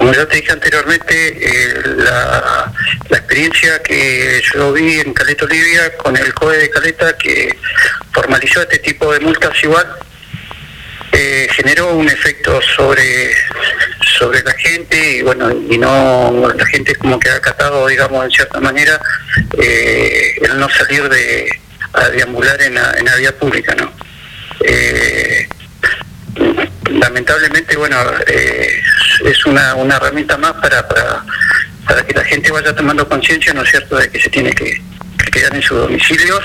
[0.00, 2.72] Como ya te dije anteriormente, eh, la,
[3.10, 7.54] experiencia que yo vi en Caleta Olivia con el COE de Caleta que
[8.10, 9.86] formalizó este tipo de multas igual,
[11.12, 13.34] eh, generó un efecto sobre
[14.18, 18.30] sobre la gente y bueno y no la gente como que ha acatado digamos en
[18.30, 18.98] cierta manera
[19.58, 21.60] eh, el no salir de
[21.92, 23.92] a deambular en la, en la vía pública no
[24.62, 25.46] Eh,
[26.90, 27.96] lamentablemente bueno
[28.26, 28.80] eh,
[29.24, 31.24] es una, una herramienta más para, para
[31.86, 34.80] para que la gente vaya tomando conciencia no es cierto de que se tiene que
[35.24, 36.40] que quedar en sus domicilios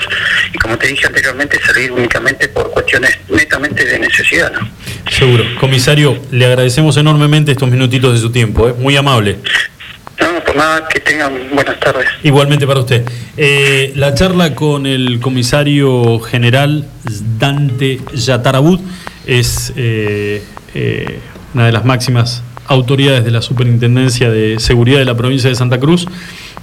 [0.52, 4.68] y como te dije anteriormente salir únicamente por cuestiones netamente de necesidad ¿no?
[5.10, 5.44] Seguro.
[5.60, 8.74] Comisario, le agradecemos enormemente estos minutitos de su tiempo, ¿eh?
[8.76, 9.38] muy amable.
[10.18, 12.06] No, por nada, que tengan buenas tardes.
[12.22, 13.04] Igualmente para usted.
[13.36, 16.86] Eh, la charla con el comisario general
[17.38, 18.80] Dante Yatarabut
[19.26, 20.42] es eh,
[20.74, 21.18] eh,
[21.54, 25.78] una de las máximas autoridades de la Superintendencia de Seguridad de la provincia de Santa
[25.78, 26.06] Cruz.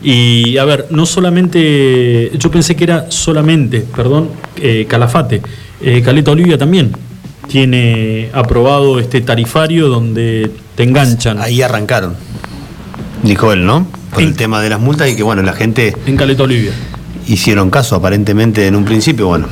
[0.01, 5.41] Y a ver, no solamente, yo pensé que era solamente, perdón, eh, Calafate,
[6.03, 6.93] Caleta Olivia también
[7.47, 11.39] tiene aprobado este tarifario donde te enganchan.
[11.39, 12.15] Ahí arrancaron,
[13.21, 13.85] dijo él, ¿no?
[14.13, 15.93] Por el tema de las multas y que bueno, la gente...
[16.05, 16.71] En Caleta Olivia.
[17.27, 19.47] Hicieron caso aparentemente en un principio, bueno.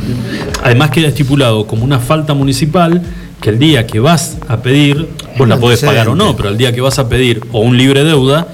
[0.63, 3.01] Además queda estipulado como una falta municipal
[3.39, 5.07] que el día que vas a pedir,
[5.37, 7.77] vos la podés pagar o no, pero el día que vas a pedir o un
[7.77, 8.47] libre deuda,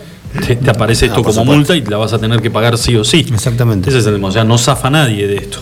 [0.45, 1.73] te, te aparece esto Ah, por como supuesto.
[1.73, 3.25] multa y la vas a tener que pagar sí o sí.
[3.33, 3.89] Exactamente.
[3.89, 5.59] Ese es el tema, o sea, no zafa nadie de esto.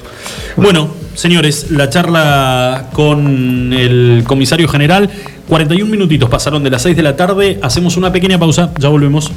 [0.58, 5.10] Bueno, señores, la charla con el comisario general,
[5.48, 9.32] 41 minutitos pasaron de las 6 de la tarde, hacemos una pequeña pausa, ya volvemos.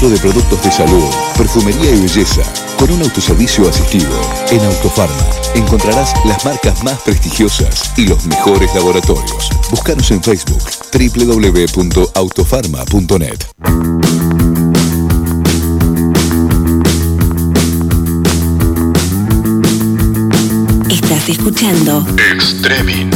[0.00, 1.04] De productos de salud,
[1.36, 2.40] perfumería y belleza,
[2.78, 4.08] con un autoservicio asistido.
[4.50, 9.50] En Autofarma encontrarás las marcas más prestigiosas y los mejores laboratorios.
[9.70, 13.44] Búscanos en Facebook www.autofarma.net.
[20.88, 23.10] Estás escuchando Extremin.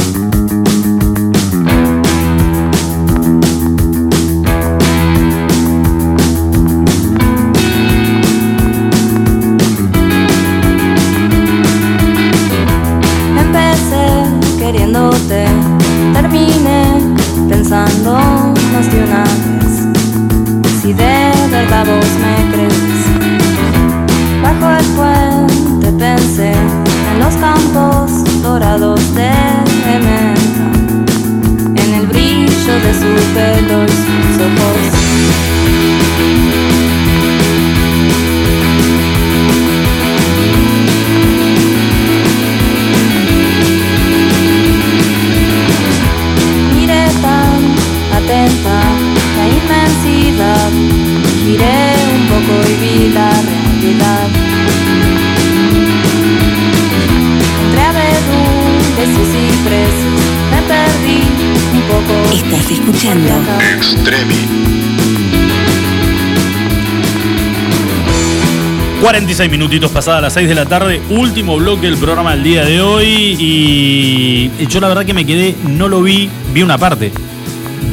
[69.05, 72.81] 46 minutitos pasadas las 6 de la tarde, último bloque del programa del día de
[72.81, 77.11] hoy y yo la verdad que me quedé, no lo vi, vi una parte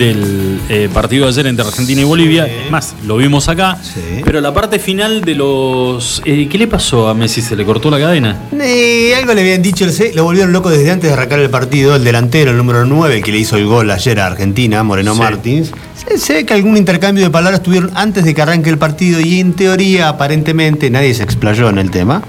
[0.03, 3.79] del eh, partido de ayer entre Argentina y Bolivia, más lo vimos acá,
[4.24, 6.20] pero la parte final de los...
[6.24, 7.41] eh, ¿Qué le pasó a Messi?
[7.41, 8.49] ¿Se le cortó la cadena?
[8.61, 12.03] Eh, algo le habían dicho, lo volvieron loco desde antes de arrancar el partido, el
[12.03, 15.70] delantero, el número 9, el que le hizo el gol ayer a Argentina, Moreno Martins.
[15.95, 19.20] Se, se ve que algún intercambio de palabras tuvieron antes de que arranque el partido
[19.20, 22.23] y en teoría, aparentemente, nadie se explayó en el tema.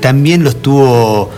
[0.00, 1.30] También lo estuvo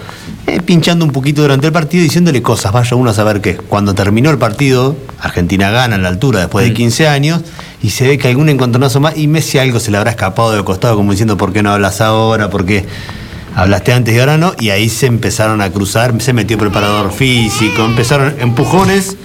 [0.48, 3.56] eh, pinchando un poquito durante el partido, diciéndole cosas, vaya uno a saber qué.
[3.56, 7.42] Cuando terminó el partido, Argentina gana en la altura después de 15 años,
[7.82, 10.64] y se ve que algún encontronazo más, y Messi algo se le habrá escapado de
[10.64, 12.50] costado, como diciendo, ¿por qué no hablas ahora?
[12.50, 12.84] ¿Por qué
[13.54, 14.54] hablaste antes y ahora no?
[14.58, 19.16] Y ahí se empezaron a cruzar, se metió preparador físico, empezaron empujones.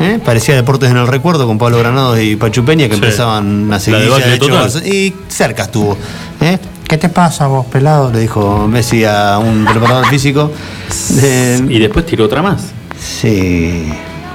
[0.00, 0.18] ¿eh?
[0.24, 3.00] Parecía Deportes en el Recuerdo con Pablo Granados y Pachu Peña que Sí.
[3.02, 4.00] empezaban a seguir
[4.86, 5.96] y cerca estuvo.
[6.40, 6.58] ¿eh?
[6.90, 8.10] ¿Qué te pasa vos, pelado?
[8.10, 10.50] Le dijo Messi a un preparador físico.
[11.68, 12.72] y después tiró otra más.
[12.98, 13.92] Sí.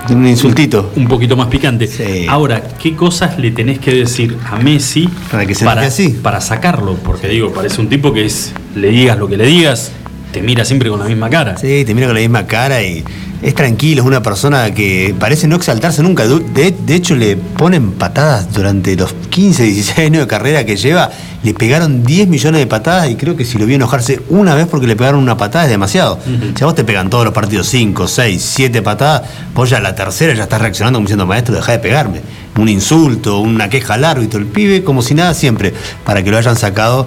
[0.09, 0.89] Un insultito.
[0.95, 1.89] Un poquito más picante.
[2.29, 5.85] Ahora, ¿qué cosas le tenés que decir a Messi para, que se para,
[6.23, 6.95] para sacarlo?
[6.95, 9.91] Porque digo, parece un tipo que es, le digas lo que le digas,
[10.31, 11.57] te mira siempre con la misma cara.
[11.57, 13.03] Sí, te mira con la misma cara y
[13.45, 16.25] es tranquilo, es una persona que parece no exaltarse nunca.
[16.27, 21.11] De, de hecho, le ponen patadas durante los 15, 16 años de carrera que lleva.
[21.43, 24.65] Le pegaron 10 millones de patadas y creo que si lo vio enojarse una vez
[24.65, 26.17] porque le pegaron una patada es demasiado.
[26.55, 29.93] Si a vos te pegan todos los partidos 5, 6, 7 patadas, vos ya la
[29.93, 32.21] tercera ya estás reaccionando como diciendo, maestro, deja de pegarme.
[32.57, 35.71] Un insulto, una queja al árbitro, el pibe, como si nada siempre,
[36.03, 37.05] para que lo hayan sacado.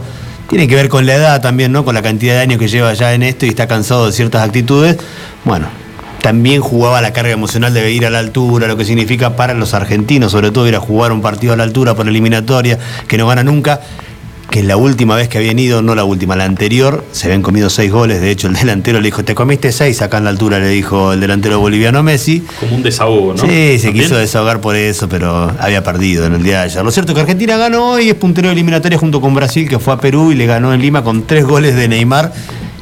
[0.49, 1.85] Tiene que ver con la edad también, ¿no?
[1.85, 4.47] Con la cantidad de años que lleva ya en esto y está cansado de ciertas
[4.47, 4.99] actitudes.
[5.45, 5.67] Bueno,
[6.23, 9.75] también jugaba la carga emocional de ir a la altura, lo que significa para los
[9.75, 13.27] argentinos, sobre todo ir a jugar un partido a la altura por eliminatoria, que no
[13.27, 13.81] gana nunca.
[14.51, 17.69] Que la última vez que habían ido, no la última, la anterior, se habían comido
[17.69, 18.23] seis goles.
[18.23, 21.13] De hecho, el delantero le dijo: Te comiste seis acá en la altura, le dijo
[21.13, 22.43] el delantero boliviano Messi.
[22.59, 23.43] Como un desahogo, ¿no?
[23.43, 24.07] Sí, se ¿También?
[24.07, 26.83] quiso desahogar por eso, pero había perdido en el día de ayer.
[26.83, 29.79] Lo cierto es que Argentina ganó y es puntero de eliminatoria junto con Brasil, que
[29.79, 32.33] fue a Perú y le ganó en Lima con tres goles de Neymar,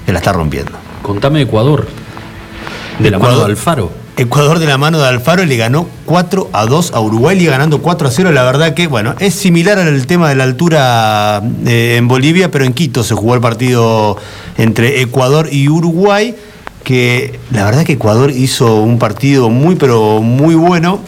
[0.06, 0.70] que la está rompiendo.
[1.02, 1.88] Contame Ecuador.
[2.98, 3.90] De la mano de Alfaro.
[4.16, 7.82] Ecuador de la mano de Alfaro le ganó 4 a 2 a Uruguay, y ganando
[7.82, 8.32] 4 a 0.
[8.32, 12.64] La verdad que, bueno, es similar al tema de la altura eh, en Bolivia, pero
[12.64, 14.16] en Quito se jugó el partido
[14.56, 16.34] entre Ecuador y Uruguay,
[16.82, 21.00] que la verdad que Ecuador hizo un partido muy, pero muy bueno.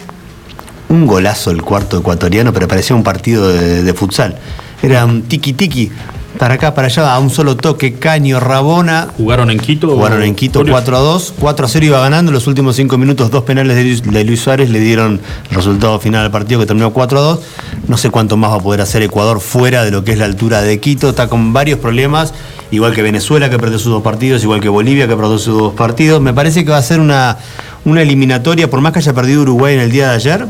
[0.90, 4.36] Un golazo el cuarto ecuatoriano, pero parecía un partido de, de futsal.
[4.82, 5.90] Era un tiki-tiki.
[6.38, 9.08] Para acá, para allá, a un solo toque, Caño, Rabona.
[9.16, 9.88] ¿Jugaron en Quito?
[9.88, 10.72] Jugaron en Quito Julio?
[10.72, 11.34] 4 a 2.
[11.38, 12.30] 4 a 0 iba ganando.
[12.30, 15.20] En los últimos 5 minutos, dos penales de Luis, de Luis Suárez le dieron
[15.50, 17.40] el resultado final al partido que terminó 4 a 2.
[17.88, 20.26] No sé cuánto más va a poder hacer Ecuador fuera de lo que es la
[20.26, 21.10] altura de Quito.
[21.10, 22.32] Está con varios problemas,
[22.70, 25.74] igual que Venezuela que perdió sus dos partidos, igual que Bolivia que perdió sus dos
[25.74, 26.20] partidos.
[26.20, 27.36] Me parece que va a ser una,
[27.84, 30.46] una eliminatoria, por más que haya perdido Uruguay en el día de ayer.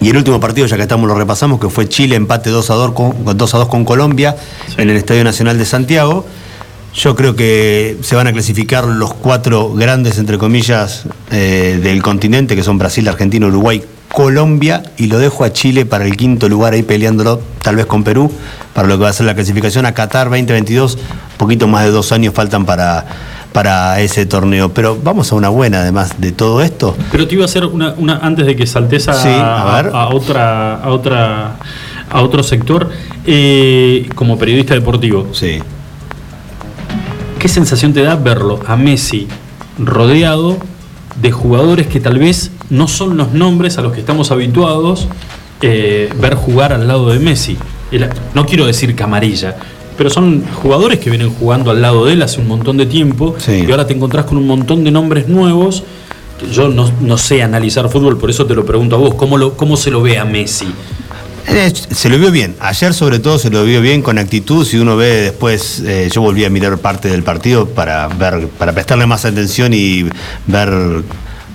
[0.00, 2.74] Y el último partido, ya que estamos, lo repasamos, que fue Chile, empate 2 a
[2.74, 4.34] 2 con, 2 a 2 con Colombia
[4.78, 6.24] en el Estadio Nacional de Santiago.
[6.94, 12.56] Yo creo que se van a clasificar los cuatro grandes, entre comillas, eh, del continente,
[12.56, 16.72] que son Brasil, Argentina, Uruguay, Colombia, y lo dejo a Chile para el quinto lugar
[16.72, 18.32] ahí peleándolo, tal vez con Perú,
[18.74, 20.98] para lo que va a ser la clasificación a Qatar 2022.
[21.36, 23.06] poquito más de dos años faltan para,
[23.52, 24.68] para ese torneo.
[24.72, 26.96] Pero vamos a una buena, además de todo esto.
[27.12, 30.76] Pero te iba a hacer una, una antes de que saltes a, Sí, a otra,
[30.76, 31.56] a otra,
[32.10, 32.90] a otro sector,
[33.26, 35.28] eh, como periodista deportivo.
[35.32, 35.60] Sí.
[37.38, 39.26] ¿Qué sensación te da verlo a Messi
[39.78, 40.58] rodeado
[41.20, 45.08] de jugadores que tal vez no son los nombres a los que estamos habituados
[45.62, 47.56] eh, ver jugar al lado de Messi?
[47.90, 49.56] El- no quiero decir camarilla,
[50.00, 53.36] pero son jugadores que vienen jugando al lado de él hace un montón de tiempo
[53.46, 55.82] y ahora te encontrás con un montón de nombres nuevos.
[56.50, 59.14] Yo no, no sé analizar fútbol, por eso te lo pregunto a vos.
[59.16, 60.72] ¿Cómo, lo, cómo se lo ve a Messi?
[61.48, 62.56] Eh, Se lo vio bien.
[62.60, 64.64] Ayer, sobre todo, se lo vio bien con actitud.
[64.64, 68.72] Si uno ve después, eh, yo volví a mirar parte del partido para ver, para
[68.72, 70.06] prestarle más atención y
[70.46, 71.02] ver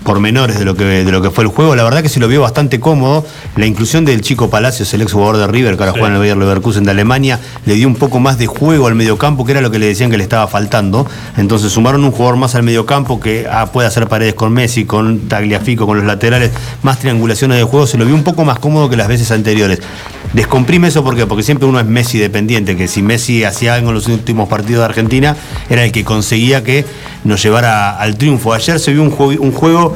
[0.05, 1.75] pormenores de lo que de lo que fue el juego.
[1.75, 3.25] La verdad que se lo vio bastante cómodo.
[3.57, 6.19] La inclusión del chico Palacios, el ex jugador de River, que ahora juega en el
[6.19, 9.61] Bayer Leverkusen de Alemania, le dio un poco más de juego al mediocampo, que era
[9.61, 11.05] lo que le decían que le estaba faltando.
[11.35, 15.27] Entonces sumaron un jugador más al mediocampo que ah, puede hacer paredes con Messi, con
[15.27, 16.51] Tagliafico, con los laterales,
[16.83, 17.87] más triangulaciones de juego.
[17.87, 19.81] Se lo vio un poco más cómodo que las veces anteriores.
[20.33, 21.25] Descomprime eso ¿por qué?
[21.25, 24.81] porque siempre uno es Messi dependiente, que si Messi hacía algo en los últimos partidos
[24.81, 25.35] de Argentina,
[25.69, 26.85] era el que conseguía que
[27.23, 28.53] nos llevara al triunfo.
[28.53, 29.94] Ayer se vio un juego, un juego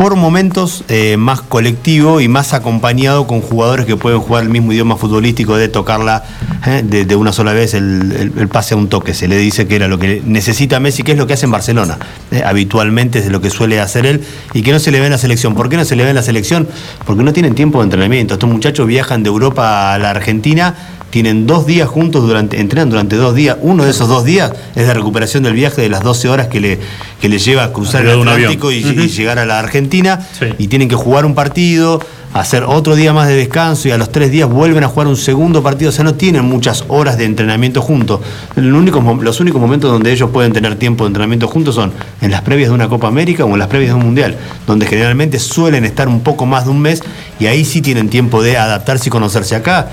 [0.00, 4.72] por momentos eh, más colectivo y más acompañado con jugadores que pueden jugar el mismo
[4.72, 6.24] idioma futbolístico de tocarla
[6.66, 9.12] eh, de, una sola vez el, pase a un toque.
[9.12, 11.50] Se le dice que era lo que necesita Messi, que es lo que hace en
[11.50, 11.98] Barcelona.
[12.30, 15.12] eh, habitualmente es lo que suele hacer él y que no se le ve en
[15.12, 15.54] la selección.
[15.54, 16.66] ¿Por qué no se le ve en la selección?
[17.04, 18.32] Porque no tienen tiempo de entrenamiento.
[18.32, 20.76] Estos muchachos viajan de Europa a la Argentina.
[21.10, 23.56] Tienen dos días juntos, durante, entrenan durante dos días.
[23.62, 26.60] Uno de esos dos días es de recuperación del viaje de las 12 horas que
[26.60, 26.78] le,
[27.20, 28.08] que le lleva a cruzar el
[28.42, 30.26] Atlántico y, llegar a la Argentina
[30.58, 32.00] y tienen que jugar un partido,
[32.32, 35.16] hacer otro día más de descanso y a los tres días vuelven a jugar un
[35.16, 35.88] segundo partido.
[35.88, 38.20] O sea, no tienen muchas horas de entrenamiento juntos.
[38.54, 41.92] El único mo- los únicos momentos donde ellos pueden tener tiempo de entrenamiento juntos son
[42.20, 44.86] en las previas de una Copa América o en las previas de un Mundial, donde
[44.86, 47.02] generalmente suelen estar un poco más de un mes
[47.40, 49.88] y ahí sí tienen tiempo de adaptarse y conocerse acá.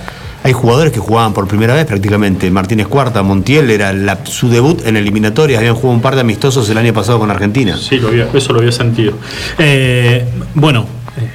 [0.47, 2.49] Hay jugadores que jugaban por primera vez prácticamente.
[2.49, 5.59] Martínez Cuarta, Montiel era la- su debut en eliminatorias.
[5.59, 7.77] Habían jugado un par de amistosos el año pasado con Argentina.
[7.77, 9.11] Sí, lo había- eso lo había sentido.
[9.59, 10.85] Eh, bueno,
[11.17, 11.29] eh,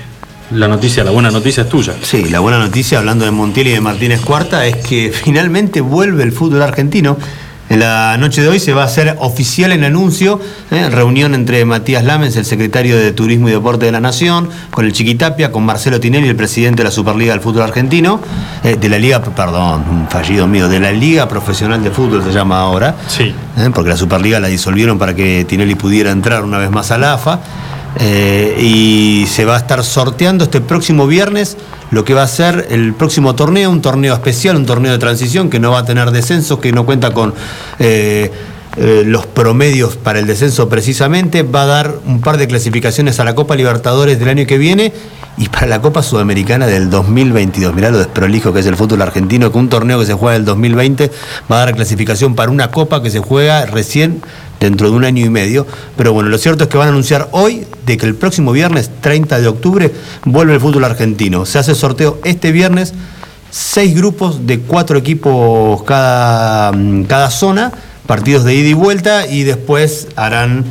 [0.52, 1.92] la noticia, la buena noticia es tuya.
[2.00, 6.22] Sí, la buena noticia, hablando de Montiel y de Martínez Cuarta, es que finalmente vuelve
[6.22, 7.18] el fútbol argentino.
[7.72, 10.38] En la noche de hoy se va a hacer oficial en anuncio,
[10.70, 10.90] ¿eh?
[10.90, 14.92] reunión entre Matías Lamens, el secretario de Turismo y Deporte de la Nación, con el
[14.92, 18.20] Chiquitapia, con Marcelo Tinelli, el presidente de la Superliga del Fútbol Argentino,
[18.62, 22.30] eh, de la Liga, perdón, un fallido mío, de la Liga Profesional de Fútbol se
[22.30, 23.34] llama ahora, Sí.
[23.56, 23.70] ¿eh?
[23.72, 27.14] porque la Superliga la disolvieron para que Tinelli pudiera entrar una vez más a la
[27.14, 27.40] AFA.
[28.00, 31.58] Eh, y se va a estar sorteando este próximo viernes
[31.90, 35.50] lo que va a ser el próximo torneo, un torneo especial, un torneo de transición
[35.50, 37.34] que no va a tener descenso, que no cuenta con
[37.78, 38.30] eh,
[38.78, 43.24] eh, los promedios para el descenso precisamente, va a dar un par de clasificaciones a
[43.24, 44.94] la Copa Libertadores del año que viene
[45.36, 47.74] y para la Copa Sudamericana del 2022.
[47.74, 50.44] Mirá lo desprolijo que es el fútbol argentino, que un torneo que se juega el
[50.44, 51.10] 2020
[51.50, 54.22] va a dar clasificación para una Copa que se juega recién
[54.60, 55.66] dentro de un año y medio.
[55.96, 58.90] Pero bueno, lo cierto es que van a anunciar hoy de que el próximo viernes,
[59.00, 59.92] 30 de octubre,
[60.24, 61.46] vuelve el fútbol argentino.
[61.46, 62.94] Se hace sorteo este viernes,
[63.50, 67.72] seis grupos de cuatro equipos cada, mm, cada zona,
[68.06, 70.64] partidos de ida y vuelta, y después harán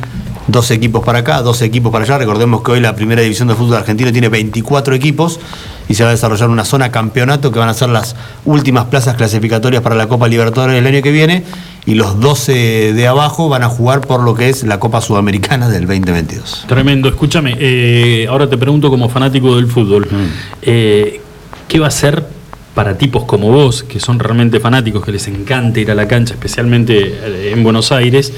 [0.48, 2.18] dos equipos para acá, dos equipos para allá.
[2.18, 5.40] Recordemos que hoy la primera división de fútbol argentino tiene 24 equipos
[5.88, 9.16] y se va a desarrollar una zona campeonato que van a ser las últimas plazas
[9.16, 11.44] clasificatorias para la Copa Libertadores del año que viene
[11.86, 15.68] y los 12 de abajo van a jugar por lo que es la Copa Sudamericana
[15.68, 16.66] del 2022.
[16.68, 20.08] Tremendo, escúchame, eh, ahora te pregunto como fanático del fútbol,
[20.62, 21.20] eh,
[21.68, 22.24] ¿qué va a ser
[22.74, 26.34] para tipos como vos, que son realmente fanáticos, que les encanta ir a la cancha,
[26.34, 28.32] especialmente eh, en Buenos Aires,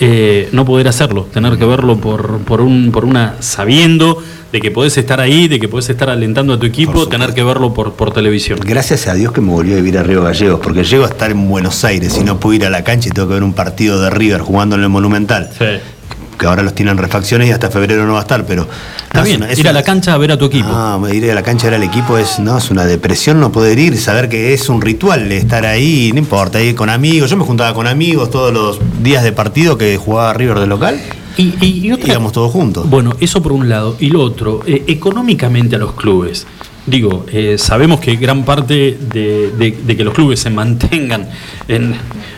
[0.00, 4.70] eh, no poder hacerlo, tener que verlo por, por, un, por una sabiendo de que
[4.70, 7.92] podés estar ahí, de que podés estar alentando a tu equipo, tener que verlo por,
[7.92, 8.58] por televisión.
[8.64, 11.30] Gracias a Dios que me volvió a vivir a Río Gallegos, porque llego a estar
[11.30, 13.52] en Buenos Aires y no puedo ir a la cancha y tengo que ver un
[13.52, 15.50] partido de River jugando en el Monumental.
[16.40, 18.66] Que ahora los tienen refacciones y hasta febrero no va a estar, pero.
[19.02, 20.68] Está bien, ir a la cancha a ver a tu equipo.
[20.70, 23.52] No, ir a la cancha a ver al equipo es, no, es una depresión no
[23.52, 27.28] poder ir, saber que es un ritual estar ahí, no importa, ir con amigos.
[27.28, 30.98] Yo me juntaba con amigos todos los días de partido que jugaba River de local.
[31.36, 32.88] Y, y, y otra- íbamos todos juntos.
[32.88, 33.96] Bueno, eso por un lado.
[34.00, 36.46] Y lo otro, eh, económicamente a los clubes.
[36.86, 41.28] Digo, eh, sabemos que gran parte de, de- de que los clubes se mantengan
[41.68, 41.94] en,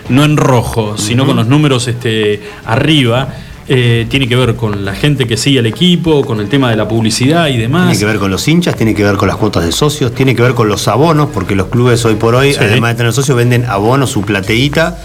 [0.08, 3.28] no en rojo, sino con los números este, arriba,
[3.68, 6.76] eh, tiene que ver con la gente que sigue al equipo, con el tema de
[6.76, 7.86] la publicidad y demás.
[7.90, 10.34] Tiene que ver con los hinchas, tiene que ver con las cuotas de socios, tiene
[10.34, 12.58] que ver con los abonos, porque los clubes hoy por hoy, Sí.
[12.60, 14.98] además de tener socios, venden abonos, su plateíta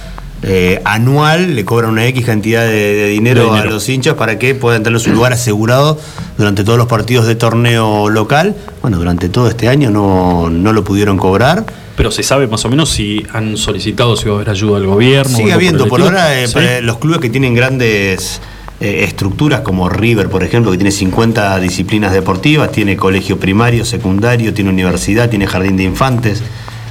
[0.43, 3.69] eh, anual, le cobran una X cantidad de, de dinero, De dinero.
[3.69, 5.99] a los hinchas para que puedan tener su lugar asegurado
[6.37, 8.55] durante todos los partidos de torneo local.
[8.83, 11.65] Bueno, durante todo este año no, no lo pudieron cobrar.
[11.97, 14.87] Pero se sabe más o menos si han solicitado si va a haber ayuda del
[14.87, 15.35] gobierno.
[15.35, 16.53] Sigue habiendo, por ahora, eh, Sí.
[16.53, 18.39] para los clubes que tienen grandes
[18.79, 24.53] eh, estructuras como River, por ejemplo, que tiene 50 disciplinas deportivas, tiene colegio primario, secundario,
[24.53, 26.43] tiene universidad, tiene jardín de infantes,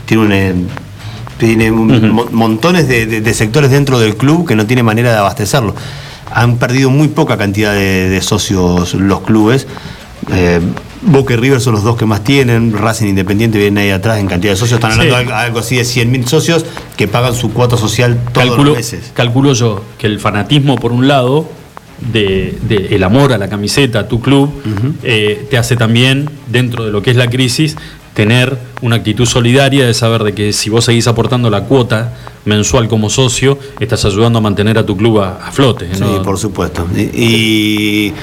[0.04, 0.54] tiene un, eh,
[1.38, 5.12] tiene un mo- montones de, de- de sectores dentro del club que no tiene manera
[5.12, 5.76] de abastecerlo.
[6.34, 9.68] Han perdido muy poca cantidad de, de socios los clubes.
[10.32, 10.60] Eh,
[11.02, 14.26] Boca y River son los dos que más tienen, Racing Independiente viene ahí atrás en
[14.26, 15.24] cantidad de socios, están hablando Sí.
[15.26, 16.64] de algo, así de 100.000 socios
[16.96, 19.10] que pagan su cuota social todos calculo, los meses.
[19.14, 21.48] calculo yo que el fanatismo, por un lado,
[22.12, 24.50] de, de el amor a la camiseta, a tu club,
[25.02, 27.76] eh, te hace también, dentro de lo que es la crisis,
[28.14, 32.14] tener una actitud solidaria de saber de que si vos seguís aportando la cuota
[32.46, 35.88] mensual como socio, estás ayudando a mantener a tu club a, a flote.
[35.94, 36.86] Sí, por supuesto.
[36.96, 38.14] Y, y,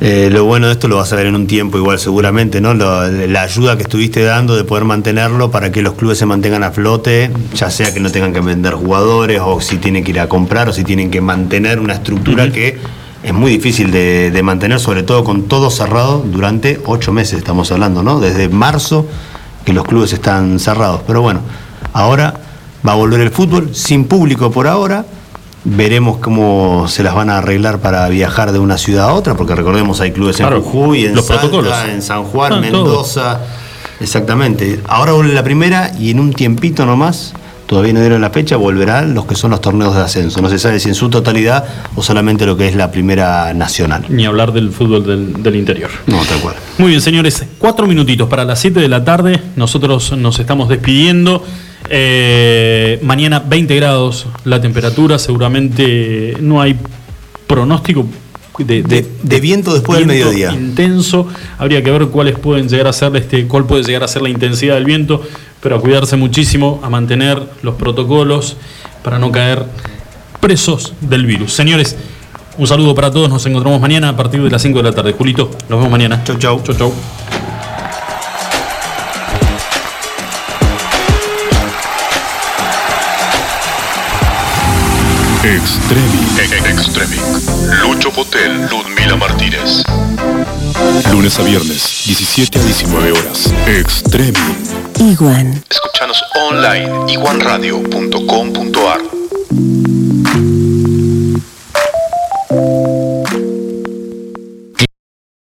[0.00, 2.74] eh, lo bueno de esto lo vas a ver en un tiempo igual seguramente, ¿no?
[2.74, 6.62] Lo- la ayuda que estuviste dando de poder mantenerlo para que los clubes se mantengan
[6.62, 10.20] a flote, ya sea que no tengan que vender jugadores o si tienen que ir
[10.20, 12.78] a comprar o si tienen que mantener una estructura que
[13.22, 17.72] es muy difícil de, de mantener, sobre todo con todo cerrado durante ocho meses, estamos
[17.72, 18.20] hablando, ¿no?
[18.20, 19.06] Desde marzo
[19.64, 21.00] que los clubes están cerrados.
[21.06, 21.40] Pero bueno,
[21.94, 22.34] ahora
[22.86, 25.06] va a volver el fútbol sin público por ahora.
[25.66, 29.54] Veremos cómo se las van a arreglar para viajar de una ciudad a otra, porque
[29.54, 31.74] recordemos hay clubes en Jujuy, en los Salta, protocolos.
[31.88, 32.60] en San Juan, Ah.
[32.60, 33.40] Mendoza.
[34.00, 34.80] Exactamente.
[34.88, 37.32] Ahora vuelve la primera y en un tiempito nomás,
[37.66, 40.42] todavía no dieron la fecha, volverán los que son los torneos de ascenso.
[40.42, 41.64] No se sabe si en su totalidad
[41.94, 44.04] o solamente lo que es la primera nacional.
[44.10, 45.90] Ni hablar del fútbol del, del interior.
[46.06, 46.56] No, tal cual.
[46.76, 49.40] Muy bien, señores, cuatro minutitos para las 7 de la tarde.
[49.56, 51.42] Nosotros nos estamos despidiendo.
[51.90, 56.76] Eh, mañana 20 grados la temperatura, seguramente no hay
[57.46, 58.06] pronóstico
[58.58, 60.52] de, de- De viento después del viento mediodía.
[60.58, 61.26] intenso.
[61.58, 64.28] Habría que ver cuáles pueden llegar a ser este, cuál puede llegar a ser la
[64.30, 65.22] intensidad del viento,
[65.60, 68.56] pero a cuidarse muchísimo, a mantener los protocolos
[69.02, 69.64] para no caer
[70.40, 71.52] presos del virus.
[71.52, 71.96] Señores,
[72.56, 75.12] un saludo para todos, nos encontramos mañana a partir de las 5 de la tarde.
[75.12, 76.22] Julito, nos vemos mañana.
[76.24, 76.62] Chau, chau.
[76.62, 76.92] Chau, chau.
[85.44, 86.40] Extremic.
[86.40, 89.82] E Lucho Potel, Ludmila Martínez.
[91.12, 93.52] Lunes a viernes, 17 a 19 horas.
[93.66, 94.40] Extremic.
[95.00, 95.62] Iguan.
[95.68, 99.00] Escúchanos online, iguanradio.com.ar.